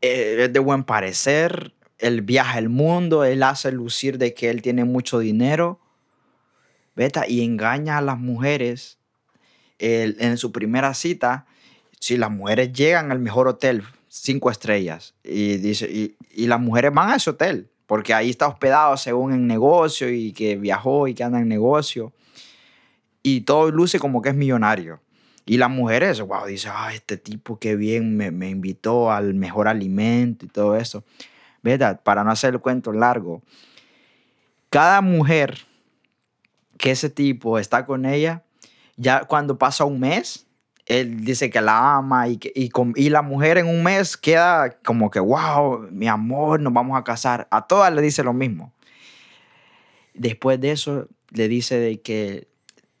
eh, 0.00 0.36
es 0.40 0.52
de 0.52 0.58
buen 0.60 0.84
parecer, 0.84 1.72
él 1.98 2.22
viaja 2.22 2.58
el 2.58 2.68
mundo, 2.68 3.24
él 3.24 3.42
hace 3.42 3.72
lucir 3.72 4.18
de 4.18 4.34
que 4.34 4.50
él 4.50 4.62
tiene 4.62 4.84
mucho 4.84 5.18
dinero. 5.18 5.80
Beta, 6.94 7.26
y 7.28 7.44
engaña 7.44 7.98
a 7.98 8.02
las 8.02 8.18
mujeres 8.18 8.99
en 9.80 10.36
su 10.36 10.52
primera 10.52 10.94
cita. 10.94 11.46
Si 11.98 12.16
las 12.16 12.30
mujeres 12.30 12.72
llegan 12.72 13.10
al 13.10 13.18
mejor 13.18 13.48
hotel, 13.48 13.82
cinco 14.08 14.50
estrellas, 14.50 15.14
y, 15.22 15.56
dice, 15.56 15.90
y, 15.90 16.16
y 16.32 16.46
las 16.46 16.60
mujeres 16.60 16.92
van 16.92 17.10
a 17.10 17.16
ese 17.16 17.30
hotel, 17.30 17.68
porque 17.86 18.14
ahí 18.14 18.30
está 18.30 18.46
hospedado 18.48 18.96
según 18.96 19.32
en 19.32 19.46
negocio 19.46 20.10
y 20.10 20.32
que 20.32 20.56
viajó 20.56 21.08
y 21.08 21.14
que 21.14 21.24
anda 21.24 21.40
en 21.40 21.48
negocio. 21.48 22.12
Y 23.22 23.42
todo 23.42 23.70
luce 23.70 23.98
como 23.98 24.22
que 24.22 24.30
es 24.30 24.34
millonario. 24.34 25.00
Y 25.44 25.56
las 25.56 25.70
mujeres, 25.70 26.20
wow, 26.20 26.46
dice, 26.46 26.68
ah, 26.72 26.94
este 26.94 27.16
tipo 27.16 27.58
qué 27.58 27.74
bien 27.74 28.16
me, 28.16 28.30
me 28.30 28.48
invitó 28.48 29.10
al 29.10 29.34
mejor 29.34 29.66
alimento 29.66 30.46
y 30.46 30.48
todo 30.48 30.76
eso. 30.76 31.04
¿Verdad? 31.62 32.00
Para 32.02 32.24
no 32.24 32.30
hacer 32.30 32.54
el 32.54 32.60
cuento 32.60 32.92
largo, 32.92 33.42
cada 34.70 35.00
mujer 35.00 35.58
que 36.78 36.92
ese 36.92 37.10
tipo 37.10 37.58
está 37.58 37.84
con 37.84 38.06
ella, 38.06 38.44
ya 38.96 39.24
cuando 39.24 39.58
pasa 39.58 39.84
un 39.84 40.00
mes, 40.00 40.46
él 40.86 41.24
dice 41.24 41.50
que 41.50 41.60
la 41.60 41.96
ama 41.96 42.28
y, 42.28 42.38
que, 42.38 42.52
y, 42.54 42.68
con, 42.68 42.92
y 42.96 43.10
la 43.10 43.22
mujer 43.22 43.58
en 43.58 43.66
un 43.66 43.82
mes 43.82 44.16
queda 44.16 44.70
como 44.84 45.10
que, 45.10 45.20
wow, 45.20 45.88
mi 45.90 46.08
amor, 46.08 46.60
nos 46.60 46.72
vamos 46.72 46.98
a 46.98 47.04
casar. 47.04 47.46
A 47.50 47.66
todas 47.66 47.92
le 47.94 48.02
dice 48.02 48.24
lo 48.24 48.32
mismo. 48.32 48.72
Después 50.14 50.60
de 50.60 50.72
eso, 50.72 51.06
le 51.30 51.48
dice 51.48 51.78
de 51.78 52.00
que 52.00 52.48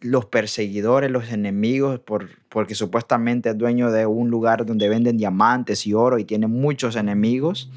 los 0.00 0.26
perseguidores, 0.26 1.10
los 1.10 1.30
enemigos, 1.30 1.98
por, 2.00 2.28
porque 2.48 2.74
supuestamente 2.74 3.50
es 3.50 3.58
dueño 3.58 3.90
de 3.90 4.06
un 4.06 4.30
lugar 4.30 4.64
donde 4.64 4.88
venden 4.88 5.16
diamantes 5.16 5.86
y 5.86 5.92
oro 5.92 6.18
y 6.18 6.24
tiene 6.24 6.46
muchos 6.46 6.96
enemigos, 6.96 7.70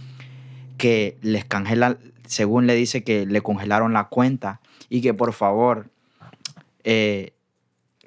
que 0.77 1.17
les 1.21 1.45
canjelan, 1.45 1.97
según 2.27 2.67
le 2.67 2.75
dice 2.75 3.03
que 3.03 3.25
le 3.25 3.41
congelaron 3.41 3.93
la 3.93 4.05
cuenta 4.05 4.61
y 4.89 5.01
que 5.01 5.13
por 5.13 5.33
favor, 5.33 5.89
eh, 6.83 7.33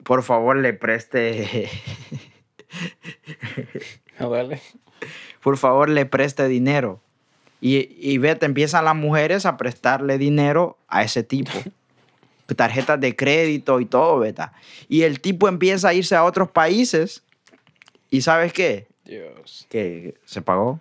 por 0.07 0.22
favor 0.22 0.57
le 0.57 0.72
preste, 0.72 1.68
Vale. 4.20 4.61
por 5.42 5.57
favor 5.57 5.88
le 5.88 6.07
preste 6.07 6.46
dinero. 6.48 7.00
Y, 7.61 7.88
y 7.98 8.18
vete, 8.18 8.46
empiezan 8.46 8.84
las 8.84 8.94
mujeres 8.94 9.46
a 9.46 9.57
prestarle 9.57 10.18
dinero 10.18 10.78
a 10.88 11.02
ese 11.02 11.22
tipo. 11.22 11.50
Tarjetas 12.57 13.00
de 13.00 13.16
crédito 13.16 13.80
y 13.80 13.86
todo, 13.86 14.20
beta. 14.20 14.52
Y 14.88 15.02
el 15.02 15.20
tipo 15.20 15.48
empieza 15.48 15.88
a 15.88 15.94
irse 15.94 16.14
a 16.14 16.22
otros 16.22 16.50
países. 16.50 17.24
¿Y 18.09 18.20
sabes 18.20 18.52
qué? 18.52 18.86
Dios. 19.04 19.66
Que 19.68 20.14
se 20.24 20.42
pagó. 20.42 20.80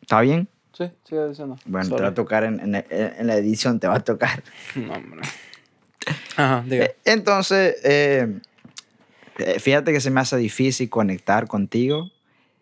¿Está 0.00 0.22
bien? 0.22 0.48
Sí, 0.72 0.90
sigue 1.04 1.28
diciendo. 1.28 1.58
Bueno, 1.66 1.94
te 1.96 2.02
va 2.02 2.08
a 2.08 2.14
tocar 2.14 2.44
en, 2.44 2.58
en- 2.74 2.84
en 2.88 3.26
la 3.26 3.36
edición, 3.36 3.78
te 3.80 3.86
va 3.88 3.96
a 3.96 4.00
tocar. 4.04 4.42
No, 4.76 4.94
hombre. 4.94 5.20
Ajá, 6.36 6.64
diga. 6.66 6.86
Eh, 6.86 6.96
Entonces, 7.04 7.76
eh, 7.84 8.38
eh, 9.38 9.60
fíjate 9.60 9.92
que 9.92 10.00
se 10.00 10.10
me 10.10 10.20
hace 10.20 10.36
difícil 10.36 10.88
conectar 10.88 11.46
contigo 11.46 12.10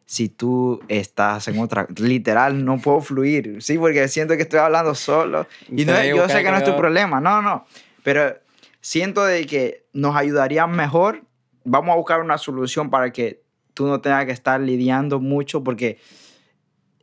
si 0.07 0.29
tú 0.29 0.81
estás 0.89 1.49
en 1.49 1.59
otra... 1.59 1.89
Literal, 1.97 2.65
no 2.65 2.79
puedo 2.79 3.01
fluir. 3.01 3.61
Sí, 3.61 3.77
porque 3.77 4.07
siento 4.07 4.37
que 4.37 4.43
estoy 4.43 4.61
hablando 4.61 4.95
solo. 4.95 5.49
Y 5.69 5.85
no, 5.85 6.03
yo 6.05 6.29
sé 6.29 6.43
que 6.43 6.51
no 6.51 6.57
es 6.57 6.65
tu 6.65 6.77
problema. 6.77 7.21
No, 7.21 7.43
no. 7.43 7.67
Pero 8.05 8.39
siento 8.81 9.25
de 9.25 9.47
que 9.47 9.85
nos 9.93 10.15
ayudaría 10.15 10.67
mejor. 10.69 11.25
Vamos 11.65 11.93
a 11.93 11.97
buscar 11.97 12.21
una 12.21 12.39
solución 12.39 12.89
para 12.89 13.11
que 13.11 13.43
tú 13.75 13.87
no 13.87 14.01
tengas 14.01 14.27
que 14.27 14.33
estar 14.33 14.61
lidiando 14.61 15.19
mucho 15.19 15.65
porque 15.65 15.99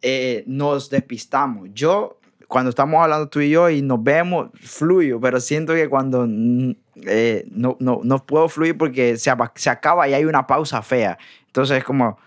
eh, 0.01 0.43
nos 0.47 0.89
despistamos. 0.89 1.69
Yo, 1.73 2.19
cuando 2.53 2.69
estamos 2.69 3.01
hablando 3.01 3.29
tú 3.29 3.39
y 3.39 3.49
yo 3.49 3.67
y 3.71 3.81
nos 3.81 4.03
vemos, 4.03 4.51
fluyo, 4.61 5.19
pero 5.19 5.39
siento 5.39 5.73
que 5.73 5.89
cuando 5.89 6.27
mm, 6.29 6.75
eh, 7.07 7.47
no, 7.49 7.77
no, 7.79 8.01
no 8.03 8.23
puedo 8.23 8.47
fluir 8.47 8.77
porque 8.77 9.17
se, 9.17 9.31
se 9.55 9.69
acaba 9.71 10.07
y 10.07 10.13
hay 10.13 10.25
una 10.25 10.45
pausa 10.45 10.83
fea. 10.83 11.17
Entonces 11.47 11.79
es 11.79 11.83
como, 11.83 12.19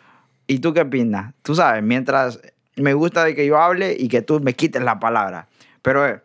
¿y 0.48 0.58
tú 0.58 0.74
qué 0.74 0.80
opinas? 0.80 1.32
Tú 1.42 1.54
sabes, 1.54 1.80
mientras 1.84 2.40
me 2.74 2.92
gusta 2.92 3.22
de 3.22 3.36
que 3.36 3.46
yo 3.46 3.56
hable 3.56 3.94
y 3.96 4.08
que 4.08 4.20
tú 4.20 4.40
me 4.40 4.54
quites 4.54 4.82
la 4.82 4.98
palabra. 4.98 5.46
Pero 5.80 6.04
eh, 6.04 6.20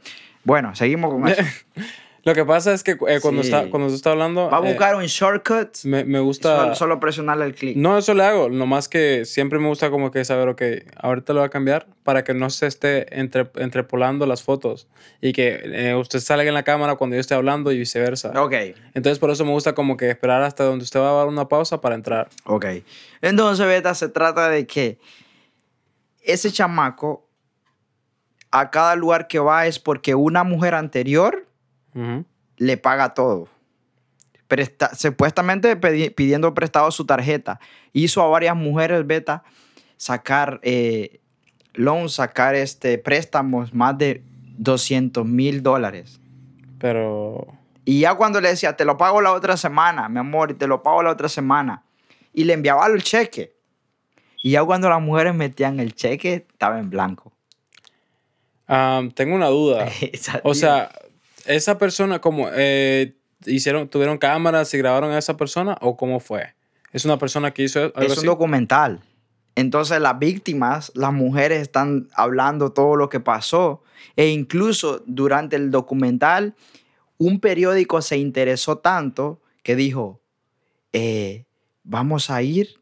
bueno, 0.46 0.74
seguimos 0.74 1.14
con 1.14 1.28
eso. 1.28 1.44
Lo 2.24 2.36
que 2.36 2.46
pasa 2.46 2.72
es 2.72 2.84
que 2.84 2.92
eh, 3.08 3.20
cuando, 3.20 3.42
Sí. 3.42 3.50
está, 3.50 3.70
cuando 3.72 3.88
tú 3.90 3.96
estás 3.96 4.12
hablando. 4.12 4.48
Va 4.50 4.58
a 4.60 4.62
eh, 4.66 4.70
buscar 4.74 4.96
un 4.96 5.06
shortcut. 5.06 5.70
me, 5.86 6.04
me 6.06 6.20
gusta. 6.20 6.56
Solo, 6.62 6.76
solo 6.76 7.00
presionarle 7.00 7.46
el 7.46 7.56
clic. 7.56 7.76
No, 7.76 7.98
eso 7.98 8.14
le 8.14 8.24
hago. 8.24 8.48
Nomás 8.50 8.88
que 8.88 9.26
siempre 9.26 9.58
me 9.58 9.68
gusta 9.68 9.90
como 9.90 10.12
que 10.12 10.24
saber, 10.24 10.48
ok, 10.50 10.62
ahorita 10.98 11.34
lo 11.34 11.40
voy 11.40 11.48
a 11.48 11.50
cambiar 11.50 11.88
para 12.04 12.24
que 12.24 12.34
no 12.36 12.50
se 12.52 12.68
esté 12.68 13.20
entre, 13.20 13.50
entrepolando 13.56 14.26
las 14.28 14.44
fotos 14.44 14.88
y 15.20 15.34
que 15.34 15.62
eh, 15.64 15.96
usted 15.96 16.20
salga 16.20 16.48
en 16.48 16.54
la 16.54 16.64
cámara 16.64 16.96
cuando 16.96 17.16
yo 17.16 17.20
esté 17.22 17.34
hablando 17.34 17.72
y 17.72 17.78
viceversa. 17.80 18.32
Ok, 18.40 18.54
Entonces 18.94 19.18
por 19.18 19.32
eso 19.32 19.44
me 19.44 19.52
gusta 19.52 19.74
como 19.74 19.98
que 19.98 20.10
esperar 20.10 20.44
hasta 20.44 20.64
donde 20.64 20.84
usted 20.84 21.00
va 21.00 21.10
a 21.10 21.14
dar 21.14 21.28
una 21.28 21.48
pausa 21.48 21.82
para 21.82 21.96
entrar. 21.96 22.30
ok. 22.46 22.66
Entonces, 23.22 23.66
Beta, 23.66 23.94
se 23.96 24.10
trata 24.10 24.50
de 24.50 24.68
que 24.68 25.00
ese 26.22 26.52
chamaco 26.52 27.28
a 28.52 28.70
cada 28.70 28.96
lugar 28.96 29.28
que 29.28 29.40
va 29.40 29.66
es 29.66 29.80
porque 29.80 30.14
una 30.14 30.44
mujer 30.44 30.76
anterior 30.76 31.48
Le 32.58 32.78
paga 32.78 33.14
todo. 33.14 33.48
Presta- 34.48 34.94
supuestamente 34.96 35.76
pidiendo 35.78 36.54
prestado 36.54 36.92
su 36.92 37.06
tarjeta. 37.06 37.60
Hizo 37.94 38.22
a 38.22 38.28
varias 38.28 38.56
mujeres, 38.56 39.06
Beta, 39.08 39.44
sacar 39.98 40.60
eh, 40.64 41.22
loans, 41.74 42.14
sacar 42.14 42.56
este, 42.56 42.98
préstamos 42.98 43.74
más 43.74 43.98
de 43.98 44.24
200 44.58 45.26
mil 45.26 45.64
dólares. 45.64 46.20
Pero... 46.80 47.48
Y 47.84 48.02
ya 48.02 48.14
cuando 48.16 48.40
le 48.42 48.50
decía, 48.50 48.76
te 48.78 48.86
lo 48.86 48.98
pago 48.98 49.22
la 49.22 49.34
otra 49.34 49.58
semana, 49.58 50.08
mi 50.08 50.20
amor, 50.20 50.52
y 50.52 50.54
te 50.54 50.68
lo 50.68 50.84
pago 50.84 51.02
la 51.02 51.12
otra 51.12 51.30
semana. 51.30 51.84
Y 52.34 52.44
le 52.44 52.54
enviaba 52.54 52.86
el 52.88 53.02
cheque. 53.04 53.56
Y 54.44 54.52
ya 54.52 54.64
cuando 54.64 54.88
las 54.90 55.02
mujeres 55.02 55.34
metían 55.34 55.80
el 55.80 55.96
cheque, 55.96 56.46
estaba 56.52 56.80
en 56.80 56.90
blanco. 56.90 57.32
tengo 58.68 59.36
una 59.36 59.48
duda. 59.48 59.88
O 60.44 60.54
sea, 60.54 60.92
esa 61.46 61.78
persona 61.78 62.20
como... 62.20 62.48
eh, 62.54 63.16
hicieron, 63.46 63.88
¿Tuvieron 63.88 64.18
cámaras 64.18 64.74
y 64.74 64.78
grabaron 64.78 65.12
a 65.12 65.18
esa 65.18 65.38
persona 65.38 65.78
o 65.82 65.98
cómo 65.98 66.20
fue? 66.20 66.56
¿Es 66.92 67.06
una 67.06 67.18
persona 67.18 67.52
que 67.52 67.64
hizo 67.64 67.80
algo 67.80 68.02
es 68.02 68.12
un 68.14 68.18
así? 68.20 68.26
documental. 68.26 69.02
Entonces 69.56 70.00
las 70.00 70.18
víctimas, 70.20 70.92
las 70.96 71.14
mujeres 71.14 71.62
están 71.62 72.08
hablando 72.14 72.72
todo 72.72 72.96
lo 72.96 73.10
que 73.10 73.20
pasó. 73.20 73.84
E 74.16 74.28
incluso 74.30 75.04
durante 75.06 75.56
el 75.56 75.72
documental, 75.72 76.56
un 77.18 77.40
periódico 77.40 78.02
se 78.02 78.18
interesó 78.18 78.78
tanto 78.78 79.42
que 79.64 79.76
dijo, 79.76 80.22
eh, 80.94 81.46
vamos 81.84 82.30
a 82.30 82.42
ir 82.42 82.82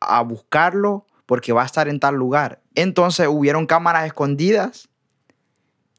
a 0.00 0.22
buscarlo 0.22 1.06
porque 1.26 1.52
va 1.52 1.62
a 1.62 1.66
estar 1.66 1.88
en 1.88 2.00
tal 2.00 2.16
lugar. 2.16 2.60
Entonces 2.74 3.28
hubieron 3.28 3.66
cámaras 3.66 4.06
escondidas 4.06 4.88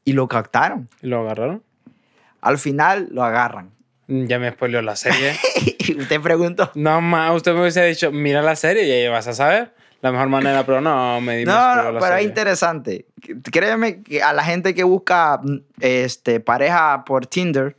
y 0.04 0.12
lo 0.12 0.28
captaron. 0.28 0.88
¿Y 1.00 1.06
¿Lo 1.06 1.20
agarraron? 1.20 1.62
Al 2.42 2.58
final 2.58 3.08
lo 3.10 3.24
agarran. 3.24 3.70
Mm, 4.08 4.26
Ya 4.26 4.38
me 4.38 4.50
spoileó 4.50 4.82
la 4.82 4.96
serie. 4.96 5.34
y 5.78 5.98
usted 5.98 6.20
preguntó, 6.20 6.70
no 6.74 7.00
más, 7.00 7.34
usted 7.34 7.54
me 7.54 7.60
hubiese 7.62 7.84
dicho, 7.86 8.12
mira 8.12 8.42
la 8.42 8.54
serie 8.56 8.84
y 8.86 8.90
ahí 8.90 9.08
vas 9.08 9.26
a 9.28 9.32
saber 9.32 9.72
la 10.02 10.10
mejor 10.12 10.28
manera, 10.28 10.66
pero 10.66 10.80
no, 10.80 11.20
me 11.20 11.36
di 11.38 11.44
No, 11.44 11.76
no, 11.76 11.82
pero 11.84 11.98
es 11.98 12.04
serie. 12.06 12.24
interesante. 12.24 13.06
Créeme 13.50 14.02
que 14.02 14.20
a 14.22 14.32
la 14.32 14.42
gente 14.44 14.74
que 14.74 14.82
busca 14.82 15.40
este, 15.80 16.40
pareja 16.40 17.04
por 17.04 17.26
Tinder, 17.26 17.76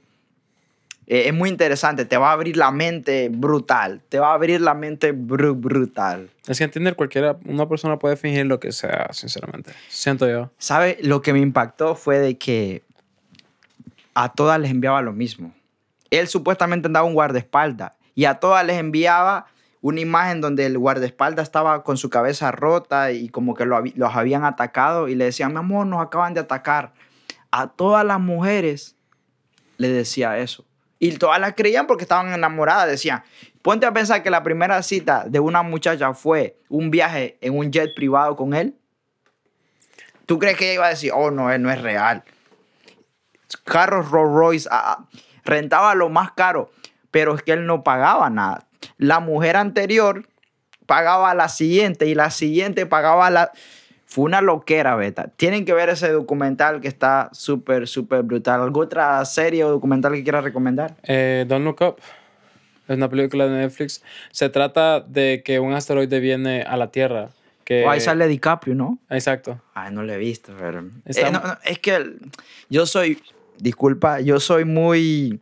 eh, 1.05 1.23
es 1.27 1.33
muy 1.33 1.49
interesante. 1.49 2.05
Te 2.05 2.15
va 2.15 2.29
a 2.29 2.31
abrir 2.31 2.55
la 2.55 2.71
mente 2.71 3.27
brutal. 3.29 4.01
Te 4.07 4.19
va 4.19 4.31
a 4.31 4.33
abrir 4.35 4.61
la 4.61 4.73
mente 4.73 5.13
bru- 5.13 5.59
brutal. 5.59 6.29
Es 6.47 6.57
que 6.59 6.63
entender 6.63 6.95
cualquiera, 6.95 7.35
una 7.45 7.67
persona 7.67 7.99
puede 7.99 8.15
fingir 8.15 8.45
lo 8.45 8.57
que 8.61 8.71
sea, 8.71 9.09
sinceramente. 9.11 9.71
Siento 9.89 10.29
yo. 10.29 10.49
¿Sabe? 10.57 10.97
Lo 11.01 11.21
que 11.21 11.33
me 11.33 11.39
impactó 11.39 11.95
fue 11.95 12.19
de 12.19 12.37
que 12.37 12.83
a 14.13 14.29
todas 14.29 14.59
les 14.59 14.71
enviaba 14.71 15.01
lo 15.01 15.13
mismo. 15.13 15.53
Él 16.09 16.27
supuestamente 16.27 16.87
andaba 16.87 17.05
un 17.05 17.13
guardaespaldas 17.13 17.93
y 18.15 18.25
a 18.25 18.35
todas 18.35 18.65
les 18.65 18.77
enviaba 18.77 19.47
una 19.81 19.99
imagen 19.99 20.39
donde 20.39 20.65
el 20.65 20.77
guardaespaldas 20.77 21.43
estaba 21.43 21.83
con 21.83 21.97
su 21.97 22.09
cabeza 22.09 22.51
rota 22.51 23.11
y 23.11 23.29
como 23.29 23.53
que 23.53 23.65
los 23.65 24.15
habían 24.15 24.45
atacado 24.45 25.09
y 25.09 25.15
le 25.15 25.25
decían, 25.25 25.51
mi 25.51 25.59
amor, 25.59 25.85
nos 25.87 26.01
acaban 26.01 26.33
de 26.33 26.39
atacar. 26.39 26.93
A 27.51 27.67
todas 27.67 28.05
las 28.05 28.19
mujeres 28.19 28.95
le 29.77 29.89
decía 29.89 30.37
eso. 30.37 30.65
Y 30.99 31.11
todas 31.17 31.37
las 31.41 31.53
creían 31.53 31.85
porque 31.85 32.03
estaban 32.03 32.31
enamoradas. 32.31 32.87
Decían, 32.87 33.23
ponte 33.61 33.85
a 33.85 33.91
pensar 33.91 34.23
que 34.23 34.29
la 34.29 34.41
primera 34.41 34.81
cita 34.83 35.25
de 35.27 35.41
una 35.41 35.61
muchacha 35.63 36.13
fue 36.13 36.57
un 36.69 36.89
viaje 36.89 37.37
en 37.41 37.57
un 37.57 37.69
jet 37.69 37.93
privado 37.93 38.37
con 38.37 38.53
él. 38.53 38.77
¿Tú 40.25 40.39
crees 40.39 40.55
que 40.55 40.65
ella 40.65 40.75
iba 40.75 40.85
a 40.85 40.89
decir, 40.91 41.11
oh, 41.13 41.29
no, 41.29 41.51
él 41.51 41.61
no 41.61 41.69
es 41.69 41.81
real? 41.81 42.23
Carros 43.57 44.11
Rolls 44.11 44.33
Royce, 44.33 44.69
rentaba 45.45 45.95
lo 45.95 46.09
más 46.09 46.31
caro, 46.31 46.71
pero 47.11 47.35
es 47.35 47.43
que 47.43 47.53
él 47.53 47.65
no 47.65 47.83
pagaba 47.83 48.29
nada. 48.29 48.65
La 48.97 49.19
mujer 49.19 49.55
anterior 49.55 50.27
pagaba 50.85 51.33
la 51.33 51.49
siguiente 51.49 52.07
y 52.07 52.15
la 52.15 52.29
siguiente 52.29 52.85
pagaba 52.85 53.29
la... 53.29 53.51
Fue 54.05 54.25
una 54.25 54.41
loquera, 54.41 54.95
beta. 54.95 55.29
Tienen 55.37 55.65
que 55.65 55.73
ver 55.73 55.89
ese 55.89 56.11
documental 56.11 56.81
que 56.81 56.87
está 56.87 57.29
súper, 57.31 57.87
súper 57.87 58.21
brutal. 58.21 58.61
¿Alguna 58.61 58.85
otra 58.85 59.25
serie 59.25 59.63
o 59.63 59.71
documental 59.71 60.13
que 60.13 60.21
quieras 60.21 60.43
recomendar? 60.43 60.95
Eh, 61.03 61.45
Don't 61.47 61.65
Look 61.65 61.81
Up. 61.81 61.95
Es 62.87 62.95
una 62.95 63.09
película 63.09 63.47
de 63.47 63.57
Netflix. 63.57 64.03
Se 64.31 64.49
trata 64.49 64.99
de 64.99 65.41
que 65.43 65.59
un 65.59 65.73
asteroide 65.73 66.19
viene 66.19 66.61
a 66.61 66.77
la 66.77 66.91
Tierra. 66.91 67.29
Que... 67.63 67.87
Ahí 67.87 68.01
sale 68.01 68.27
DiCaprio, 68.27 68.75
¿no? 68.75 68.99
Exacto. 69.09 69.59
Ay, 69.73 69.91
no 69.91 70.03
lo 70.03 70.13
he 70.13 70.17
visto, 70.17 70.53
pero... 70.59 70.81
Eh, 71.05 71.31
no, 71.31 71.39
no, 71.39 71.57
es 71.63 71.79
que 71.79 72.13
yo 72.69 72.85
soy... 72.85 73.19
Disculpa, 73.57 74.19
yo 74.19 74.39
soy 74.39 74.65
muy... 74.65 75.39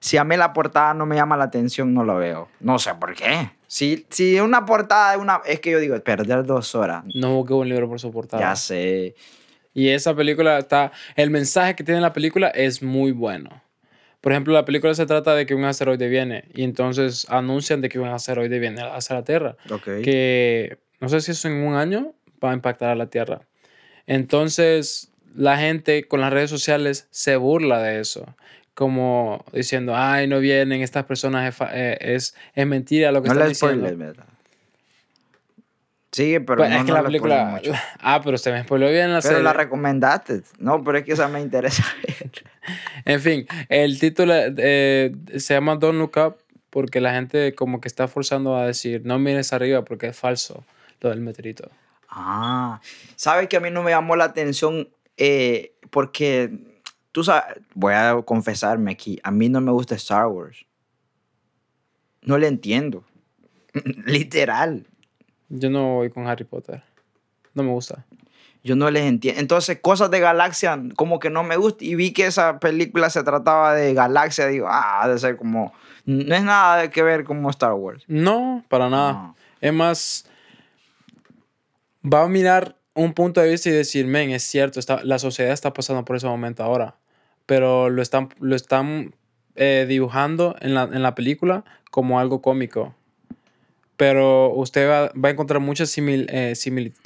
Si 0.00 0.18
a 0.18 0.24
mí 0.24 0.36
la 0.36 0.52
portada 0.52 0.92
no 0.92 1.06
me 1.06 1.16
llama 1.16 1.36
la 1.36 1.44
atención, 1.44 1.94
no 1.94 2.04
lo 2.04 2.16
veo. 2.16 2.48
No 2.60 2.78
sé 2.78 2.94
por 2.94 3.14
qué. 3.14 3.50
Si, 3.66 4.06
si 4.10 4.38
una 4.38 4.66
portada 4.66 5.12
de 5.12 5.16
una... 5.16 5.40
Es 5.46 5.60
que 5.60 5.70
yo 5.70 5.78
digo, 5.78 5.98
perder 6.00 6.44
dos 6.44 6.74
horas. 6.74 7.04
No 7.14 7.36
busqué 7.36 7.54
un 7.54 7.68
libro 7.68 7.88
por 7.88 7.98
su 7.98 8.12
portada. 8.12 8.42
Ya 8.42 8.54
sé. 8.54 9.14
Y 9.72 9.88
esa 9.88 10.14
película 10.14 10.58
está. 10.58 10.92
El 11.16 11.30
mensaje 11.30 11.74
que 11.74 11.84
tiene 11.84 12.00
la 12.00 12.12
película 12.12 12.48
es 12.48 12.82
muy 12.82 13.12
bueno. 13.12 13.62
Por 14.20 14.32
ejemplo, 14.32 14.54
la 14.54 14.64
película 14.64 14.94
se 14.94 15.04
trata 15.04 15.34
de 15.34 15.44
que 15.44 15.54
un 15.54 15.64
asteroide 15.64 16.08
viene 16.08 16.44
y 16.54 16.64
entonces 16.64 17.26
anuncian 17.28 17.80
de 17.80 17.88
que 17.88 17.98
un 17.98 18.08
asteroide 18.08 18.58
viene 18.58 18.80
hacia 18.82 19.16
la 19.16 19.24
Tierra. 19.24 19.56
Ok. 19.70 19.84
Que 20.02 20.78
no 21.00 21.08
sé 21.08 21.20
si 21.20 21.32
eso 21.32 21.48
en 21.48 21.62
un 21.62 21.74
año 21.74 22.14
va 22.42 22.52
a 22.52 22.54
impactar 22.54 22.90
a 22.90 22.94
la 22.94 23.08
Tierra. 23.08 23.40
Entonces, 24.06 25.12
la 25.34 25.58
gente 25.58 26.06
con 26.08 26.20
las 26.20 26.32
redes 26.32 26.50
sociales 26.50 27.06
se 27.10 27.36
burla 27.36 27.80
de 27.82 28.00
eso. 28.00 28.26
Como 28.74 29.44
diciendo, 29.52 29.94
ay, 29.96 30.26
no 30.26 30.40
vienen 30.40 30.82
estas 30.82 31.04
personas, 31.04 31.54
es, 31.54 31.68
eh, 31.72 31.96
es, 32.00 32.34
es 32.54 32.66
mentira 32.66 33.12
lo 33.12 33.22
que 33.22 33.28
No 33.28 33.34
están 33.34 33.48
diciendo. 33.48 33.96
¿verdad? 33.96 34.24
Sigue, 36.12 36.40
pero 36.40 36.58
Pues, 36.58 36.70
no, 36.70 36.76
es 36.76 36.82
que 36.84 36.90
no 36.90 36.96
la 36.98 37.02
película. 37.04 37.44
mucho. 37.46 37.72
Ah, 38.00 38.20
pero 38.22 38.38
se 38.38 38.52
me 38.52 38.62
spoiló 38.62 38.88
bien 38.90 39.08
la 39.12 39.18
Pero 39.20 39.28
serie. 39.28 39.42
la 39.42 39.52
recomendaste. 39.52 40.42
No, 40.58 40.82
pero 40.84 40.98
es 40.98 41.04
que 41.04 41.12
esa 41.12 41.28
me 41.28 41.40
interesa 41.40 41.84
ver. 42.06 42.30
En 43.04 43.20
fin, 43.20 43.46
el 43.68 43.98
título 43.98 44.32
eh, 44.36 45.12
se 45.38 45.54
llama 45.54 45.76
Don't 45.76 45.98
Look 45.98 46.12
Up 46.16 46.36
porque 46.70 47.00
la 47.00 47.12
gente 47.12 47.54
como 47.54 47.80
que 47.80 47.88
está 47.88 48.08
forzando 48.08 48.56
a 48.56 48.66
decir 48.66 49.02
no 49.04 49.18
mires 49.18 49.52
arriba 49.52 49.84
porque 49.84 50.08
es 50.08 50.16
falso 50.16 50.64
lo 51.00 51.10
del 51.10 51.20
meteorito. 51.20 51.68
Ah, 52.08 52.80
sabes 53.16 53.48
que 53.48 53.56
a 53.56 53.60
mí 53.60 53.70
no 53.70 53.82
me 53.82 53.90
llamó 53.90 54.14
la 54.16 54.24
atención 54.24 54.88
eh, 55.16 55.74
porque 55.90 56.58
tú 57.12 57.22
sabes, 57.22 57.60
voy 57.74 57.94
a 57.94 58.20
confesarme 58.24 58.92
aquí, 58.92 59.20
a 59.22 59.30
mí 59.30 59.48
no 59.48 59.60
me 59.60 59.70
gusta 59.72 59.94
Star 59.94 60.26
Wars. 60.26 60.66
No 62.22 62.38
le 62.38 62.48
entiendo. 62.48 63.04
Literal. 64.06 64.86
Yo 65.48 65.70
no 65.70 65.94
voy 65.96 66.10
con 66.10 66.26
Harry 66.26 66.44
Potter. 66.44 66.82
No 67.52 67.62
me 67.62 67.70
gusta. 67.70 68.04
Yo 68.64 68.76
no 68.76 68.90
les 68.90 69.04
entiendo. 69.04 69.40
Entonces, 69.40 69.78
cosas 69.80 70.10
de 70.10 70.20
galaxia 70.20 70.82
como 70.96 71.18
que 71.18 71.28
no 71.28 71.44
me 71.44 71.56
gusta. 71.56 71.84
Y 71.84 71.94
vi 71.94 72.12
que 72.12 72.26
esa 72.26 72.58
película 72.58 73.10
se 73.10 73.22
trataba 73.22 73.74
de 73.74 73.92
galaxia. 73.92 74.46
Digo, 74.46 74.66
ah, 74.68 75.02
ha 75.02 75.08
de 75.08 75.18
ser 75.18 75.36
como... 75.36 75.72
No 76.06 76.34
es 76.34 76.42
nada 76.42 76.78
de 76.78 76.90
que 76.90 77.02
ver 77.02 77.24
como 77.24 77.50
Star 77.50 77.74
Wars. 77.74 78.04
No, 78.08 78.64
para 78.68 78.88
nada. 78.88 79.12
No. 79.12 79.36
Es 79.60 79.72
más, 79.72 80.30
va 82.02 82.22
a 82.22 82.28
mirar 82.28 82.76
un 82.94 83.12
punto 83.14 83.40
de 83.40 83.48
vista 83.50 83.68
y 83.68 83.72
decir, 83.72 84.06
men, 84.06 84.30
es 84.30 84.42
cierto, 84.44 84.78
está, 84.80 85.02
la 85.04 85.18
sociedad 85.18 85.52
está 85.52 85.72
pasando 85.72 86.04
por 86.04 86.16
ese 86.16 86.26
momento 86.26 86.62
ahora, 86.62 86.96
pero 87.46 87.90
lo 87.90 88.00
están, 88.02 88.28
lo 88.40 88.54
están 88.56 89.14
eh, 89.56 89.86
dibujando 89.88 90.56
en 90.60 90.74
la, 90.74 90.84
en 90.84 91.02
la 91.02 91.14
película 91.14 91.64
como 91.90 92.18
algo 92.20 92.40
cómico. 92.42 92.94
Pero 93.96 94.50
usted 94.52 94.88
va, 94.88 95.12
va 95.14 95.28
a 95.28 95.32
encontrar 95.32 95.60
muchas 95.60 95.96
simil- 95.96 96.26
eh, 96.28 96.54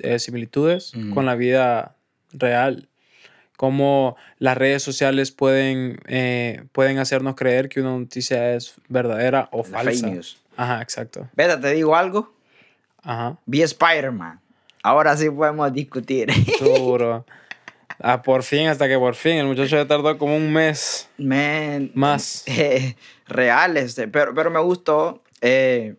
eh, 0.03 0.18
similitudes 0.18 0.95
Ujú. 0.95 1.11
con 1.11 1.26
la 1.26 1.34
vida 1.34 1.95
real. 2.32 2.89
Cómo 3.57 4.16
las 4.39 4.57
redes 4.57 4.82
sociales 4.84 5.30
pueden, 5.32 5.99
eh, 6.07 6.62
pueden 6.72 6.99
hacernos 6.99 7.34
creer 7.34 7.68
que 7.68 7.80
una 7.80 7.91
noticia 7.91 8.55
es 8.55 8.74
verdadera 8.89 9.49
o 9.53 9.59
La 9.59 9.64
fake 9.64 9.84
falsa. 9.84 10.07
news. 10.07 10.39
Ajá, 10.57 10.80
exacto. 10.80 11.28
Vete, 11.34 11.57
te 11.57 11.72
digo 11.74 11.95
algo. 11.97 12.32
Ajá. 13.03 13.36
Vi 13.47 13.62
Spider-Man. 13.62 14.41
Ahora 14.83 15.16
sí 15.16 15.29
podemos 15.31 15.72
discutir. 15.72 16.29
Duro. 16.61 17.24
Ah, 18.01 18.22
por 18.22 18.45
fin, 18.45 18.68
hasta 18.68 18.87
que 18.87 18.97
por 18.97 19.16
fin. 19.16 19.33
El 19.39 19.47
muchacho 19.47 19.74
ya 19.74 19.85
tardó 19.89 20.16
como 20.18 20.37
un 20.37 20.53
mes 20.53 21.09
Man, 21.18 21.91
más. 21.95 22.45
eh, 22.47 22.95
real 23.26 23.76
este, 23.76 24.07
pero, 24.07 24.33
pero 24.35 24.53
me 24.53 24.61
gustó. 24.61 25.20
eh, 25.41 25.97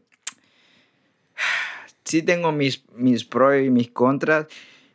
sí 2.05 2.21
tengo 2.23 2.53
mis, 2.53 2.83
mis 2.95 3.25
pros 3.25 3.61
y 3.61 3.69
mis 3.69 3.89
contras. 3.91 4.45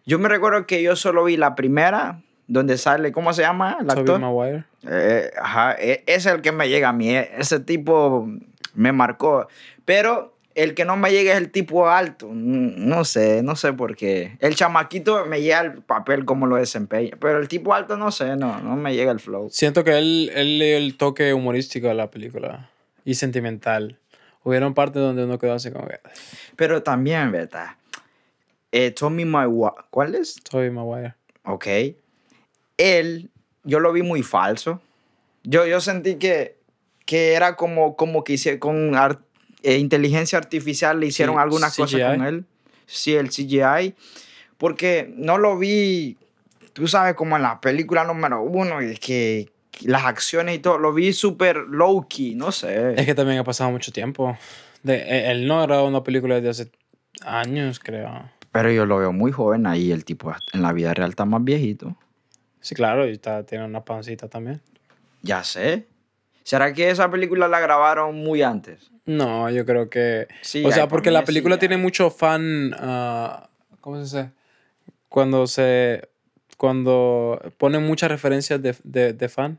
Yo 0.07 0.19
me 0.19 0.29
recuerdo 0.31 0.67
que 0.67 0.83
yo 0.83 0.97
solo 0.97 1.25
vi 1.25 1.37
la 1.37 1.55
primera, 1.55 2.21
donde 2.47 2.79
sale, 2.79 3.13
¿cómo 3.13 3.33
se 3.35 3.43
llama 3.43 3.77
el 3.81 3.91
actor? 3.91 4.19
Maguire. 4.21 4.65
Eh, 4.89 5.31
ajá, 5.41 5.77
e- 5.79 6.05
es 6.07 6.25
el 6.27 6.41
que 6.43 6.53
me 6.53 6.69
llega 6.71 6.89
a 6.89 6.93
mí. 6.95 7.11
eh, 7.15 7.31
Ese 7.39 7.61
tipo 7.61 8.27
me 8.75 8.93
marcó. 8.93 9.47
Pero 9.85 10.34
el 10.55 10.75
que 10.75 10.85
no 10.85 10.97
me 10.97 11.11
llega 11.11 11.33
es 11.33 11.39
el 11.39 11.51
tipo 11.51 11.89
alto. 11.89 12.29
No 12.33 13.05
sé, 13.05 13.43
no 13.43 13.57
sé 13.57 13.73
por 13.73 13.97
qué. 13.97 14.37
El 14.41 14.55
chamaquito 14.55 15.27
me 15.27 15.41
llega 15.43 15.61
el 15.61 15.83
papel 15.83 16.25
como 16.25 16.47
lo 16.47 16.57
desempeña. 16.57 17.17
Pero 17.21 17.39
el 17.41 17.49
tipo 17.49 17.75
alto, 17.75 17.97
no 17.97 18.11
sé, 18.13 18.37
no, 18.37 18.61
no 18.61 18.77
me 18.77 18.95
llega 18.95 19.11
el 19.13 19.21
flow. 19.21 19.49
Siento 19.51 19.83
que 19.85 19.99
él, 19.99 20.31
él 20.35 20.59
le 20.59 20.67
dio 20.67 20.77
el 20.77 20.97
toque 20.97 21.33
humorístico 21.35 21.89
a 21.91 21.95
la 21.95 22.11
película 22.11 22.71
y 23.05 23.15
sentimental. 23.15 23.99
Hubieron 24.45 24.75
partes 24.75 25.03
donde 25.03 25.25
uno 25.25 25.39
quedó 25.39 25.55
así 25.55 25.71
como 25.71 25.87
que. 25.89 25.99
Pero 26.57 26.83
también, 26.83 27.33
¿verdad? 27.33 27.71
Eh, 28.73 28.91
Tommy 28.91 29.25
Maguire, 29.25 29.73
¿cuál 29.91 30.15
es? 30.15 30.35
Tobey 30.43 30.71
Maguire. 30.71 31.15
Ok. 31.45 31.67
Él, 32.77 33.31
yo 33.63 33.81
lo 33.81 33.93
vi 33.93 34.03
muy 34.03 34.23
falso. 34.23 34.81
Yo, 35.45 35.67
yo 35.67 35.81
sentí 35.81 36.17
que, 36.17 36.59
que 37.07 37.35
era 37.35 37.57
como, 37.57 37.97
como 37.97 38.25
que 38.25 38.35
hice, 38.35 38.59
con 38.59 38.95
ar- 38.97 39.21
eh, 39.65 39.79
inteligencia 39.79 40.39
artificial 40.39 41.01
le 41.01 41.07
hicieron 41.07 41.35
Sí, 41.37 41.41
algunas 41.43 41.77
cosas 41.77 42.01
CGI. 42.01 42.07
con 42.19 42.27
él. 42.27 42.45
Sí, 42.87 43.15
el 43.15 43.31
CGI. 43.31 43.95
Porque 44.59 45.13
no 45.17 45.39
lo 45.39 45.59
vi, 45.59 46.17
tú 46.73 46.87
sabes, 46.87 47.15
como 47.15 47.37
en 47.37 47.43
la 47.43 47.61
película 47.61 48.05
número 48.05 48.43
uno, 48.43 48.81
y 48.83 48.93
es 48.93 49.01
que 49.01 49.51
las 49.83 50.05
acciones 50.05 50.55
y 50.57 50.59
todo, 50.61 50.79
lo 50.79 50.93
vi 50.93 51.13
súper 51.13 51.57
low-key, 51.57 52.35
no 52.37 52.53
sé. 52.53 52.95
Es 52.97 53.05
que 53.07 53.15
también 53.15 53.39
ha 53.39 53.45
pasado 53.45 53.71
mucho 53.71 53.91
tiempo. 53.91 54.37
De, 54.83 54.95
eh, 54.97 55.31
él 55.33 55.47
no 55.49 55.65
era 55.65 55.83
una 55.83 56.03
película 56.05 56.41
de 56.41 56.49
hace 56.49 56.71
años, 57.23 57.81
creo. 57.81 58.31
Pero 58.53 58.71
yo 58.71 58.87
lo 58.87 58.99
veo 58.99 59.13
muy 59.13 59.33
joven 59.33 59.67
ahí, 59.67 59.91
el 59.91 60.05
tipo 60.05 60.33
en 60.53 60.63
la 60.63 60.73
vida 60.73 60.95
real 60.95 61.11
está 61.11 61.25
más 61.25 61.43
viejito. 61.43 61.97
Sí, 62.61 62.75
claro, 62.75 63.09
y 63.09 63.13
está, 63.13 63.45
tiene 63.45 63.65
una 63.65 63.85
pancita 63.85 64.29
también. 64.29 64.61
Ya 65.23 65.43
sé. 65.43 65.87
¿Será 66.45 66.73
que 66.73 66.91
esa 66.91 67.11
película 67.11 67.49
la 67.49 67.59
grabaron 67.59 68.15
muy 68.15 68.43
antes? 68.43 68.93
No, 69.07 69.51
yo 69.51 69.67
creo 69.67 69.91
que. 69.91 70.29
Sí, 70.43 70.65
o 70.65 70.71
sea, 70.71 70.87
porque 70.89 71.09
por 71.11 71.15
la 71.15 71.25
película 71.25 71.57
sí 71.57 71.61
tiene 71.61 71.75
hay. 71.75 71.81
mucho 71.81 72.11
fan. 72.11 72.73
ah, 72.79 73.49
¿Cómo 73.81 73.97
se 73.97 74.03
dice? 74.03 74.31
Cuando 75.09 75.47
se. 75.47 76.09
Cuando 76.57 77.41
ponen 77.59 77.85
muchas 77.85 78.11
referencias 78.11 78.63
de, 78.63 78.77
de, 78.85 79.13
de 79.13 79.29
fan. 79.29 79.59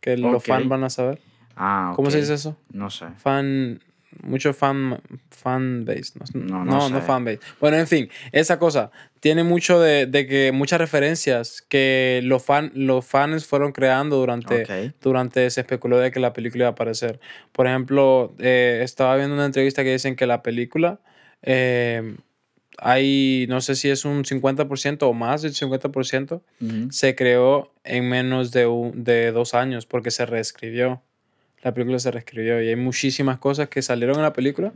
Que 0.00 0.16
los 0.16 0.44
fans 0.44 0.68
van 0.68 0.84
a 0.84 0.90
saber. 0.90 1.20
Ah, 1.56 1.92
¿Cómo 1.96 2.10
se 2.10 2.18
dice 2.18 2.34
eso? 2.34 2.56
No 2.70 2.90
sé. 2.90 3.06
Fan. 3.16 3.80
Mucho 4.22 4.52
fan. 4.54 5.00
Fan 5.30 5.84
base. 5.84 6.12
No, 6.34 6.40
No, 6.40 6.64
no, 6.64 6.64
no 6.64 6.88
no, 6.88 7.00
sé. 7.00 7.06
fan 7.06 7.24
base. 7.24 7.40
Bueno, 7.60 7.76
en 7.76 7.86
fin, 7.86 8.08
esa 8.32 8.58
cosa. 8.58 8.90
Tiene 9.20 9.42
mucho 9.44 9.78
de, 9.80 10.06
de 10.06 10.26
que. 10.26 10.52
Muchas 10.52 10.80
referencias 10.80 11.62
que 11.68 12.20
los, 12.24 12.42
fan, 12.44 12.70
los 12.74 13.04
fans 13.04 13.44
fueron 13.46 13.72
creando 13.72 14.16
durante 14.16 14.62
Ok. 14.62 14.94
durante 15.02 15.50
se 15.50 15.60
especuló 15.60 15.98
de 15.98 16.10
que 16.12 16.20
la 16.20 16.32
película 16.32 16.62
iba 16.62 16.68
a 16.68 16.72
aparecer. 16.72 17.20
Por 17.52 17.66
ejemplo, 17.66 18.34
eh, 18.38 18.80
estaba 18.82 19.16
viendo 19.16 19.34
una 19.34 19.46
entrevista 19.46 19.82
que 19.84 19.92
dicen 19.92 20.16
que 20.16 20.26
la 20.26 20.42
película 20.42 21.00
eh, 21.42 22.16
hay, 22.78 23.46
no 23.48 23.60
sé 23.60 23.74
si 23.74 23.88
es 23.90 24.04
un 24.04 24.24
50% 24.24 25.02
o 25.08 25.12
más 25.14 25.42
del 25.42 25.52
50%, 25.54 26.42
Ujú. 26.60 26.90
se 26.92 27.14
creó 27.14 27.72
en 27.84 28.08
menos 28.08 28.50
de, 28.52 28.66
un- 28.66 29.02
de 29.04 29.32
dos 29.32 29.54
años 29.54 29.86
porque 29.86 30.10
se 30.10 30.26
reescribió. 30.26 31.02
La 31.62 31.74
película 31.74 31.98
se 31.98 32.10
reescribió 32.10 32.62
y 32.62 32.68
hay 32.68 32.76
muchísimas 32.76 33.38
cosas 33.38 33.68
que 33.68 33.82
salieron 33.82 34.16
en 34.16 34.22
la 34.22 34.32
película 34.32 34.72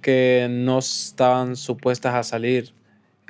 que 0.00 0.46
no 0.50 0.78
estaban 0.78 1.56
supuestas 1.56 2.14
a 2.14 2.22
salir 2.22 2.72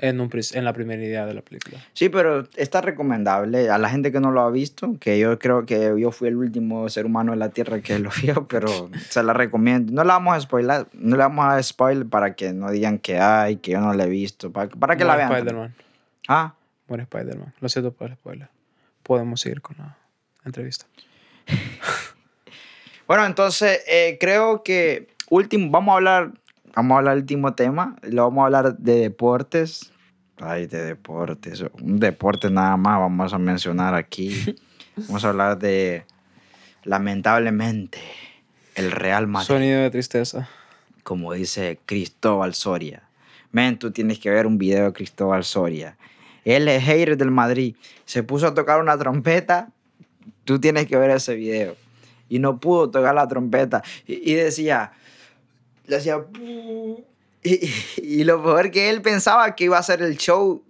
en, 0.01 0.20
un, 0.20 0.30
en 0.55 0.64
la 0.64 0.72
primera 0.72 1.03
idea 1.03 1.26
de 1.26 1.34
la 1.34 1.42
película. 1.42 1.78
Sí, 1.92 2.09
pero 2.09 2.48
está 2.57 2.80
recomendable. 2.80 3.68
A 3.68 3.78
la 3.78 3.90
gente 3.90 4.11
que 4.11 4.20
no 4.20 4.30
lo 4.30 4.40
ha 4.40 4.51
visto, 4.51 4.96
que 4.98 5.18
yo 5.18 5.38
creo 5.38 5.66
que 5.66 5.94
yo 5.98 6.11
fui 6.11 6.28
el 6.28 6.36
último 6.36 6.88
ser 6.88 7.07
humano 7.07 7.32
en 7.32 7.38
la 7.38 7.51
Tierra 7.51 7.80
que 7.80 7.98
lo 7.98 8.11
vio, 8.22 8.46
pero 8.48 8.90
se 9.09 9.22
la 9.22 9.32
recomiendo. 9.32 9.92
No 9.92 10.05
la 10.05 10.14
vamos 10.14 10.36
a 10.36 10.40
spoiler, 10.40 10.86
no 10.94 11.16
la 11.16 11.28
vamos 11.28 11.46
a 11.46 11.62
spoiler 11.62 12.07
para 12.07 12.34
que 12.34 12.53
no 12.53 12.70
digan 12.70 12.98
que 12.98 13.18
hay, 13.18 13.57
que 13.57 13.72
yo 13.72 13.80
no 13.80 13.92
la 13.92 14.05
he 14.05 14.09
visto, 14.09 14.51
para, 14.51 14.70
para 14.70 14.96
que 14.96 15.05
la 15.05 15.16
vean. 15.16 15.32
Spider-Man. 15.32 15.74
Ah, 16.28 16.55
Muere 16.88 17.03
Spider-Man. 17.05 17.55
Lo 17.61 17.68
siento 17.68 17.92
por 17.92 18.09
el 18.09 18.16
spoiler. 18.16 18.48
Podemos 19.03 19.40
seguir 19.40 19.61
con 19.61 19.76
la 19.78 19.96
entrevista. 20.44 20.86
Bueno, 23.11 23.27
entonces 23.27 23.81
eh, 23.89 24.19
creo 24.21 24.63
que 24.63 25.09
último, 25.31 25.69
vamos 25.69 25.95
a 25.95 25.97
hablar, 25.97 26.33
vamos 26.77 26.95
a 26.95 26.99
hablar 26.99 27.15
del 27.15 27.23
último 27.25 27.55
tema, 27.57 27.97
lo 28.03 28.23
vamos 28.23 28.43
a 28.43 28.45
hablar 28.45 28.77
de 28.79 29.01
deportes. 29.01 29.91
Ay, 30.39 30.69
de 30.69 30.85
deportes, 30.85 31.65
un 31.83 31.99
deporte 31.99 32.49
nada 32.51 32.77
más 32.77 33.01
vamos 33.01 33.33
a 33.33 33.39
mencionar 33.39 33.97
aquí. 33.97 34.55
Vamos 34.97 35.25
a 35.25 35.31
hablar 35.31 35.59
de, 35.59 36.05
lamentablemente, 36.85 37.99
el 38.77 38.93
Real 38.93 39.27
Madrid, 39.27 39.47
Sonido 39.49 39.81
de 39.81 39.91
tristeza. 39.91 40.49
como 41.03 41.33
dice 41.33 41.81
Cristóbal 41.87 42.55
Soria. 42.55 43.03
Men, 43.51 43.77
tú 43.77 43.91
tienes 43.91 44.21
que 44.21 44.31
ver 44.31 44.47
un 44.47 44.57
video 44.57 44.85
de 44.85 44.93
Cristóbal 44.93 45.43
Soria. 45.43 45.97
Él 46.45 46.69
es 46.69 46.85
hater 46.85 47.17
del 47.17 47.33
Madrid. 47.33 47.75
Se 48.05 48.23
puso 48.23 48.47
a 48.47 48.55
tocar 48.55 48.81
una 48.81 48.97
trompeta. 48.97 49.71
Tú 50.45 50.61
tienes 50.61 50.87
que 50.87 50.97
ver 50.97 51.11
ese 51.11 51.35
video. 51.35 51.75
Y 52.31 52.39
no 52.39 52.59
pudo 52.59 52.91
tocar 52.91 53.14
la 53.14 53.28
trompeta. 53.28 53.83
Y, 54.07 54.31
y 54.33 54.35
decía, 54.35 54.93
decía, 55.87 56.18
"Pu". 56.22 57.05
y, 57.43 57.70
y- 57.99 58.24
lo 58.24 58.43
peor 58.43 58.70
que 58.70 58.89
él 58.89 59.03
pensaba 59.03 59.55
que 59.55 59.64
iba 59.64 59.76
a 59.76 59.81
hacer 59.81 60.01
el 60.01 60.16
show 60.16 60.62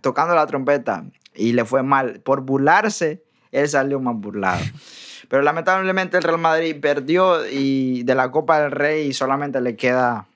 tocando 0.00 0.34
la 0.34 0.46
trompeta. 0.46 1.04
Y 1.34 1.52
le 1.52 1.64
fue 1.66 1.82
mal. 1.82 2.20
Por 2.20 2.40
burlarse, 2.42 3.22
él 3.52 3.68
salió 3.68 4.00
más 4.00 4.16
burlado. 4.16 4.62
Pero 5.28 5.42
lamentablemente 5.42 6.16
el 6.16 6.22
Real 6.24 6.38
Madrid 6.38 6.76
perdió 6.80 7.46
y 7.48 8.02
de 8.04 8.14
la 8.14 8.30
Copa 8.30 8.60
del 8.62 8.70
Rey 8.72 9.12
solamente 9.12 9.60
le 9.60 9.76
queda 9.76 10.26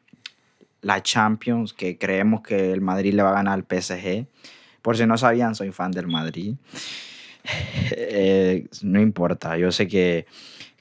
la 0.83 1.03
Champions, 1.03 1.73
que 1.73 1.97
creemos 1.99 2.43
que 2.43 2.71
el 2.73 2.81
Madrid 2.81 3.15
le 3.15 3.23
va 3.23 3.31
a 3.31 3.35
ganar 3.35 3.55
al 3.55 3.65
PSG. 3.65 4.27
Por 4.83 4.97
si 4.97 5.07
no 5.07 5.17
sabían, 5.17 5.55
soy 5.55 5.73
fan 5.73 5.93
del 5.93 6.09
Madrid. 6.09 6.55
Eh, 7.91 8.67
no 8.83 9.01
importa, 9.01 9.59
yo 9.59 9.71
sé 9.71 9.87
que 9.87 10.27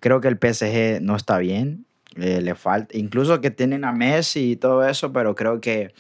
creo 0.04 0.20
que 0.20 0.28
el 0.28 0.38
PSG 0.38 1.00
no 1.02 1.16
está 1.16 1.38
bien. 1.38 1.86
eh, 2.18 2.42
le 2.42 2.54
falta, 2.56 2.96
incluso 2.98 3.40
que 3.42 3.50
tienen 3.52 3.86
a 3.86 3.94
Messi 3.94 4.52
y 4.52 4.56
todo 4.58 4.86
eso, 4.86 5.12
pero 5.14 5.34
creo 5.34 5.62
que 5.62 5.94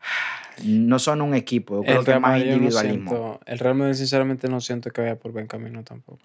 no 0.64 0.98
son 0.98 1.22
un 1.22 1.34
equipo. 1.34 1.76
Yo 1.76 1.84
creo 1.84 2.04
que 2.04 2.12
es 2.12 2.20
más 2.20 2.38
no 2.38 2.44
individualismo. 2.44 3.10
siento- 3.10 3.40
el 3.46 3.58
Real 3.58 3.74
Madrid 3.74 3.94
sinceramente 3.94 4.48
no 4.48 4.60
siento 4.60 4.90
que 4.90 5.00
vaya 5.00 5.16
por 5.18 5.32
buen 5.32 5.46
camino 5.46 5.82
tampoco. 5.82 6.20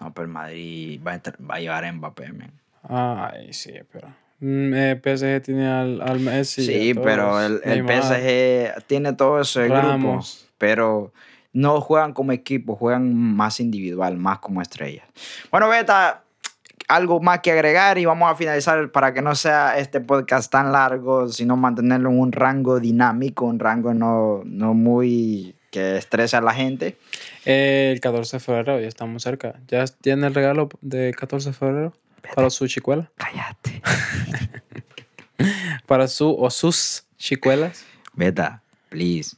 No, 0.00 0.12
pero 0.12 0.26
el 0.26 0.32
Madrid 0.32 1.00
va 1.04 1.12
a, 1.12 1.14
entrar- 1.14 1.38
va 1.50 1.54
a 1.56 1.60
llevar 1.60 1.84
a 1.84 1.92
Mbappé, 1.92 2.32
man. 2.32 2.52
Ay, 2.82 3.52
sí, 3.54 3.72
pero... 3.90 4.08
mm, 4.40 4.74
eh, 4.74 5.00
PSG 5.02 5.42
tiene 5.42 5.66
al, 5.66 6.00
al 6.02 6.20
Messi. 6.20 6.62
Sí, 6.64 6.92
pero 6.94 7.40
el, 7.44 7.60
el 7.64 7.84
PSG 7.86 8.86
tiene 8.86 9.14
todo 9.14 9.40
ese 9.40 9.64
grupo, 9.64 9.80
Ramos. 9.80 10.46
pero 10.58 11.12
no 11.56 11.80
juegan 11.80 12.12
como 12.12 12.32
equipo, 12.32 12.76
juegan 12.76 13.14
más 13.14 13.60
individual, 13.60 14.18
más 14.18 14.40
como 14.40 14.60
estrellas. 14.60 15.06
Bueno, 15.50 15.70
Beta, 15.70 16.22
algo 16.86 17.18
más 17.20 17.40
que 17.40 17.50
agregar 17.50 17.96
y 17.96 18.04
vamos 18.04 18.30
a 18.30 18.36
finalizar 18.36 18.92
para 18.92 19.14
que 19.14 19.22
no 19.22 19.34
sea 19.34 19.78
este 19.78 20.02
podcast 20.02 20.52
tan 20.52 20.70
largo, 20.70 21.28
sino 21.28 21.56
mantenerlo 21.56 22.10
en 22.10 22.20
un 22.20 22.32
rango 22.32 22.78
dinámico, 22.78 23.46
un 23.46 23.58
rango 23.58 23.94
no, 23.94 24.42
no 24.44 24.74
muy 24.74 25.54
que 25.70 25.96
estrese 25.96 26.36
a 26.36 26.42
la 26.42 26.52
gente. 26.52 26.98
Eh, 27.46 27.90
el 27.94 28.00
14 28.00 28.36
de 28.36 28.40
febrero, 28.40 28.78
ya 28.78 28.88
estamos 28.88 29.22
cerca. 29.22 29.54
¿Ya 29.68 29.86
tiene 29.86 30.26
el 30.26 30.34
regalo 30.34 30.68
de 30.82 31.14
14 31.14 31.50
de 31.50 31.54
febrero? 31.54 31.94
Para 32.34 32.50
su 32.50 32.66
chicuela. 32.68 33.10
Cállate. 33.16 33.80
Para 35.86 36.06
su 36.06 36.36
o 36.38 36.50
sus 36.50 37.06
chicuelas. 37.16 37.86
Beta, 38.12 38.62
please. 38.90 39.36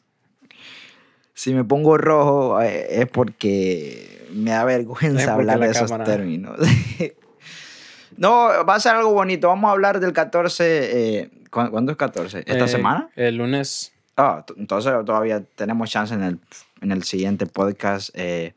Si 1.38 1.54
me 1.54 1.62
pongo 1.62 1.96
rojo 1.96 2.60
eh, 2.60 3.00
es 3.00 3.06
porque 3.06 4.26
me 4.32 4.50
da 4.50 4.64
vergüenza 4.64 5.34
hablar 5.34 5.60
la 5.60 5.66
de 5.66 5.70
esos 5.72 5.88
cámara. 5.88 6.02
términos. 6.04 6.58
no, 8.16 8.48
va 8.66 8.74
a 8.74 8.80
ser 8.80 8.96
algo 8.96 9.12
bonito. 9.12 9.46
Vamos 9.46 9.68
a 9.68 9.72
hablar 9.72 10.00
del 10.00 10.12
14. 10.12 11.18
eh, 11.20 11.30
¿cu- 11.50 11.70
¿Cuándo 11.70 11.92
es 11.92 11.98
14? 11.98 12.38
¿Esta 12.40 12.64
Eh, 12.64 12.68
semana? 12.68 13.08
El 13.14 13.36
lunes. 13.36 13.92
Ah, 14.16 14.44
entonces 14.56 14.92
todavía 15.06 15.40
tenemos 15.54 15.88
chance 15.90 16.12
en 16.12 16.24
el, 16.24 16.40
en 16.80 16.90
el 16.90 17.04
siguiente 17.04 17.46
podcast. 17.46 18.10
eh, 18.14 18.54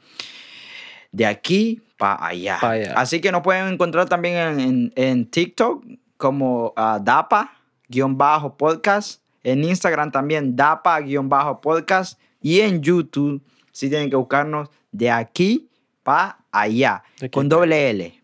de 1.12 1.28
aquí 1.28 1.84
para 2.00 2.26
allá. 2.26 2.58
Pa' 2.62 2.72
allá. 2.72 2.94
Así 2.96 3.22
que 3.22 3.32
nos 3.32 3.44
pueden 3.44 3.68
encontrar 3.72 4.10
también 4.10 4.38
en, 4.38 4.60
en- 4.60 4.92
en 4.96 5.30
TikTok 5.30 5.86
como 6.18 6.74
ah, 6.76 6.98
DAPA-podcast. 7.00 9.22
En 9.44 9.64
Instagram 9.64 10.12
también 10.12 10.56
DAPA-podcast. 10.56 12.18
Y 12.42 12.62
en 12.62 12.82
YouTube, 12.82 13.42
si 13.72 13.90
tienen 13.90 14.10
que 14.10 14.16
buscarnos 14.16 14.70
de 14.92 15.10
aquí 15.10 15.70
para 16.04 16.40
allá. 16.52 17.04
Aquí 17.18 17.30
Con 17.30 17.50
doble 17.50 17.90
L. 17.90 18.22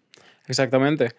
Exactamente. 0.48 1.10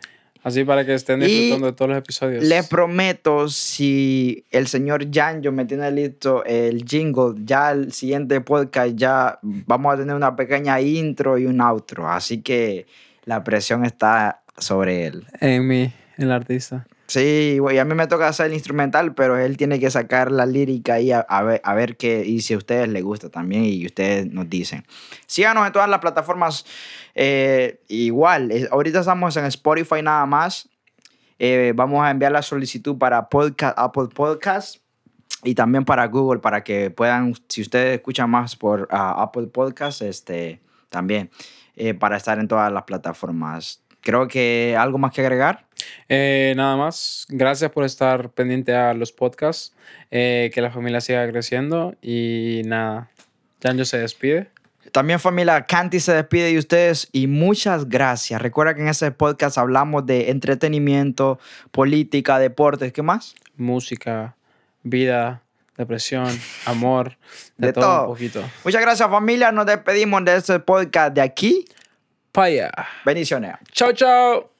Así 0.42 0.64
para 0.64 0.86
que 0.86 0.94
estén 0.94 1.20
Y 1.22 1.26
disfrutando 1.26 1.66
de 1.66 1.72
todos 1.72 1.88
los 1.90 1.98
episodios. 1.98 2.44
Les 2.44 2.66
prometo, 2.68 3.48
si 3.48 4.44
el 4.50 4.66
señor 4.68 5.06
Janjo 5.12 5.52
me 5.52 5.64
tiene 5.64 5.90
listo 5.90 6.44
el 6.44 6.84
jingle, 6.84 7.34
ya 7.44 7.72
el 7.72 7.92
siguiente 7.92 8.40
podcast 8.40 8.94
ya 8.94 9.38
vamos 9.42 9.94
a 9.94 9.96
tener 9.98 10.14
una 10.14 10.36
pequeña 10.36 10.80
intro 10.80 11.38
y 11.38 11.46
un 11.46 11.60
outro. 11.60 12.08
Así 12.08 12.40
que 12.40 12.86
la 13.24 13.42
presión 13.42 13.84
está 13.84 14.42
sobre 14.56 15.06
él. 15.06 15.26
En 15.40 15.66
mí, 15.66 15.92
el 16.16 16.30
artista. 16.30 16.86
Sí, 17.08 17.58
a 17.58 17.84
mí 17.86 17.94
me 17.94 18.06
toca 18.06 18.28
hacer 18.28 18.46
el 18.46 18.52
instrumental, 18.52 19.14
pero 19.14 19.38
él 19.38 19.56
tiene 19.56 19.80
que 19.80 19.90
sacar 19.90 20.30
la 20.30 20.44
lírica 20.44 20.94
ahí 20.94 21.10
a, 21.10 21.42
ver, 21.42 21.58
a 21.64 21.74
ver 21.74 21.96
qué, 21.96 22.22
y 22.26 22.42
si 22.42 22.52
a 22.52 22.58
ustedes 22.58 22.86
les 22.86 23.02
gusta 23.02 23.30
también, 23.30 23.64
y 23.64 23.86
ustedes 23.86 24.30
nos 24.30 24.50
dicen. 24.50 24.84
Síganos 25.26 25.66
en 25.66 25.72
todas 25.72 25.88
las 25.88 26.00
plataformas. 26.00 26.66
eh, 27.14 27.80
igual, 27.88 28.68
ahorita 28.70 29.00
estamos 29.00 29.34
en 29.38 29.46
Spotify 29.46 30.02
nada 30.02 30.26
más. 30.26 30.68
Eh, 31.38 31.72
vamos 31.74 32.04
a 32.04 32.10
enviar 32.10 32.30
la 32.30 32.42
solicitud 32.42 32.98
para 32.98 33.18
Apple 33.18 34.08
Podcast 34.14 34.76
y 35.44 35.54
también 35.54 35.86
para 35.86 36.06
Google 36.08 36.40
para 36.40 36.62
que 36.62 36.90
puedan, 36.90 37.34
si 37.48 37.62
ustedes 37.62 37.96
escuchan 37.96 38.28
más 38.28 38.54
por 38.54 38.86
ah, 38.90 39.22
Apple 39.22 39.46
Podcast, 39.46 40.02
este, 40.02 40.60
también 40.90 41.30
eh, 41.74 41.94
para 41.94 42.18
estar 42.18 42.38
en 42.38 42.48
todas 42.48 42.70
las 42.70 42.82
plataformas. 42.82 43.82
Creo 44.02 44.28
que 44.28 44.76
algo 44.78 44.98
más 44.98 45.12
que 45.12 45.20
agregar. 45.20 45.66
Eh, 46.08 46.54
nada 46.56 46.76
más. 46.76 47.26
Gracias 47.28 47.70
por 47.70 47.84
estar 47.84 48.30
pendiente 48.30 48.74
a 48.74 48.94
los 48.94 49.12
podcasts. 49.12 49.74
eh, 50.10 50.50
que 50.54 50.60
la 50.62 50.70
familia 50.70 51.00
siga 51.00 51.28
creciendo. 51.30 51.94
Y 52.00 52.62
nada. 52.64 53.10
Janjo 53.62 53.84
se 53.84 53.98
despide. 53.98 54.50
También 54.92 55.20
familia, 55.20 55.66
Canty 55.66 56.00
se 56.00 56.14
despide 56.14 56.50
de 56.50 56.58
ustedes 56.58 57.08
y 57.12 57.26
muchas 57.26 57.90
gracias. 57.90 58.40
Recuerda 58.40 58.74
que 58.74 58.80
en 58.80 58.88
ese 58.88 59.10
podcast 59.10 59.58
hablamos 59.58 60.06
de 60.06 60.30
entretenimiento, 60.30 61.38
política, 61.72 62.38
deportes, 62.38 62.92
¿qué 62.94 63.02
más? 63.02 63.34
Música, 63.56 64.34
vida, 64.82 65.42
depresión, 65.76 66.28
amor. 66.64 67.18
De, 67.58 67.66
De 67.66 67.72
todo, 67.74 67.84
todo. 67.84 68.02
un 68.04 68.08
poquito. 68.14 68.42
Muchas 68.64 68.80
gracias 68.80 69.10
familia, 69.10 69.52
nos 69.52 69.66
despedimos 69.66 70.24
de 70.24 70.36
este 70.36 70.58
podcast 70.60 71.14
de 71.14 71.20
aquí. 71.20 71.66
Paya. 72.38 72.70
Bendiciones. 73.04 73.56
Chao, 73.72 73.92
chao. 73.92 74.57